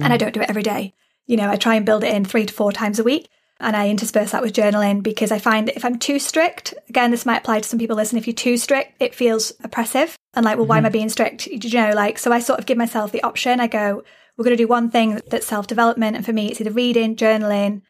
And 0.04 0.14
I 0.14 0.18
don't 0.18 0.34
do 0.34 0.42
it 0.42 0.50
every 0.50 0.64
day. 0.64 0.94
You 1.28 1.38
know, 1.38 1.50
I 1.50 1.58
try 1.58 1.76
and 1.76 1.86
build 1.86 2.04
it 2.04 2.14
in 2.14 2.26
three 2.26 2.46
to 2.46 2.54
four 2.54 2.72
times 2.72 2.98
a 2.98 3.04
week. 3.04 3.30
And 3.60 3.76
I 3.76 3.90
intersperse 3.90 4.32
that 4.32 4.42
with 4.42 4.54
journaling 4.54 5.04
because 5.04 5.32
I 5.32 5.40
find 5.40 5.68
that 5.68 5.76
if 5.76 5.84
I'm 5.84 6.00
too 6.00 6.18
strict, 6.18 6.74
again, 6.88 7.12
this 7.12 7.26
might 7.26 7.40
apply 7.40 7.60
to 7.60 7.68
some 7.68 7.80
people 7.80 7.96
listening, 7.96 8.22
if 8.22 8.28
you're 8.28 8.34
too 8.34 8.58
strict, 8.58 8.94
it 9.02 9.14
feels 9.14 9.52
oppressive. 9.64 10.18
And 10.34 10.46
like, 10.46 10.58
well, 10.58 10.68
why 10.68 10.78
am 10.78 10.86
I 10.86 10.90
being 10.90 11.10
strict? 11.10 11.48
You 11.48 11.60
know, 11.74 11.92
like, 11.94 12.20
so 12.20 12.32
I 12.32 12.40
sort 12.40 12.60
of 12.60 12.66
give 12.66 12.78
myself 12.78 13.12
the 13.12 13.24
option. 13.24 13.60
I 13.60 13.68
go, 13.68 14.04
we're 14.38 14.46
going 14.46 14.56
to 14.56 14.64
do 14.64 14.68
one 14.68 14.90
thing 14.90 15.20
that's 15.28 15.48
self 15.48 15.68
development. 15.68 16.16
And 16.16 16.26
for 16.26 16.32
me, 16.32 16.50
it's 16.50 16.62
either 16.62 16.72
reading, 16.72 17.18
journaling, 17.18 17.82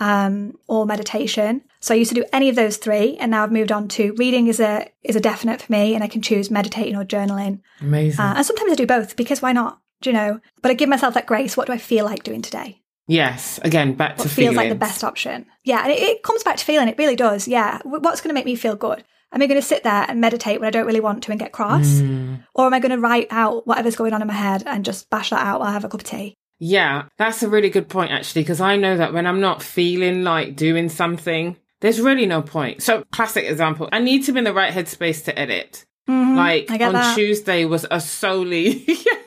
um, 0.00 0.54
or 0.66 0.86
meditation. 0.86 1.62
So 1.80 1.94
I 1.94 1.98
used 1.98 2.08
to 2.10 2.14
do 2.14 2.24
any 2.32 2.48
of 2.48 2.56
those 2.56 2.76
three, 2.76 3.16
and 3.18 3.30
now 3.30 3.42
I've 3.42 3.52
moved 3.52 3.72
on 3.72 3.88
to 3.88 4.14
reading 4.16 4.46
is 4.46 4.60
a 4.60 4.88
is 5.02 5.16
a 5.16 5.20
definite 5.20 5.62
for 5.62 5.72
me, 5.72 5.94
and 5.94 6.02
I 6.02 6.08
can 6.08 6.22
choose 6.22 6.50
meditating 6.50 6.96
or 6.96 7.04
journaling. 7.04 7.60
Amazing. 7.80 8.20
Uh, 8.24 8.34
and 8.36 8.46
sometimes 8.46 8.72
I 8.72 8.76
do 8.76 8.86
both 8.86 9.16
because 9.16 9.42
why 9.42 9.52
not? 9.52 9.80
Do 10.00 10.10
you 10.10 10.14
know? 10.14 10.40
But 10.62 10.70
I 10.70 10.74
give 10.74 10.88
myself 10.88 11.14
that 11.14 11.26
grace. 11.26 11.56
What 11.56 11.66
do 11.66 11.72
I 11.72 11.78
feel 11.78 12.04
like 12.04 12.22
doing 12.22 12.42
today? 12.42 12.80
Yes. 13.08 13.58
Again, 13.64 13.94
back 13.94 14.16
to 14.18 14.28
feeling. 14.28 14.28
What 14.28 14.28
to 14.28 14.34
feels 14.34 14.56
like 14.56 14.68
the 14.68 14.74
best 14.86 15.02
option? 15.02 15.46
Yeah, 15.64 15.82
and 15.82 15.90
it, 15.90 15.98
it 15.98 16.22
comes 16.22 16.44
back 16.44 16.56
to 16.58 16.64
feeling. 16.64 16.86
It 16.88 16.96
really 16.98 17.16
does. 17.16 17.48
Yeah, 17.48 17.80
what's 17.82 18.20
going 18.20 18.30
to 18.30 18.34
make 18.34 18.46
me 18.46 18.54
feel 18.54 18.76
good? 18.76 19.02
Am 19.32 19.42
I 19.42 19.46
going 19.46 19.60
to 19.60 19.66
sit 19.66 19.82
there 19.82 20.06
and 20.08 20.20
meditate 20.22 20.60
when 20.60 20.66
I 20.68 20.70
don't 20.70 20.86
really 20.86 21.00
want 21.00 21.22
to 21.24 21.30
and 21.32 21.40
get 21.40 21.52
cross, 21.52 21.86
Mm. 21.86 22.44
or 22.54 22.66
am 22.66 22.72
I 22.74 22.78
going 22.80 22.92
to 22.92 22.98
write 23.00 23.26
out 23.30 23.66
whatever's 23.66 23.96
going 23.96 24.12
on 24.14 24.22
in 24.22 24.28
my 24.28 24.34
head 24.34 24.62
and 24.66 24.84
just 24.84 25.10
bash 25.10 25.30
that 25.30 25.44
out 25.46 25.60
while 25.60 25.68
I 25.68 25.72
have 25.72 25.84
a 25.84 25.88
cup 25.88 26.00
of 26.00 26.06
tea? 26.06 26.34
Yeah, 26.60 27.04
that's 27.18 27.42
a 27.42 27.48
really 27.48 27.68
good 27.70 27.88
point, 27.88 28.10
actually, 28.10 28.42
because 28.42 28.60
I 28.60 28.76
know 28.76 28.96
that 28.96 29.12
when 29.12 29.26
I'm 29.26 29.40
not 29.40 29.62
feeling 29.62 30.24
like 30.24 30.56
doing 30.56 30.88
something, 30.88 31.56
there's 31.80 32.00
really 32.00 32.26
no 32.26 32.40
point. 32.42 32.82
So, 32.82 33.04
classic 33.12 33.44
example, 33.44 33.88
I 33.92 33.98
need 34.00 34.24
to 34.24 34.32
be 34.32 34.38
in 34.38 34.44
the 34.44 34.54
right 34.54 34.72
headspace 34.72 35.24
to 35.26 35.38
edit. 35.38 35.84
Like 36.08 36.66
Mm-hmm. 36.68 36.76
Get 36.76 36.86
on 36.88 36.92
that. 36.94 37.14
Tuesday 37.14 37.66
was 37.66 37.84
a 37.90 38.00
solely, 38.00 38.82
yeah, 38.88 39.17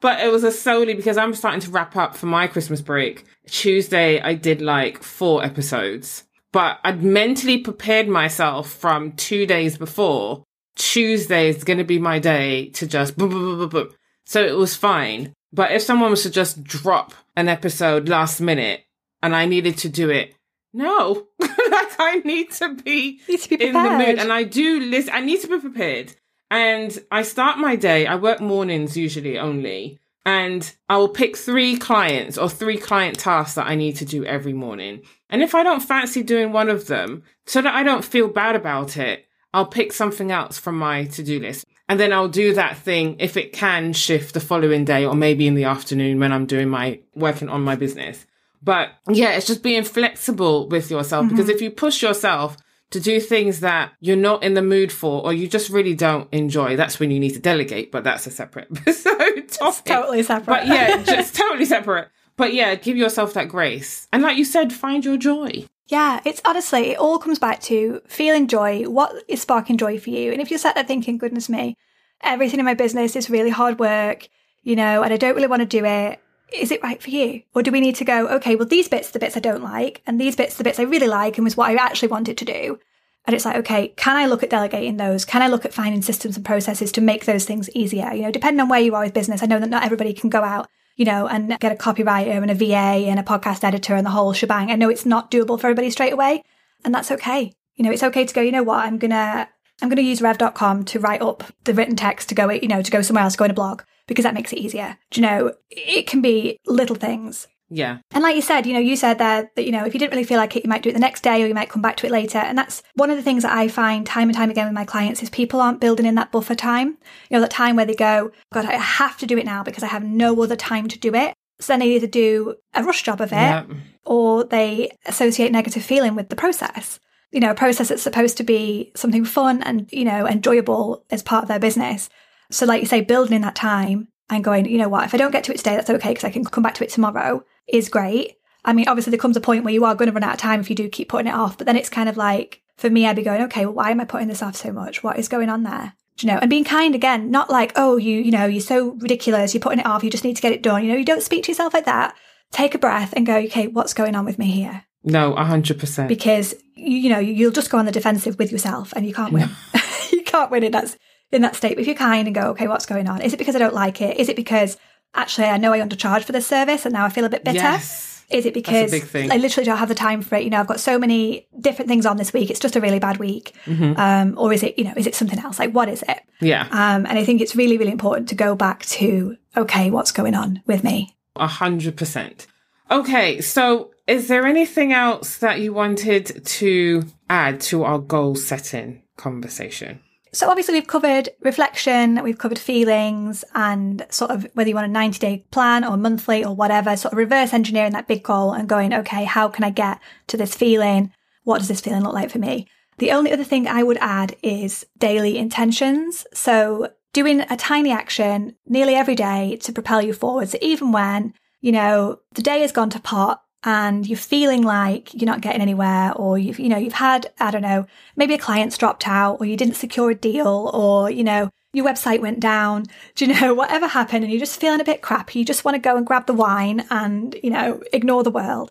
but 0.00 0.20
it 0.20 0.30
was 0.30 0.44
a 0.44 0.52
solely 0.52 0.94
because 0.94 1.16
I'm 1.16 1.34
starting 1.34 1.60
to 1.60 1.70
wrap 1.70 1.96
up 1.96 2.16
for 2.16 2.26
my 2.26 2.46
Christmas 2.46 2.80
break. 2.80 3.24
Tuesday, 3.46 4.20
I 4.20 4.34
did 4.34 4.60
like 4.60 5.02
four 5.02 5.44
episodes, 5.44 6.24
but 6.52 6.78
I'd 6.84 7.02
mentally 7.02 7.58
prepared 7.58 8.08
myself 8.08 8.70
from 8.70 9.12
two 9.12 9.46
days 9.46 9.76
before. 9.76 10.44
Tuesday 10.76 11.48
is 11.48 11.64
going 11.64 11.78
to 11.78 11.84
be 11.84 11.98
my 11.98 12.18
day 12.18 12.70
to 12.70 12.86
just 12.86 13.16
boom, 13.16 13.30
boom, 13.30 13.40
boom, 13.40 13.58
boom, 13.58 13.68
boom. 13.68 13.90
So 14.26 14.44
it 14.44 14.56
was 14.56 14.76
fine. 14.76 15.32
But 15.52 15.72
if 15.72 15.82
someone 15.82 16.10
was 16.10 16.22
to 16.22 16.30
just 16.30 16.62
drop 16.62 17.14
an 17.34 17.48
episode 17.48 18.08
last 18.08 18.40
minute 18.40 18.82
and 19.22 19.34
I 19.34 19.46
needed 19.46 19.78
to 19.78 19.88
do 19.88 20.10
it, 20.10 20.34
no, 20.74 21.26
like 21.40 21.98
I 21.98 22.20
need 22.24 22.52
to 22.52 22.74
be 22.74 23.20
Need 23.28 23.40
to 23.40 23.58
be 23.58 23.66
in 23.66 23.72
the 23.72 23.90
mood. 23.90 24.18
And 24.18 24.32
I 24.32 24.44
do 24.44 24.80
listen. 24.80 25.12
I 25.14 25.20
need 25.20 25.40
to 25.40 25.48
be 25.48 25.58
prepared. 25.58 26.14
And 26.50 26.96
I 27.10 27.22
start 27.22 27.58
my 27.58 27.76
day. 27.76 28.06
I 28.06 28.16
work 28.16 28.40
mornings 28.40 28.96
usually 28.96 29.38
only. 29.38 29.98
And 30.24 30.70
I 30.88 30.98
will 30.98 31.08
pick 31.08 31.36
three 31.36 31.76
clients 31.78 32.36
or 32.36 32.50
three 32.50 32.76
client 32.76 33.18
tasks 33.18 33.54
that 33.54 33.66
I 33.66 33.74
need 33.74 33.96
to 33.96 34.04
do 34.04 34.24
every 34.24 34.52
morning. 34.52 35.02
And 35.30 35.42
if 35.42 35.54
I 35.54 35.62
don't 35.62 35.80
fancy 35.80 36.22
doing 36.22 36.52
one 36.52 36.68
of 36.68 36.86
them, 36.86 37.22
so 37.46 37.62
that 37.62 37.74
I 37.74 37.82
don't 37.82 38.04
feel 38.04 38.28
bad 38.28 38.54
about 38.54 38.98
it, 38.98 39.26
I'll 39.54 39.66
pick 39.66 39.92
something 39.92 40.30
else 40.30 40.58
from 40.58 40.78
my 40.78 41.04
to 41.04 41.22
do 41.22 41.40
list. 41.40 41.64
And 41.88 41.98
then 41.98 42.12
I'll 42.12 42.28
do 42.28 42.52
that 42.54 42.76
thing 42.76 43.16
if 43.18 43.38
it 43.38 43.54
can 43.54 43.94
shift 43.94 44.34
the 44.34 44.40
following 44.40 44.84
day 44.84 45.06
or 45.06 45.14
maybe 45.14 45.46
in 45.46 45.54
the 45.54 45.64
afternoon 45.64 46.20
when 46.20 46.32
I'm 46.32 46.44
doing 46.44 46.68
my 46.68 47.00
working 47.14 47.48
on 47.48 47.62
my 47.62 47.74
business. 47.74 48.26
But 48.62 48.90
yeah, 49.08 49.30
it's 49.30 49.46
just 49.46 49.62
being 49.62 49.84
flexible 49.84 50.68
with 50.68 50.90
yourself 50.90 51.28
because 51.28 51.46
mm-hmm. 51.46 51.54
if 51.54 51.62
you 51.62 51.70
push 51.70 52.02
yourself 52.02 52.58
to 52.90 53.00
do 53.00 53.20
things 53.20 53.60
that 53.60 53.92
you're 54.00 54.16
not 54.16 54.42
in 54.42 54.54
the 54.54 54.62
mood 54.62 54.90
for 54.90 55.22
or 55.22 55.32
you 55.32 55.46
just 55.48 55.70
really 55.70 55.94
don't 55.94 56.32
enjoy, 56.32 56.76
that's 56.76 56.98
when 56.98 57.10
you 57.10 57.20
need 57.20 57.34
to 57.34 57.40
delegate. 57.40 57.92
But 57.92 58.04
that's 58.04 58.26
a 58.26 58.30
separate 58.30 58.68
episode 58.76 59.48
topic. 59.48 59.84
totally 59.84 60.22
separate. 60.22 60.46
But 60.46 60.66
yeah, 60.66 61.02
just 61.02 61.34
totally 61.36 61.64
separate. 61.64 62.08
But 62.36 62.54
yeah, 62.54 62.74
give 62.76 62.96
yourself 62.96 63.34
that 63.34 63.48
grace. 63.48 64.06
And 64.12 64.22
like 64.22 64.36
you 64.36 64.44
said, 64.44 64.72
find 64.72 65.04
your 65.04 65.16
joy. 65.16 65.66
Yeah, 65.88 66.20
it's 66.24 66.40
honestly, 66.44 66.90
it 66.90 66.98
all 66.98 67.18
comes 67.18 67.38
back 67.38 67.60
to 67.62 68.00
feeling 68.06 68.46
joy. 68.46 68.84
What 68.84 69.24
is 69.26 69.40
sparking 69.42 69.78
joy 69.78 69.98
for 69.98 70.10
you? 70.10 70.32
And 70.32 70.40
if 70.40 70.50
you're 70.50 70.58
sat 70.58 70.74
there 70.74 70.84
thinking, 70.84 71.18
goodness 71.18 71.48
me, 71.48 71.76
everything 72.22 72.60
in 72.60 72.66
my 72.66 72.74
business 72.74 73.16
is 73.16 73.30
really 73.30 73.50
hard 73.50 73.78
work, 73.78 74.28
you 74.62 74.76
know, 74.76 75.02
and 75.02 75.12
I 75.12 75.16
don't 75.16 75.34
really 75.34 75.48
want 75.48 75.60
to 75.60 75.66
do 75.66 75.84
it, 75.84 76.20
is 76.52 76.70
it 76.70 76.82
right 76.82 77.02
for 77.02 77.10
you? 77.10 77.42
Or 77.54 77.62
do 77.62 77.70
we 77.70 77.80
need 77.80 77.96
to 77.96 78.04
go, 78.04 78.28
okay, 78.28 78.56
well, 78.56 78.66
these 78.66 78.88
bits 78.88 79.10
the 79.10 79.18
bits 79.18 79.36
I 79.36 79.40
don't 79.40 79.62
like, 79.62 80.02
and 80.06 80.20
these 80.20 80.36
bits 80.36 80.56
the 80.56 80.64
bits 80.64 80.78
I 80.78 80.84
really 80.84 81.08
like 81.08 81.38
and 81.38 81.44
was 81.44 81.56
what 81.56 81.70
I 81.70 81.74
actually 81.74 82.08
wanted 82.08 82.38
to 82.38 82.44
do. 82.44 82.78
And 83.26 83.34
it's 83.34 83.44
like, 83.44 83.56
okay, 83.56 83.88
can 83.88 84.16
I 84.16 84.24
look 84.24 84.42
at 84.42 84.48
delegating 84.48 84.96
those? 84.96 85.26
Can 85.26 85.42
I 85.42 85.48
look 85.48 85.66
at 85.66 85.74
finding 85.74 86.00
systems 86.00 86.36
and 86.36 86.46
processes 86.46 86.90
to 86.92 87.02
make 87.02 87.26
those 87.26 87.44
things 87.44 87.68
easier? 87.74 88.10
You 88.14 88.22
know, 88.22 88.30
depending 88.30 88.60
on 88.60 88.70
where 88.70 88.80
you 88.80 88.94
are 88.94 89.04
with 89.04 89.12
business, 89.12 89.42
I 89.42 89.46
know 89.46 89.60
that 89.60 89.68
not 89.68 89.84
everybody 89.84 90.14
can 90.14 90.30
go 90.30 90.42
out, 90.42 90.66
you 90.96 91.04
know, 91.04 91.26
and 91.26 91.58
get 91.60 91.72
a 91.72 91.74
copywriter 91.74 92.40
and 92.40 92.50
a 92.50 92.54
VA 92.54 93.06
and 93.06 93.20
a 93.20 93.22
podcast 93.22 93.64
editor 93.64 93.94
and 93.94 94.06
the 94.06 94.10
whole 94.10 94.32
shebang. 94.32 94.70
I 94.70 94.76
know 94.76 94.88
it's 94.88 95.04
not 95.04 95.30
doable 95.30 95.60
for 95.60 95.66
everybody 95.66 95.90
straight 95.90 96.14
away. 96.14 96.42
And 96.84 96.94
that's 96.94 97.10
okay. 97.10 97.52
You 97.76 97.84
know, 97.84 97.90
it's 97.90 98.02
okay 98.02 98.24
to 98.24 98.34
go, 98.34 98.40
you 98.40 98.52
know 98.52 98.62
what, 98.62 98.84
I'm 98.84 98.98
gonna 98.98 99.48
I'm 99.80 99.88
gonna 99.88 100.00
use 100.00 100.22
rev.com 100.22 100.84
to 100.86 100.98
write 100.98 101.22
up 101.22 101.44
the 101.64 101.74
written 101.74 101.96
text 101.96 102.28
to 102.30 102.34
go, 102.34 102.50
you 102.50 102.68
know, 102.68 102.82
to 102.82 102.90
go 102.90 103.02
somewhere 103.02 103.24
else, 103.24 103.36
go 103.36 103.44
in 103.44 103.50
a 103.50 103.54
blog, 103.54 103.82
because 104.08 104.24
that 104.24 104.34
makes 104.34 104.52
it 104.52 104.58
easier. 104.58 104.98
Do 105.12 105.20
you 105.20 105.26
know, 105.26 105.52
it 105.70 106.08
can 106.08 106.20
be 106.20 106.58
little 106.66 106.96
things. 106.96 107.46
Yeah. 107.70 107.98
And 108.12 108.22
like 108.22 108.34
you 108.34 108.40
said, 108.40 108.66
you 108.66 108.72
know, 108.72 108.78
you 108.80 108.96
said 108.96 109.18
there 109.18 109.50
that, 109.54 109.64
you 109.64 109.72
know, 109.72 109.84
if 109.84 109.92
you 109.92 110.00
didn't 110.00 110.12
really 110.12 110.24
feel 110.24 110.38
like 110.38 110.56
it, 110.56 110.64
you 110.64 110.70
might 110.70 110.82
do 110.82 110.88
it 110.88 110.94
the 110.94 110.98
next 110.98 111.20
day 111.22 111.42
or 111.42 111.46
you 111.46 111.54
might 111.54 111.68
come 111.68 111.82
back 111.82 111.98
to 111.98 112.06
it 112.06 112.10
later. 112.10 112.38
And 112.38 112.56
that's 112.56 112.82
one 112.94 113.10
of 113.10 113.16
the 113.18 113.22
things 113.22 113.42
that 113.42 113.52
I 113.56 113.68
find 113.68 114.06
time 114.06 114.28
and 114.30 114.36
time 114.36 114.48
again 114.50 114.64
with 114.66 114.74
my 114.74 114.86
clients 114.86 115.22
is 115.22 115.28
people 115.28 115.60
aren't 115.60 115.80
building 115.80 116.06
in 116.06 116.14
that 116.14 116.32
buffer 116.32 116.54
time. 116.54 116.96
You 117.28 117.36
know, 117.36 117.40
that 117.42 117.50
time 117.50 117.76
where 117.76 117.84
they 117.84 117.94
go, 117.94 118.32
God, 118.54 118.64
I 118.64 118.72
have 118.72 119.18
to 119.18 119.26
do 119.26 119.36
it 119.36 119.44
now 119.44 119.62
because 119.62 119.82
I 119.82 119.88
have 119.88 120.02
no 120.02 120.42
other 120.42 120.56
time 120.56 120.88
to 120.88 120.98
do 120.98 121.14
it. 121.14 121.34
So 121.60 121.74
then 121.74 121.80
they 121.80 121.94
either 121.94 122.06
do 122.06 122.54
a 122.72 122.82
rush 122.82 123.02
job 123.02 123.20
of 123.20 123.32
it 123.32 123.36
Yeah. 123.36 123.64
or 124.06 124.44
they 124.44 124.90
associate 125.04 125.52
negative 125.52 125.84
feeling 125.84 126.14
with 126.14 126.30
the 126.30 126.36
process. 126.36 126.98
You 127.32 127.40
know, 127.40 127.50
a 127.50 127.54
process 127.54 127.88
that's 127.88 128.00
supposed 128.02 128.38
to 128.38 128.44
be 128.44 128.92
something 128.96 129.26
fun 129.26 129.62
and, 129.62 129.92
you 129.92 130.06
know, 130.06 130.26
enjoyable 130.26 131.04
as 131.10 131.22
part 131.22 131.42
of 131.42 131.48
their 131.48 131.58
business. 131.58 132.08
So, 132.50 132.66
like 132.66 132.80
you 132.80 132.86
say, 132.86 133.00
building 133.00 133.34
in 133.34 133.42
that 133.42 133.54
time 133.54 134.08
and 134.30 134.44
going, 134.44 134.66
you 134.66 134.78
know 134.78 134.88
what, 134.88 135.04
if 135.04 135.14
I 135.14 135.18
don't 135.18 135.30
get 135.30 135.44
to 135.44 135.52
it 135.52 135.58
today, 135.58 135.76
that's 135.76 135.90
okay 135.90 136.10
because 136.10 136.24
I 136.24 136.30
can 136.30 136.44
come 136.44 136.62
back 136.62 136.74
to 136.74 136.84
it 136.84 136.90
tomorrow 136.90 137.44
is 137.66 137.88
great. 137.88 138.36
I 138.64 138.72
mean, 138.72 138.88
obviously, 138.88 139.10
there 139.10 139.18
comes 139.18 139.36
a 139.36 139.40
point 139.40 139.64
where 139.64 139.72
you 139.72 139.84
are 139.84 139.94
going 139.94 140.08
to 140.08 140.12
run 140.12 140.24
out 140.24 140.34
of 140.34 140.40
time 140.40 140.60
if 140.60 140.68
you 140.68 140.76
do 140.76 140.88
keep 140.88 141.08
putting 141.08 141.28
it 141.28 141.34
off. 141.34 141.56
But 141.56 141.66
then 141.66 141.76
it's 141.76 141.88
kind 141.88 142.08
of 142.08 142.16
like, 142.16 142.62
for 142.76 142.90
me, 142.90 143.06
I'd 143.06 143.16
be 143.16 143.22
going, 143.22 143.42
okay, 143.42 143.66
well, 143.66 143.74
why 143.74 143.90
am 143.90 144.00
I 144.00 144.04
putting 144.04 144.28
this 144.28 144.42
off 144.42 144.56
so 144.56 144.72
much? 144.72 145.02
What 145.02 145.18
is 145.18 145.28
going 145.28 145.48
on 145.48 145.62
there? 145.62 145.94
Do 146.16 146.26
you 146.26 146.32
know, 146.32 146.38
and 146.40 146.50
being 146.50 146.64
kind 146.64 146.94
again, 146.94 147.30
not 147.30 147.48
like, 147.48 147.72
oh, 147.76 147.96
you, 147.96 148.18
you 148.18 148.32
know, 148.32 148.46
you're 148.46 148.60
so 148.60 148.90
ridiculous, 148.94 149.54
you're 149.54 149.60
putting 149.60 149.78
it 149.78 149.86
off, 149.86 150.02
you 150.02 150.10
just 150.10 150.24
need 150.24 150.34
to 150.34 150.42
get 150.42 150.52
it 150.52 150.62
done. 150.62 150.84
You 150.84 150.92
know, 150.92 150.98
you 150.98 151.04
don't 151.04 151.22
speak 151.22 151.44
to 151.44 151.52
yourself 151.52 151.72
like 151.72 151.84
that. 151.84 152.16
Take 152.50 152.74
a 152.74 152.78
breath 152.78 153.14
and 153.16 153.24
go, 153.24 153.36
okay, 153.36 153.68
what's 153.68 153.94
going 153.94 154.16
on 154.16 154.24
with 154.24 154.38
me 154.38 154.50
here? 154.50 154.84
No, 155.04 155.34
a 155.34 155.44
hundred 155.44 155.78
percent. 155.78 156.08
Because 156.08 156.54
you, 156.74 156.98
you 156.98 157.10
know, 157.10 157.20
you'll 157.20 157.52
just 157.52 157.70
go 157.70 157.78
on 157.78 157.86
the 157.86 157.92
defensive 157.92 158.38
with 158.38 158.50
yourself 158.50 158.92
and 158.96 159.06
you 159.06 159.14
can't 159.14 159.32
win. 159.32 159.48
you 160.12 160.22
can't 160.24 160.50
win 160.50 160.64
it. 160.64 160.72
that, 160.72 160.96
in 161.32 161.42
that 161.42 161.56
state. 161.56 161.74
But 161.74 161.82
if 161.82 161.86
you're 161.86 161.96
kind 161.96 162.26
and 162.26 162.34
go, 162.34 162.50
okay, 162.50 162.68
what's 162.68 162.86
going 162.86 163.08
on? 163.08 163.20
Is 163.22 163.32
it 163.32 163.38
because 163.38 163.56
I 163.56 163.58
don't 163.58 163.74
like 163.74 164.00
it? 164.00 164.16
Is 164.18 164.28
it 164.28 164.36
because 164.36 164.76
actually 165.14 165.46
I 165.46 165.56
know 165.56 165.72
I 165.72 165.80
undercharged 165.80 166.24
for 166.24 166.32
this 166.32 166.46
service 166.46 166.84
and 166.84 166.92
now 166.92 167.04
I 167.04 167.08
feel 167.08 167.24
a 167.24 167.28
bit 167.28 167.44
bitter? 167.44 167.58
Yes. 167.58 168.24
Is 168.30 168.44
it 168.44 168.52
because. 168.52 168.92
I 169.14 169.38
literally 169.38 169.64
don't 169.64 169.78
have 169.78 169.88
the 169.88 169.94
time 169.94 170.20
for 170.20 170.34
it? 170.36 170.44
You 170.44 170.50
know, 170.50 170.60
I've 170.60 170.66
got 170.66 170.80
so 170.80 170.98
many 170.98 171.48
different 171.58 171.88
things 171.88 172.04
on 172.04 172.18
this 172.18 172.32
week. 172.34 172.50
It's 172.50 172.60
just 172.60 172.76
a 172.76 172.80
really 172.80 172.98
bad 172.98 173.16
week. 173.16 173.54
Mm-hmm. 173.64 173.98
Um, 173.98 174.34
or 174.36 174.52
is 174.52 174.62
it, 174.62 174.78
you 174.78 174.84
know, 174.84 174.92
is 174.96 175.06
it 175.06 175.14
something 175.14 175.38
else? 175.38 175.58
Like, 175.58 175.72
what 175.72 175.88
is 175.88 176.04
it? 176.06 176.20
Yeah. 176.40 176.68
Um, 176.70 177.06
and 177.06 177.18
I 177.18 177.24
think 177.24 177.40
it's 177.40 177.56
really, 177.56 177.78
really 177.78 177.90
important 177.90 178.28
to 178.28 178.34
go 178.34 178.54
back 178.54 178.84
to, 178.86 179.38
okay, 179.56 179.90
what's 179.90 180.12
going 180.12 180.34
on 180.34 180.62
with 180.66 180.84
me? 180.84 181.16
A 181.36 181.46
hundred 181.46 181.96
percent. 181.96 182.46
Okay, 182.90 183.40
so 183.40 183.92
is 184.06 184.28
there 184.28 184.46
anything 184.46 184.92
else 184.92 185.38
that 185.38 185.60
you 185.60 185.72
wanted 185.72 186.44
to 186.44 187.04
add 187.28 187.60
to 187.62 187.84
our 187.84 187.98
goal 187.98 188.34
setting 188.34 189.02
conversation? 189.16 190.00
So 190.32 190.48
obviously 190.48 190.74
we've 190.74 190.86
covered 190.86 191.30
reflection, 191.40 192.22
we've 192.22 192.38
covered 192.38 192.58
feelings 192.58 193.44
and 193.54 194.06
sort 194.10 194.30
of 194.30 194.46
whether 194.54 194.68
you 194.68 194.74
want 194.74 194.86
a 194.86 194.90
90 194.90 195.18
day 195.18 195.46
plan 195.50 195.84
or 195.84 195.96
monthly 195.96 196.44
or 196.44 196.54
whatever, 196.54 196.96
sort 196.96 197.12
of 197.12 197.18
reverse 197.18 197.52
engineering 197.52 197.92
that 197.92 198.08
big 198.08 198.22
goal 198.22 198.52
and 198.52 198.68
going, 198.68 198.92
okay, 198.92 199.24
how 199.24 199.48
can 199.48 199.64
I 199.64 199.70
get 199.70 200.00
to 200.28 200.36
this 200.36 200.54
feeling? 200.54 201.12
What 201.44 201.58
does 201.58 201.68
this 201.68 201.80
feeling 201.80 202.02
look 202.02 202.14
like 202.14 202.30
for 202.30 202.38
me? 202.38 202.68
The 202.98 203.12
only 203.12 203.32
other 203.32 203.44
thing 203.44 203.66
I 203.66 203.82
would 203.82 203.98
add 204.00 204.36
is 204.42 204.84
daily 204.98 205.38
intentions. 205.38 206.26
So 206.34 206.90
doing 207.12 207.40
a 207.40 207.56
tiny 207.56 207.90
action 207.90 208.54
nearly 208.66 208.94
every 208.94 209.14
day 209.14 209.56
to 209.62 209.72
propel 209.72 210.02
you 210.02 210.12
forward. 210.12 210.48
So 210.48 210.58
even 210.60 210.92
when, 210.92 211.32
you 211.60 211.72
know, 211.72 212.20
the 212.34 212.42
day 212.42 212.60
has 212.60 212.72
gone 212.72 212.90
to 212.90 213.00
pot 213.00 213.42
and 213.64 214.06
you're 214.06 214.16
feeling 214.18 214.62
like 214.62 215.12
you're 215.14 215.26
not 215.26 215.40
getting 215.40 215.60
anywhere 215.60 216.12
or 216.14 216.38
you've, 216.38 216.60
you 216.60 216.68
know, 216.68 216.76
you've 216.76 216.92
had, 216.92 217.32
I 217.40 217.50
don't 217.50 217.62
know, 217.62 217.86
maybe 218.16 218.34
a 218.34 218.38
client's 218.38 218.78
dropped 218.78 219.08
out 219.08 219.38
or 219.40 219.46
you 219.46 219.56
didn't 219.56 219.74
secure 219.74 220.10
a 220.10 220.14
deal 220.14 220.70
or, 220.72 221.10
you 221.10 221.24
know, 221.24 221.50
your 221.72 221.84
website 221.84 222.20
went 222.20 222.40
down, 222.40 222.84
do 223.16 223.26
you 223.26 223.40
know, 223.40 223.54
whatever 223.54 223.88
happened 223.88 224.24
and 224.24 224.32
you're 224.32 224.40
just 224.40 224.60
feeling 224.60 224.80
a 224.80 224.84
bit 224.84 225.02
crappy, 225.02 225.40
you 225.40 225.44
just 225.44 225.64
want 225.64 225.74
to 225.74 225.80
go 225.80 225.96
and 225.96 226.06
grab 226.06 226.26
the 226.26 226.32
wine 226.32 226.86
and, 226.90 227.36
you 227.42 227.50
know, 227.50 227.82
ignore 227.92 228.22
the 228.22 228.30
world. 228.30 228.70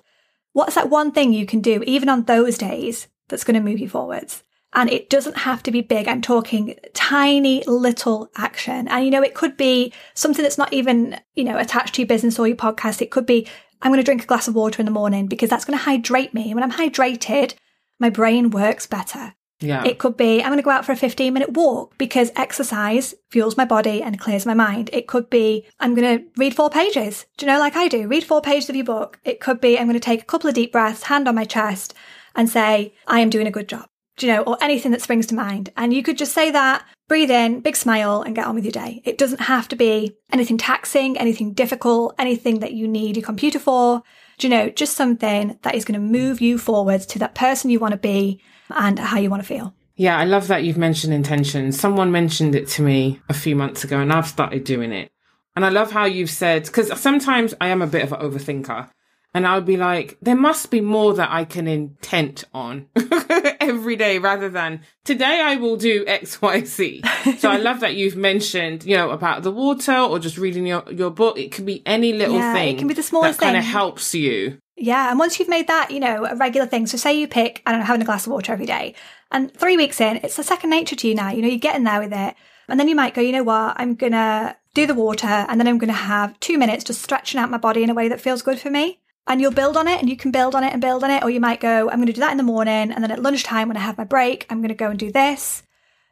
What's 0.54 0.76
that 0.76 0.90
one 0.90 1.12
thing 1.12 1.34
you 1.34 1.46
can 1.46 1.62
do, 1.62 1.84
even 1.86 2.10
on 2.10 2.24
those 2.24 2.58
days, 2.58 3.08
that's 3.28 3.44
going 3.44 3.56
to 3.56 3.70
move 3.70 3.80
you 3.80 3.90
forwards? 3.90 4.44
And 4.74 4.90
it 4.90 5.10
doesn't 5.10 5.38
have 5.38 5.64
to 5.64 5.72
be 5.72 5.82
big. 5.82 6.08
I'm 6.08 6.22
talking 6.22 6.76
tiny 6.94 7.64
little 7.66 8.30
action. 8.36 8.88
And, 8.88 9.06
you 9.06 9.12
know, 9.12 9.24
it 9.24 9.34
could 9.34 9.56
be 9.56 9.94
something 10.14 10.44
that's 10.44 10.58
not 10.58 10.74
even, 10.74 11.20
you 11.36 11.44
know, 11.44 11.58
attached 11.58 11.96
to 11.96 12.02
your 12.02 12.08
business 12.08 12.38
or 12.38 12.48
your 12.48 12.58
podcast. 12.58 13.02
It 13.02 13.12
could 13.12 13.26
be, 13.26 13.48
I'm 13.82 13.92
going 13.92 14.00
to 14.00 14.06
drink 14.06 14.24
a 14.24 14.28
glass 14.28 14.48
of 14.48 14.56
water 14.56 14.82
in 14.82 14.86
the 14.86 14.92
morning 14.92 15.28
because 15.28 15.50
that's 15.50 15.66
going 15.66 15.78
to 15.78 15.84
hydrate 15.84 16.34
me. 16.34 16.54
When 16.54 16.64
I'm 16.64 16.72
hydrated, 16.72 17.56
my 18.00 18.10
brain 18.10 18.50
works 18.50 18.88
better. 18.88 19.34
Yeah. 19.60 19.84
It 19.86 19.98
could 19.98 20.18
be, 20.18 20.42
I'm 20.42 20.50
going 20.50 20.58
to 20.58 20.64
go 20.64 20.70
out 20.70 20.86
for 20.86 20.92
a 20.92 20.98
15 20.98 21.34
minute 21.34 21.54
walk 21.54 21.98
because 21.98 22.32
exercise 22.36 23.16
fuels 23.32 23.58
my 23.58 23.66
body 23.66 24.04
and 24.04 24.20
clears 24.20 24.46
my 24.46 24.54
mind. 24.54 24.90
It 24.94 25.08
could 25.08 25.30
be, 25.30 25.66
I'm 25.80 25.96
going 25.96 26.20
to 26.20 26.26
read 26.38 26.56
four 26.56 26.70
pages. 26.70 27.26
Do 27.38 27.46
you 27.46 27.52
know, 27.52 27.60
like 27.60 27.76
I 27.76 27.88
do, 27.88 28.08
read 28.08 28.24
four 28.24 28.42
pages 28.42 28.70
of 28.70 28.76
your 28.76 28.86
book. 28.86 29.20
It 29.24 29.40
could 29.40 29.60
be, 29.60 29.78
I'm 29.78 29.88
going 29.88 29.96
to 29.96 30.00
take 30.00 30.22
a 30.22 30.26
couple 30.26 30.48
of 30.48 30.54
deep 30.54 30.72
breaths, 30.72 31.04
hand 31.04 31.28
on 31.28 31.36
my 31.36 31.46
chest 31.46 31.96
and 32.36 32.48
say, 32.48 32.94
I 33.08 33.20
am 33.22 33.32
doing 33.32 33.48
a 33.48 33.52
good 33.52 33.68
job. 33.68 33.88
Do 34.18 34.28
you 34.28 34.34
know, 34.34 34.44
or 34.44 34.58
anything 34.62 34.92
that 34.92 35.02
springs 35.02 35.28
to 35.28 35.36
mind. 35.36 35.72
And 35.76 35.94
you 35.94 36.04
could 36.04 36.18
just 36.18 36.34
say 36.34 36.52
that, 36.52 36.86
breathe 37.08 37.32
in, 37.32 37.62
big 37.62 37.76
smile 37.76 38.22
and 38.22 38.36
get 38.36 38.46
on 38.46 38.56
with 38.56 38.66
your 38.66 38.72
day. 38.72 39.02
It 39.06 39.18
doesn't 39.18 39.42
have 39.42 39.68
to 39.70 39.76
be 39.76 40.18
anything 40.32 40.58
taxing, 40.58 41.18
anything 41.18 41.54
difficult, 41.54 42.16
anything 42.20 42.60
that 42.60 42.74
you 42.74 42.88
need 42.88 43.16
your 43.16 43.26
computer 43.26 43.60
for. 43.60 44.04
Do 44.38 44.48
you 44.48 44.52
know, 44.52 44.70
just 44.70 44.96
something 44.96 45.58
that 45.64 45.76
is 45.76 45.86
going 45.86 46.00
to 46.00 46.06
move 46.06 46.42
you 46.42 46.58
forwards 46.58 47.06
to 47.08 47.20
that 47.20 47.36
person 47.36 47.70
you 47.70 47.80
want 47.80 47.94
to 47.94 47.98
be 47.98 48.42
and 48.70 49.00
how 49.00 49.18
you 49.18 49.30
want 49.30 49.42
to 49.42 49.48
feel. 49.48 49.74
Yeah, 49.96 50.18
I 50.18 50.26
love 50.26 50.48
that 50.48 50.64
you've 50.64 50.78
mentioned 50.78 51.14
intention. 51.14 51.72
Someone 51.72 52.12
mentioned 52.12 52.54
it 52.54 52.68
to 52.70 52.84
me 52.84 53.20
a 53.30 53.34
few 53.34 53.56
months 53.56 53.84
ago 53.84 54.00
and 54.00 54.14
I've 54.14 54.28
started 54.28 54.64
doing 54.64 54.92
it. 54.92 55.10
And 55.56 55.66
I 55.66 55.70
love 55.70 55.92
how 55.92 56.06
you've 56.06 56.30
said, 56.30 56.66
because 56.66 56.96
sometimes 57.00 57.56
I 57.60 57.70
am 57.70 57.82
a 57.82 57.88
bit 57.88 58.04
of 58.04 58.14
an 58.14 58.20
overthinker. 58.20 58.92
And 59.38 59.46
I 59.46 59.54
would 59.54 59.66
be 59.68 59.78
like, 59.78 60.18
there 60.20 60.36
must 60.36 60.72
be 60.72 60.82
more 60.82 61.14
that 61.14 61.30
I 61.32 61.46
can 61.46 61.68
intent 61.68 62.44
on 62.56 62.88
every 63.62 63.96
day 63.96 64.18
rather 64.18 64.50
than 64.50 64.82
today 65.06 65.42
I 65.44 65.58
will 65.58 65.78
do 65.78 66.04
X, 66.08 66.42
Y, 66.42 66.64
Z. 66.64 67.04
so 67.38 67.52
I 67.52 67.58
love 67.58 67.82
that 67.82 67.94
you've 67.94 68.16
mentioned, 68.16 68.84
you 68.84 68.98
know, 68.98 69.12
about 69.12 69.44
the 69.44 69.52
water 69.52 69.96
or 69.96 70.18
just 70.18 70.40
reading 70.40 70.66
your, 70.66 70.84
your 70.92 71.12
book. 71.12 71.38
It 71.38 71.52
can 71.52 71.66
be 71.66 71.84
any 71.86 72.14
little 72.14 72.38
Yeah, 72.38 72.52
thing. 72.54 72.76
it 72.76 72.80
can 72.80 72.88
be 72.88 72.96
the 72.96 73.04
smallest 73.04 73.40
thing 73.40 73.46
that 73.50 73.54
kind 73.54 73.64
of 73.64 73.64
helps 73.64 74.16
you. 74.16 74.58
Yeah, 74.76 75.12
and 75.12 75.20
once 75.20 75.38
you've 75.38 75.50
made 75.50 75.68
that, 75.68 75.92
you 75.92 76.00
know, 76.00 76.26
a 76.26 76.36
regular 76.36 76.66
thing. 76.66 76.88
So 76.88 76.98
say 76.98 77.14
you 77.20 77.28
pick, 77.28 77.62
I 77.68 77.72
don't 77.72 77.82
know, 77.82 77.86
having 77.86 78.02
a 78.02 78.06
glass 78.06 78.26
of 78.26 78.34
water 78.34 78.52
every 78.52 78.66
day. 78.66 78.96
And 79.32 79.54
three 79.54 79.78
weeks 79.78 80.02
in, 80.02 80.18
it's 80.24 80.40
a 80.40 80.44
second 80.44 80.72
nature 80.72 80.96
to 80.96 81.08
you 81.08 81.14
now. 81.14 81.30
You 81.30 81.44
know, 81.44 81.48
you're 81.48 81.60
getting 81.60 81.84
there 81.84 82.00
with 82.00 82.12
it. 82.14 82.34
And 82.68 82.80
then 82.80 82.88
you 82.88 82.96
might 82.96 83.14
go, 83.14 83.22
you 83.22 83.34
know 83.34 83.44
what, 83.44 83.76
I'm 83.80 83.94
gonna 83.94 84.58
do 84.74 84.88
the 84.88 84.96
water 84.96 85.28
and 85.28 85.60
then 85.60 85.68
I'm 85.68 85.78
gonna 85.78 85.94
have 85.94 86.40
two 86.40 86.58
minutes 86.58 86.84
just 86.84 87.04
stretching 87.04 87.40
out 87.40 87.52
my 87.52 87.58
body 87.58 87.84
in 87.84 87.90
a 87.92 87.94
way 87.94 88.08
that 88.10 88.20
feels 88.20 88.42
good 88.42 88.60
for 88.60 88.72
me. 88.72 89.00
And 89.28 89.42
you'll 89.42 89.52
build 89.52 89.76
on 89.78 89.88
it 89.88 90.00
and 90.00 90.10
you 90.10 90.16
can 90.18 90.32
build 90.32 90.56
on 90.56 90.64
it 90.64 90.72
and 90.72 90.82
build 90.82 91.04
on 91.04 91.12
it. 91.12 91.24
Or 91.24 91.30
you 91.30 91.40
might 91.42 91.60
go, 91.60 91.90
I'm 91.90 92.00
gonna 92.00 92.14
do 92.14 92.22
that 92.22 92.32
in 92.32 92.38
the 92.38 92.44
morning 92.44 92.92
and 92.92 93.04
then 93.04 93.12
at 93.12 93.22
lunchtime 93.22 93.68
when 93.68 93.78
I 93.78 93.82
have 93.82 93.98
my 93.98 94.04
break, 94.06 94.46
I'm 94.50 94.62
gonna 94.62 94.74
go 94.74 94.90
and 94.90 94.98
do 94.98 95.12
this. 95.12 95.64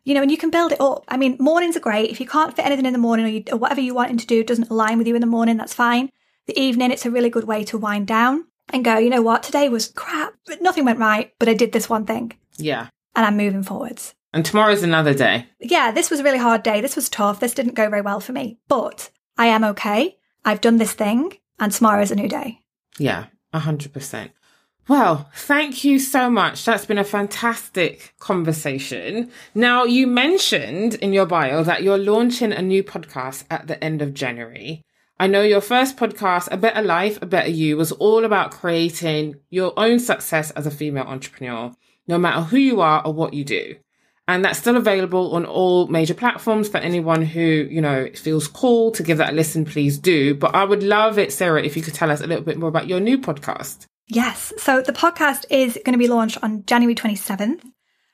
You 0.03 0.13
know, 0.13 0.21
and 0.21 0.29
you 0.29 0.37
can 0.37 0.51
build 0.51 0.71
it 0.71 0.81
up. 0.81 1.03
I 1.07 1.17
mean, 1.17 1.37
mornings 1.39 1.75
are 1.75 1.79
great. 1.79 2.11
If 2.11 2.19
you 2.19 2.27
can't 2.27 2.55
fit 2.55 2.65
anything 2.65 2.85
in 2.85 2.93
the 2.93 2.99
morning 2.99 3.25
or, 3.25 3.29
you, 3.29 3.43
or 3.51 3.57
whatever 3.57 3.81
you're 3.81 3.95
wanting 3.95 4.17
to 4.17 4.27
do 4.27 4.43
doesn't 4.43 4.69
align 4.69 4.97
with 4.97 5.07
you 5.07 5.15
in 5.15 5.21
the 5.21 5.27
morning, 5.27 5.57
that's 5.57 5.73
fine. 5.73 6.11
The 6.45 6.59
evening, 6.59 6.91
it's 6.91 7.05
a 7.07 7.11
really 7.11 7.29
good 7.31 7.45
way 7.45 7.63
to 7.63 7.77
wind 7.77 8.05
down 8.05 8.45
and 8.69 8.85
go, 8.85 8.97
you 8.97 9.09
know 9.09 9.21
what, 9.23 9.41
today 9.43 9.67
was 9.69 9.87
crap, 9.87 10.33
but 10.45 10.61
nothing 10.61 10.85
went 10.85 10.99
right, 10.99 11.33
but 11.39 11.49
I 11.49 11.53
did 11.55 11.71
this 11.71 11.89
one 11.89 12.05
thing 12.05 12.33
Yeah. 12.57 12.89
and 13.15 13.25
I'm 13.25 13.37
moving 13.37 13.63
forwards. 13.63 14.13
And 14.33 14.45
tomorrow's 14.45 14.83
another 14.83 15.13
day. 15.13 15.47
Yeah, 15.59 15.91
this 15.91 16.11
was 16.11 16.19
a 16.19 16.23
really 16.23 16.37
hard 16.37 16.61
day. 16.61 16.81
This 16.81 16.95
was 16.95 17.09
tough. 17.09 17.39
This 17.39 17.53
didn't 17.53 17.73
go 17.75 17.89
very 17.89 18.01
well 18.01 18.19
for 18.19 18.33
me, 18.33 18.59
but 18.67 19.09
I 19.37 19.47
am 19.47 19.63
okay. 19.63 20.17
I've 20.43 20.61
done 20.61 20.77
this 20.77 20.93
thing 20.93 21.37
and 21.59 21.71
tomorrow's 21.71 22.11
a 22.11 22.15
new 22.15 22.27
day. 22.27 22.59
Yeah, 22.97 23.25
a 23.53 23.59
hundred 23.59 23.93
percent. 23.93 24.31
Well, 24.87 25.29
thank 25.33 25.83
you 25.83 25.97
so 25.97 26.29
much. 26.29 26.63
That's 26.63 26.85
been 26.85 26.99
a 26.99 27.03
fantastic 27.03 28.13
conversation. 28.19 29.31
Now, 29.55 29.83
you 29.83 30.05
mentioned 30.05 30.93
in 30.95 31.11
your 31.11 31.25
bio 31.25 31.63
that 31.63 31.81
you're 31.81 31.97
launching 31.97 32.51
a 32.51 32.61
new 32.61 32.83
podcast 32.83 33.45
at 33.49 33.65
the 33.65 33.83
end 33.83 34.03
of 34.03 34.13
January. 34.13 34.83
I 35.19 35.25
know 35.25 35.41
your 35.41 35.61
first 35.61 35.97
podcast, 35.97 36.49
A 36.51 36.57
Better 36.57 36.83
Life, 36.83 37.19
A 37.21 37.25
Better 37.25 37.49
You, 37.49 37.77
was 37.77 37.93
all 37.93 38.25
about 38.25 38.51
creating 38.51 39.37
your 39.49 39.73
own 39.75 39.97
success 39.97 40.51
as 40.51 40.67
a 40.67 40.71
female 40.71 41.05
entrepreneur, 41.05 41.71
no 42.07 42.19
matter 42.19 42.41
who 42.41 42.57
you 42.57 42.81
are 42.81 43.01
or 43.03 43.13
what 43.13 43.33
you 43.33 43.43
do. 43.43 43.75
And 44.27 44.43
that's 44.43 44.57
still 44.57 44.75
available 44.75 45.35
on 45.35 45.45
all 45.45 45.87
major 45.87 46.15
platforms 46.15 46.67
for 46.67 46.77
anyone 46.77 47.21
who, 47.21 47.41
you 47.41 47.79
know, 47.79 48.09
feels 48.15 48.47
cool 48.47 48.91
to 48.91 49.03
give 49.03 49.19
that 49.19 49.33
a 49.33 49.35
listen, 49.35 49.65
please 49.65 49.99
do. 49.99 50.33
But 50.33 50.55
I 50.55 50.63
would 50.63 50.81
love 50.81 51.19
it, 51.19 51.31
Sarah, 51.31 51.61
if 51.61 51.77
you 51.77 51.83
could 51.83 51.93
tell 51.93 52.09
us 52.09 52.21
a 52.21 52.27
little 52.27 52.43
bit 52.43 52.57
more 52.57 52.69
about 52.69 52.87
your 52.87 52.99
new 52.99 53.19
podcast. 53.19 53.85
Yes. 54.07 54.51
So 54.57 54.81
the 54.81 54.93
podcast 54.93 55.45
is 55.51 55.79
going 55.85 55.93
to 55.93 55.99
be 55.99 56.07
launched 56.07 56.39
on 56.43 56.65
January 56.65 56.95
27th. 56.95 57.61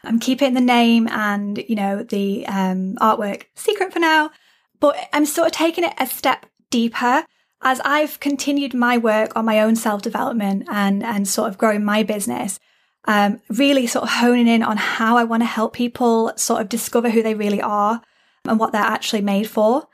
I'm 0.03 0.19
keeping 0.19 0.53
the 0.53 0.61
name 0.61 1.07
and, 1.07 1.57
you 1.69 1.75
know, 1.75 2.03
the 2.03 2.45
um, 2.47 2.95
artwork 2.95 3.43
secret 3.55 3.93
for 3.93 3.99
now, 3.99 4.31
but 4.79 4.97
I'm 5.13 5.25
sort 5.25 5.47
of 5.47 5.53
taking 5.53 5.83
it 5.83 5.93
a 5.97 6.07
step 6.07 6.45
deeper 6.71 7.25
as 7.61 7.79
I've 7.81 8.19
continued 8.19 8.73
my 8.73 8.97
work 8.97 9.33
on 9.35 9.45
my 9.45 9.61
own 9.61 9.75
self 9.75 10.01
development 10.01 10.67
and, 10.69 11.03
and 11.03 11.27
sort 11.27 11.49
of 11.49 11.57
growing 11.57 11.83
my 11.85 12.03
business. 12.03 12.59
Um, 13.05 13.41
really 13.49 13.87
sort 13.87 14.03
of 14.03 14.09
honing 14.09 14.47
in 14.47 14.61
on 14.61 14.77
how 14.77 15.17
I 15.17 15.23
want 15.23 15.41
to 15.41 15.47
help 15.47 15.73
people 15.73 16.31
sort 16.35 16.61
of 16.61 16.69
discover 16.69 17.09
who 17.09 17.23
they 17.23 17.33
really 17.33 17.61
are 17.61 18.01
and 18.45 18.59
what 18.59 18.71
they're 18.71 18.81
actually 18.81 19.21
made 19.21 19.49
for. 19.49 19.87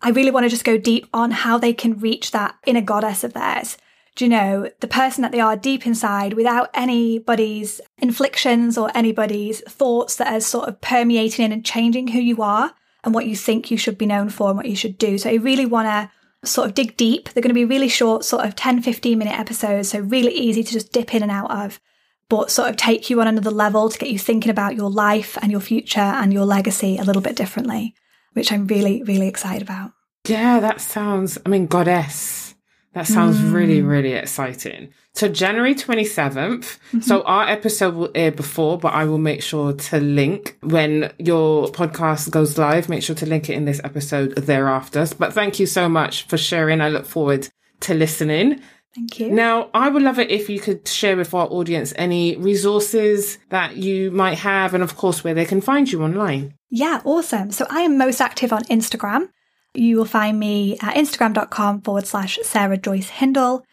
I 0.00 0.10
really 0.10 0.30
want 0.30 0.44
to 0.44 0.50
just 0.50 0.64
go 0.64 0.78
deep 0.78 1.06
on 1.12 1.30
how 1.30 1.58
they 1.58 1.74
can 1.74 1.98
reach 1.98 2.30
that 2.30 2.56
inner 2.66 2.80
goddess 2.80 3.22
of 3.22 3.34
theirs 3.34 3.76
do 4.16 4.24
you 4.24 4.28
know, 4.28 4.70
the 4.80 4.86
person 4.86 5.22
that 5.22 5.32
they 5.32 5.40
are 5.40 5.56
deep 5.56 5.86
inside 5.86 6.34
without 6.34 6.70
anybody's 6.72 7.80
inflictions 7.98 8.78
or 8.78 8.90
anybody's 8.94 9.60
thoughts 9.62 10.16
that 10.16 10.32
are 10.32 10.40
sort 10.40 10.68
of 10.68 10.80
permeating 10.80 11.44
in 11.44 11.52
and 11.52 11.64
changing 11.64 12.08
who 12.08 12.20
you 12.20 12.40
are 12.40 12.72
and 13.02 13.12
what 13.12 13.26
you 13.26 13.34
think 13.34 13.70
you 13.70 13.76
should 13.76 13.98
be 13.98 14.06
known 14.06 14.28
for 14.28 14.48
and 14.48 14.56
what 14.56 14.68
you 14.68 14.76
should 14.76 14.98
do. 14.98 15.18
So 15.18 15.30
I 15.30 15.34
really 15.34 15.66
want 15.66 15.88
to 15.88 16.48
sort 16.48 16.68
of 16.68 16.74
dig 16.74 16.96
deep. 16.96 17.30
They're 17.30 17.42
going 17.42 17.48
to 17.48 17.54
be 17.54 17.64
really 17.64 17.88
short, 17.88 18.24
sort 18.24 18.44
of 18.44 18.54
10, 18.54 18.82
15 18.82 19.18
minute 19.18 19.36
episodes. 19.36 19.88
So 19.88 19.98
really 19.98 20.32
easy 20.32 20.62
to 20.62 20.72
just 20.72 20.92
dip 20.92 21.12
in 21.12 21.22
and 21.22 21.32
out 21.32 21.50
of, 21.50 21.80
but 22.28 22.50
sort 22.50 22.70
of 22.70 22.76
take 22.76 23.10
you 23.10 23.20
on 23.20 23.28
another 23.28 23.50
level 23.50 23.88
to 23.88 23.98
get 23.98 24.10
you 24.10 24.18
thinking 24.18 24.50
about 24.50 24.76
your 24.76 24.90
life 24.90 25.36
and 25.42 25.50
your 25.50 25.60
future 25.60 26.00
and 26.00 26.32
your 26.32 26.44
legacy 26.44 26.98
a 26.98 27.04
little 27.04 27.22
bit 27.22 27.36
differently, 27.36 27.94
which 28.32 28.52
I'm 28.52 28.66
really, 28.66 29.02
really 29.02 29.28
excited 29.28 29.62
about. 29.62 29.92
Yeah, 30.26 30.60
that 30.60 30.80
sounds, 30.80 31.38
I 31.44 31.48
mean, 31.48 31.66
goddess. 31.66 32.54
That 32.94 33.08
sounds 33.08 33.42
really, 33.42 33.82
mm. 33.82 33.88
really 33.88 34.12
exciting. 34.12 34.94
So 35.14 35.28
January 35.28 35.74
27th. 35.74 36.78
So 37.02 37.18
mm-hmm. 37.18 37.26
our 37.26 37.48
episode 37.48 37.94
will 37.94 38.10
air 38.14 38.30
before, 38.30 38.78
but 38.78 38.94
I 38.94 39.04
will 39.04 39.18
make 39.18 39.42
sure 39.42 39.72
to 39.72 39.98
link 39.98 40.56
when 40.60 41.12
your 41.18 41.66
podcast 41.68 42.30
goes 42.30 42.56
live. 42.56 42.88
Make 42.88 43.02
sure 43.02 43.16
to 43.16 43.26
link 43.26 43.50
it 43.50 43.54
in 43.54 43.64
this 43.64 43.80
episode 43.82 44.36
thereafter. 44.36 45.06
But 45.18 45.32
thank 45.32 45.58
you 45.58 45.66
so 45.66 45.88
much 45.88 46.26
for 46.28 46.38
sharing. 46.38 46.80
I 46.80 46.88
look 46.88 47.04
forward 47.04 47.48
to 47.80 47.94
listening. 47.94 48.60
Thank 48.94 49.18
you. 49.18 49.30
Now, 49.30 49.70
I 49.74 49.88
would 49.88 50.02
love 50.02 50.18
it 50.18 50.30
if 50.30 50.48
you 50.48 50.60
could 50.60 50.86
share 50.86 51.16
with 51.16 51.34
our 51.34 51.46
audience 51.46 51.92
any 51.96 52.36
resources 52.36 53.38
that 53.48 53.76
you 53.76 54.10
might 54.12 54.38
have 54.38 54.72
and 54.72 54.82
of 54.82 54.96
course 54.96 55.24
where 55.24 55.34
they 55.34 55.44
can 55.44 55.60
find 55.60 55.90
you 55.90 56.02
online. 56.02 56.54
Yeah, 56.70 57.00
awesome. 57.04 57.50
So 57.50 57.66
I 57.68 57.80
am 57.80 57.98
most 57.98 58.20
active 58.20 58.52
on 58.52 58.62
Instagram. 58.64 59.28
You 59.74 59.96
will 59.96 60.04
find 60.04 60.38
me 60.38 60.78
at 60.80 60.94
instagram.com 60.94 61.82
forward 61.82 62.06
slash 62.06 62.38
Sarah 62.42 62.76
Joyce 62.76 63.08
Hindle. 63.08 63.64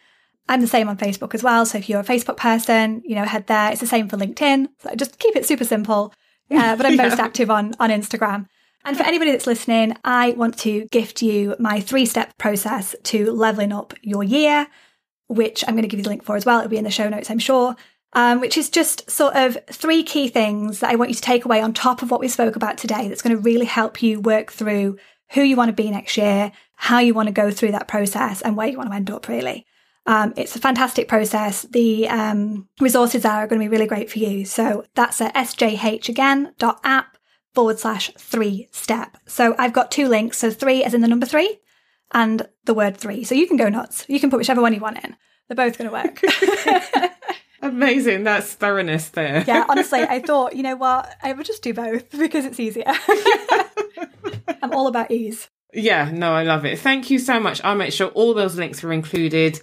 I'm 0.48 0.60
the 0.60 0.66
same 0.66 0.88
on 0.88 0.96
Facebook 0.96 1.34
as 1.34 1.42
well. 1.42 1.64
So 1.64 1.78
if 1.78 1.88
you're 1.88 2.00
a 2.00 2.04
Facebook 2.04 2.36
person, 2.36 3.02
you 3.04 3.14
know, 3.14 3.24
head 3.24 3.46
there. 3.46 3.70
It's 3.70 3.80
the 3.80 3.86
same 3.86 4.08
for 4.08 4.16
LinkedIn. 4.16 4.68
So 4.80 4.94
just 4.96 5.18
keep 5.20 5.36
it 5.36 5.46
super 5.46 5.64
simple. 5.64 6.12
Uh, 6.50 6.76
but 6.76 6.84
I'm 6.84 6.96
most 6.96 7.18
active 7.18 7.50
on, 7.50 7.72
on 7.80 7.88
Instagram. 7.88 8.44
And 8.84 8.94
for 8.94 9.04
anybody 9.04 9.30
that's 9.30 9.46
listening, 9.46 9.96
I 10.04 10.32
want 10.32 10.58
to 10.58 10.86
gift 10.90 11.22
you 11.22 11.56
my 11.58 11.80
three 11.80 12.04
step 12.04 12.36
process 12.36 12.94
to 13.04 13.30
leveling 13.32 13.72
up 13.72 13.94
your 14.02 14.22
year, 14.22 14.66
which 15.32 15.64
I'm 15.66 15.74
going 15.74 15.82
to 15.82 15.88
give 15.88 15.98
you 15.98 16.04
the 16.04 16.10
link 16.10 16.24
for 16.24 16.36
as 16.36 16.44
well. 16.44 16.58
It'll 16.58 16.70
be 16.70 16.76
in 16.76 16.84
the 16.84 16.90
show 16.90 17.08
notes, 17.08 17.30
I'm 17.30 17.38
sure. 17.38 17.76
Um, 18.14 18.40
which 18.40 18.58
is 18.58 18.68
just 18.68 19.10
sort 19.10 19.34
of 19.34 19.56
three 19.70 20.02
key 20.02 20.28
things 20.28 20.80
that 20.80 20.90
I 20.90 20.96
want 20.96 21.10
you 21.10 21.14
to 21.14 21.22
take 21.22 21.46
away 21.46 21.62
on 21.62 21.72
top 21.72 22.02
of 22.02 22.10
what 22.10 22.20
we 22.20 22.28
spoke 22.28 22.56
about 22.56 22.76
today 22.76 23.08
that's 23.08 23.22
going 23.22 23.34
to 23.34 23.42
really 23.42 23.64
help 23.64 24.02
you 24.02 24.20
work 24.20 24.52
through 24.52 24.98
who 25.30 25.40
you 25.40 25.56
want 25.56 25.70
to 25.70 25.82
be 25.82 25.90
next 25.90 26.18
year, 26.18 26.52
how 26.74 26.98
you 26.98 27.14
want 27.14 27.28
to 27.28 27.32
go 27.32 27.50
through 27.50 27.72
that 27.72 27.88
process, 27.88 28.42
and 28.42 28.54
where 28.54 28.68
you 28.68 28.76
want 28.76 28.90
to 28.90 28.96
end 28.96 29.10
up, 29.10 29.28
really. 29.28 29.66
Um, 30.04 30.34
it's 30.36 30.56
a 30.56 30.60
fantastic 30.60 31.08
process. 31.08 31.62
The 31.62 32.08
um, 32.08 32.68
resources 32.80 33.24
are 33.24 33.46
going 33.46 33.60
to 33.60 33.64
be 33.64 33.70
really 33.70 33.86
great 33.86 34.10
for 34.10 34.18
you. 34.18 34.44
So 34.44 34.84
that's 34.94 35.20
at 35.20 35.34
sjhagain.app 35.34 37.16
forward 37.54 37.78
slash 37.78 38.10
three 38.18 38.68
step. 38.72 39.16
So 39.26 39.54
I've 39.58 39.72
got 39.72 39.90
two 39.90 40.08
links. 40.08 40.38
So 40.38 40.50
three 40.50 40.82
as 40.84 40.92
in 40.92 41.00
the 41.00 41.08
number 41.08 41.26
three 41.26 41.60
and 42.12 42.48
the 42.64 42.74
word 42.74 42.96
three. 42.96 43.24
So 43.24 43.34
you 43.34 43.46
can 43.46 43.56
go 43.56 43.68
nuts. 43.68 44.04
You 44.08 44.20
can 44.20 44.30
put 44.30 44.38
whichever 44.38 44.60
one 44.60 44.74
you 44.74 44.80
want 44.80 45.02
in. 45.04 45.16
They're 45.48 45.56
both 45.56 45.78
going 45.78 45.90
to 45.90 45.92
work. 45.92 47.12
Amazing. 47.62 48.24
That's 48.24 48.54
thoroughness 48.54 49.10
there. 49.10 49.44
yeah, 49.46 49.64
honestly, 49.68 50.00
I 50.00 50.20
thought, 50.20 50.56
you 50.56 50.62
know 50.62 50.76
what? 50.76 51.14
I 51.22 51.32
would 51.32 51.46
just 51.46 51.62
do 51.62 51.72
both 51.72 52.10
because 52.18 52.44
it's 52.44 52.58
easier. 52.60 52.84
I'm 54.62 54.72
all 54.72 54.86
about 54.88 55.10
ease. 55.10 55.48
Yeah, 55.72 56.10
no, 56.12 56.32
I 56.34 56.42
love 56.42 56.64
it. 56.64 56.78
Thank 56.78 57.10
you 57.10 57.18
so 57.18 57.40
much. 57.40 57.62
I'll 57.64 57.76
make 57.76 57.92
sure 57.92 58.08
all 58.08 58.34
those 58.34 58.56
links 58.56 58.84
are 58.84 58.92
included. 58.92 59.60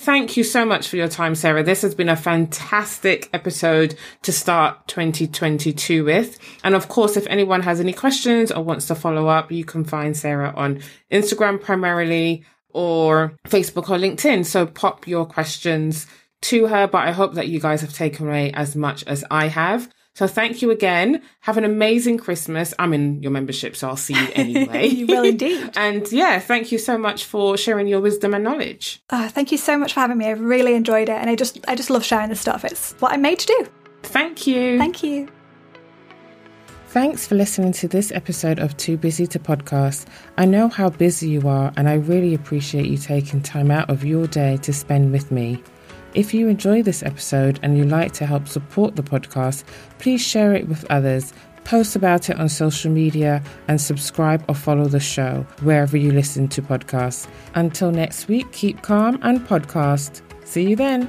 Thank 0.00 0.38
you 0.38 0.44
so 0.44 0.64
much 0.64 0.88
for 0.88 0.96
your 0.96 1.08
time, 1.08 1.34
Sarah. 1.34 1.62
This 1.62 1.82
has 1.82 1.94
been 1.94 2.08
a 2.08 2.16
fantastic 2.16 3.28
episode 3.34 3.96
to 4.22 4.32
start 4.32 4.88
2022 4.88 6.06
with. 6.06 6.38
And 6.64 6.74
of 6.74 6.88
course, 6.88 7.18
if 7.18 7.26
anyone 7.26 7.60
has 7.60 7.80
any 7.80 7.92
questions 7.92 8.50
or 8.50 8.64
wants 8.64 8.86
to 8.86 8.94
follow 8.94 9.28
up, 9.28 9.52
you 9.52 9.62
can 9.62 9.84
find 9.84 10.16
Sarah 10.16 10.54
on 10.56 10.80
Instagram 11.12 11.60
primarily 11.60 12.46
or 12.70 13.36
Facebook 13.46 13.90
or 13.90 13.98
LinkedIn. 13.98 14.46
So 14.46 14.64
pop 14.64 15.06
your 15.06 15.26
questions 15.26 16.06
to 16.44 16.68
her, 16.68 16.86
but 16.86 17.06
I 17.06 17.10
hope 17.10 17.34
that 17.34 17.48
you 17.48 17.60
guys 17.60 17.82
have 17.82 17.92
taken 17.92 18.26
away 18.26 18.52
as 18.52 18.74
much 18.74 19.04
as 19.04 19.22
I 19.30 19.48
have. 19.48 19.90
So 20.14 20.26
thank 20.26 20.60
you 20.60 20.70
again. 20.70 21.22
Have 21.40 21.56
an 21.56 21.64
amazing 21.64 22.18
Christmas. 22.18 22.74
I'm 22.78 22.92
in 22.92 23.22
your 23.22 23.30
membership, 23.30 23.76
so 23.76 23.88
I'll 23.88 23.96
see 23.96 24.14
you 24.14 24.28
anyway. 24.34 24.86
you 24.88 25.06
will 25.06 25.24
indeed. 25.24 25.70
and 25.76 26.10
yeah, 26.10 26.38
thank 26.40 26.72
you 26.72 26.78
so 26.78 26.98
much 26.98 27.24
for 27.24 27.56
sharing 27.56 27.86
your 27.86 28.00
wisdom 28.00 28.34
and 28.34 28.44
knowledge. 28.44 29.02
Uh, 29.08 29.28
thank 29.28 29.52
you 29.52 29.58
so 29.58 29.78
much 29.78 29.94
for 29.94 30.00
having 30.00 30.18
me. 30.18 30.26
I've 30.26 30.40
really 30.40 30.74
enjoyed 30.74 31.08
it, 31.08 31.16
and 31.16 31.30
I 31.30 31.36
just 31.36 31.58
I 31.68 31.74
just 31.74 31.90
love 31.90 32.04
sharing 32.04 32.28
this 32.28 32.40
stuff. 32.40 32.64
It's 32.64 32.92
what 33.00 33.12
I'm 33.12 33.22
made 33.22 33.38
to 33.38 33.46
do. 33.46 33.66
Thank 34.02 34.46
you. 34.46 34.78
Thank 34.78 35.02
you. 35.02 35.28
Thanks 36.88 37.24
for 37.24 37.36
listening 37.36 37.70
to 37.74 37.86
this 37.86 38.10
episode 38.10 38.58
of 38.58 38.76
Too 38.76 38.96
Busy 38.96 39.24
to 39.28 39.38
Podcast. 39.38 40.06
I 40.36 40.44
know 40.44 40.68
how 40.68 40.90
busy 40.90 41.28
you 41.30 41.48
are, 41.48 41.72
and 41.76 41.88
I 41.88 41.94
really 41.94 42.34
appreciate 42.34 42.86
you 42.86 42.98
taking 42.98 43.40
time 43.40 43.70
out 43.70 43.88
of 43.88 44.04
your 44.04 44.26
day 44.26 44.56
to 44.62 44.72
spend 44.72 45.12
with 45.12 45.30
me. 45.30 45.62
If 46.14 46.34
you 46.34 46.48
enjoy 46.48 46.82
this 46.82 47.04
episode 47.04 47.60
and 47.62 47.78
you'd 47.78 47.88
like 47.88 48.12
to 48.14 48.26
help 48.26 48.48
support 48.48 48.96
the 48.96 49.02
podcast, 49.02 49.62
please 49.98 50.20
share 50.20 50.54
it 50.54 50.68
with 50.68 50.84
others, 50.90 51.32
post 51.62 51.94
about 51.94 52.28
it 52.28 52.38
on 52.38 52.48
social 52.48 52.90
media, 52.90 53.42
and 53.68 53.80
subscribe 53.80 54.44
or 54.48 54.56
follow 54.56 54.86
the 54.86 54.98
show 54.98 55.46
wherever 55.62 55.96
you 55.96 56.10
listen 56.10 56.48
to 56.48 56.62
podcasts. 56.62 57.28
Until 57.54 57.92
next 57.92 58.26
week, 58.26 58.50
keep 58.50 58.82
calm 58.82 59.20
and 59.22 59.40
podcast. 59.40 60.22
See 60.44 60.68
you 60.68 60.74
then. 60.74 61.08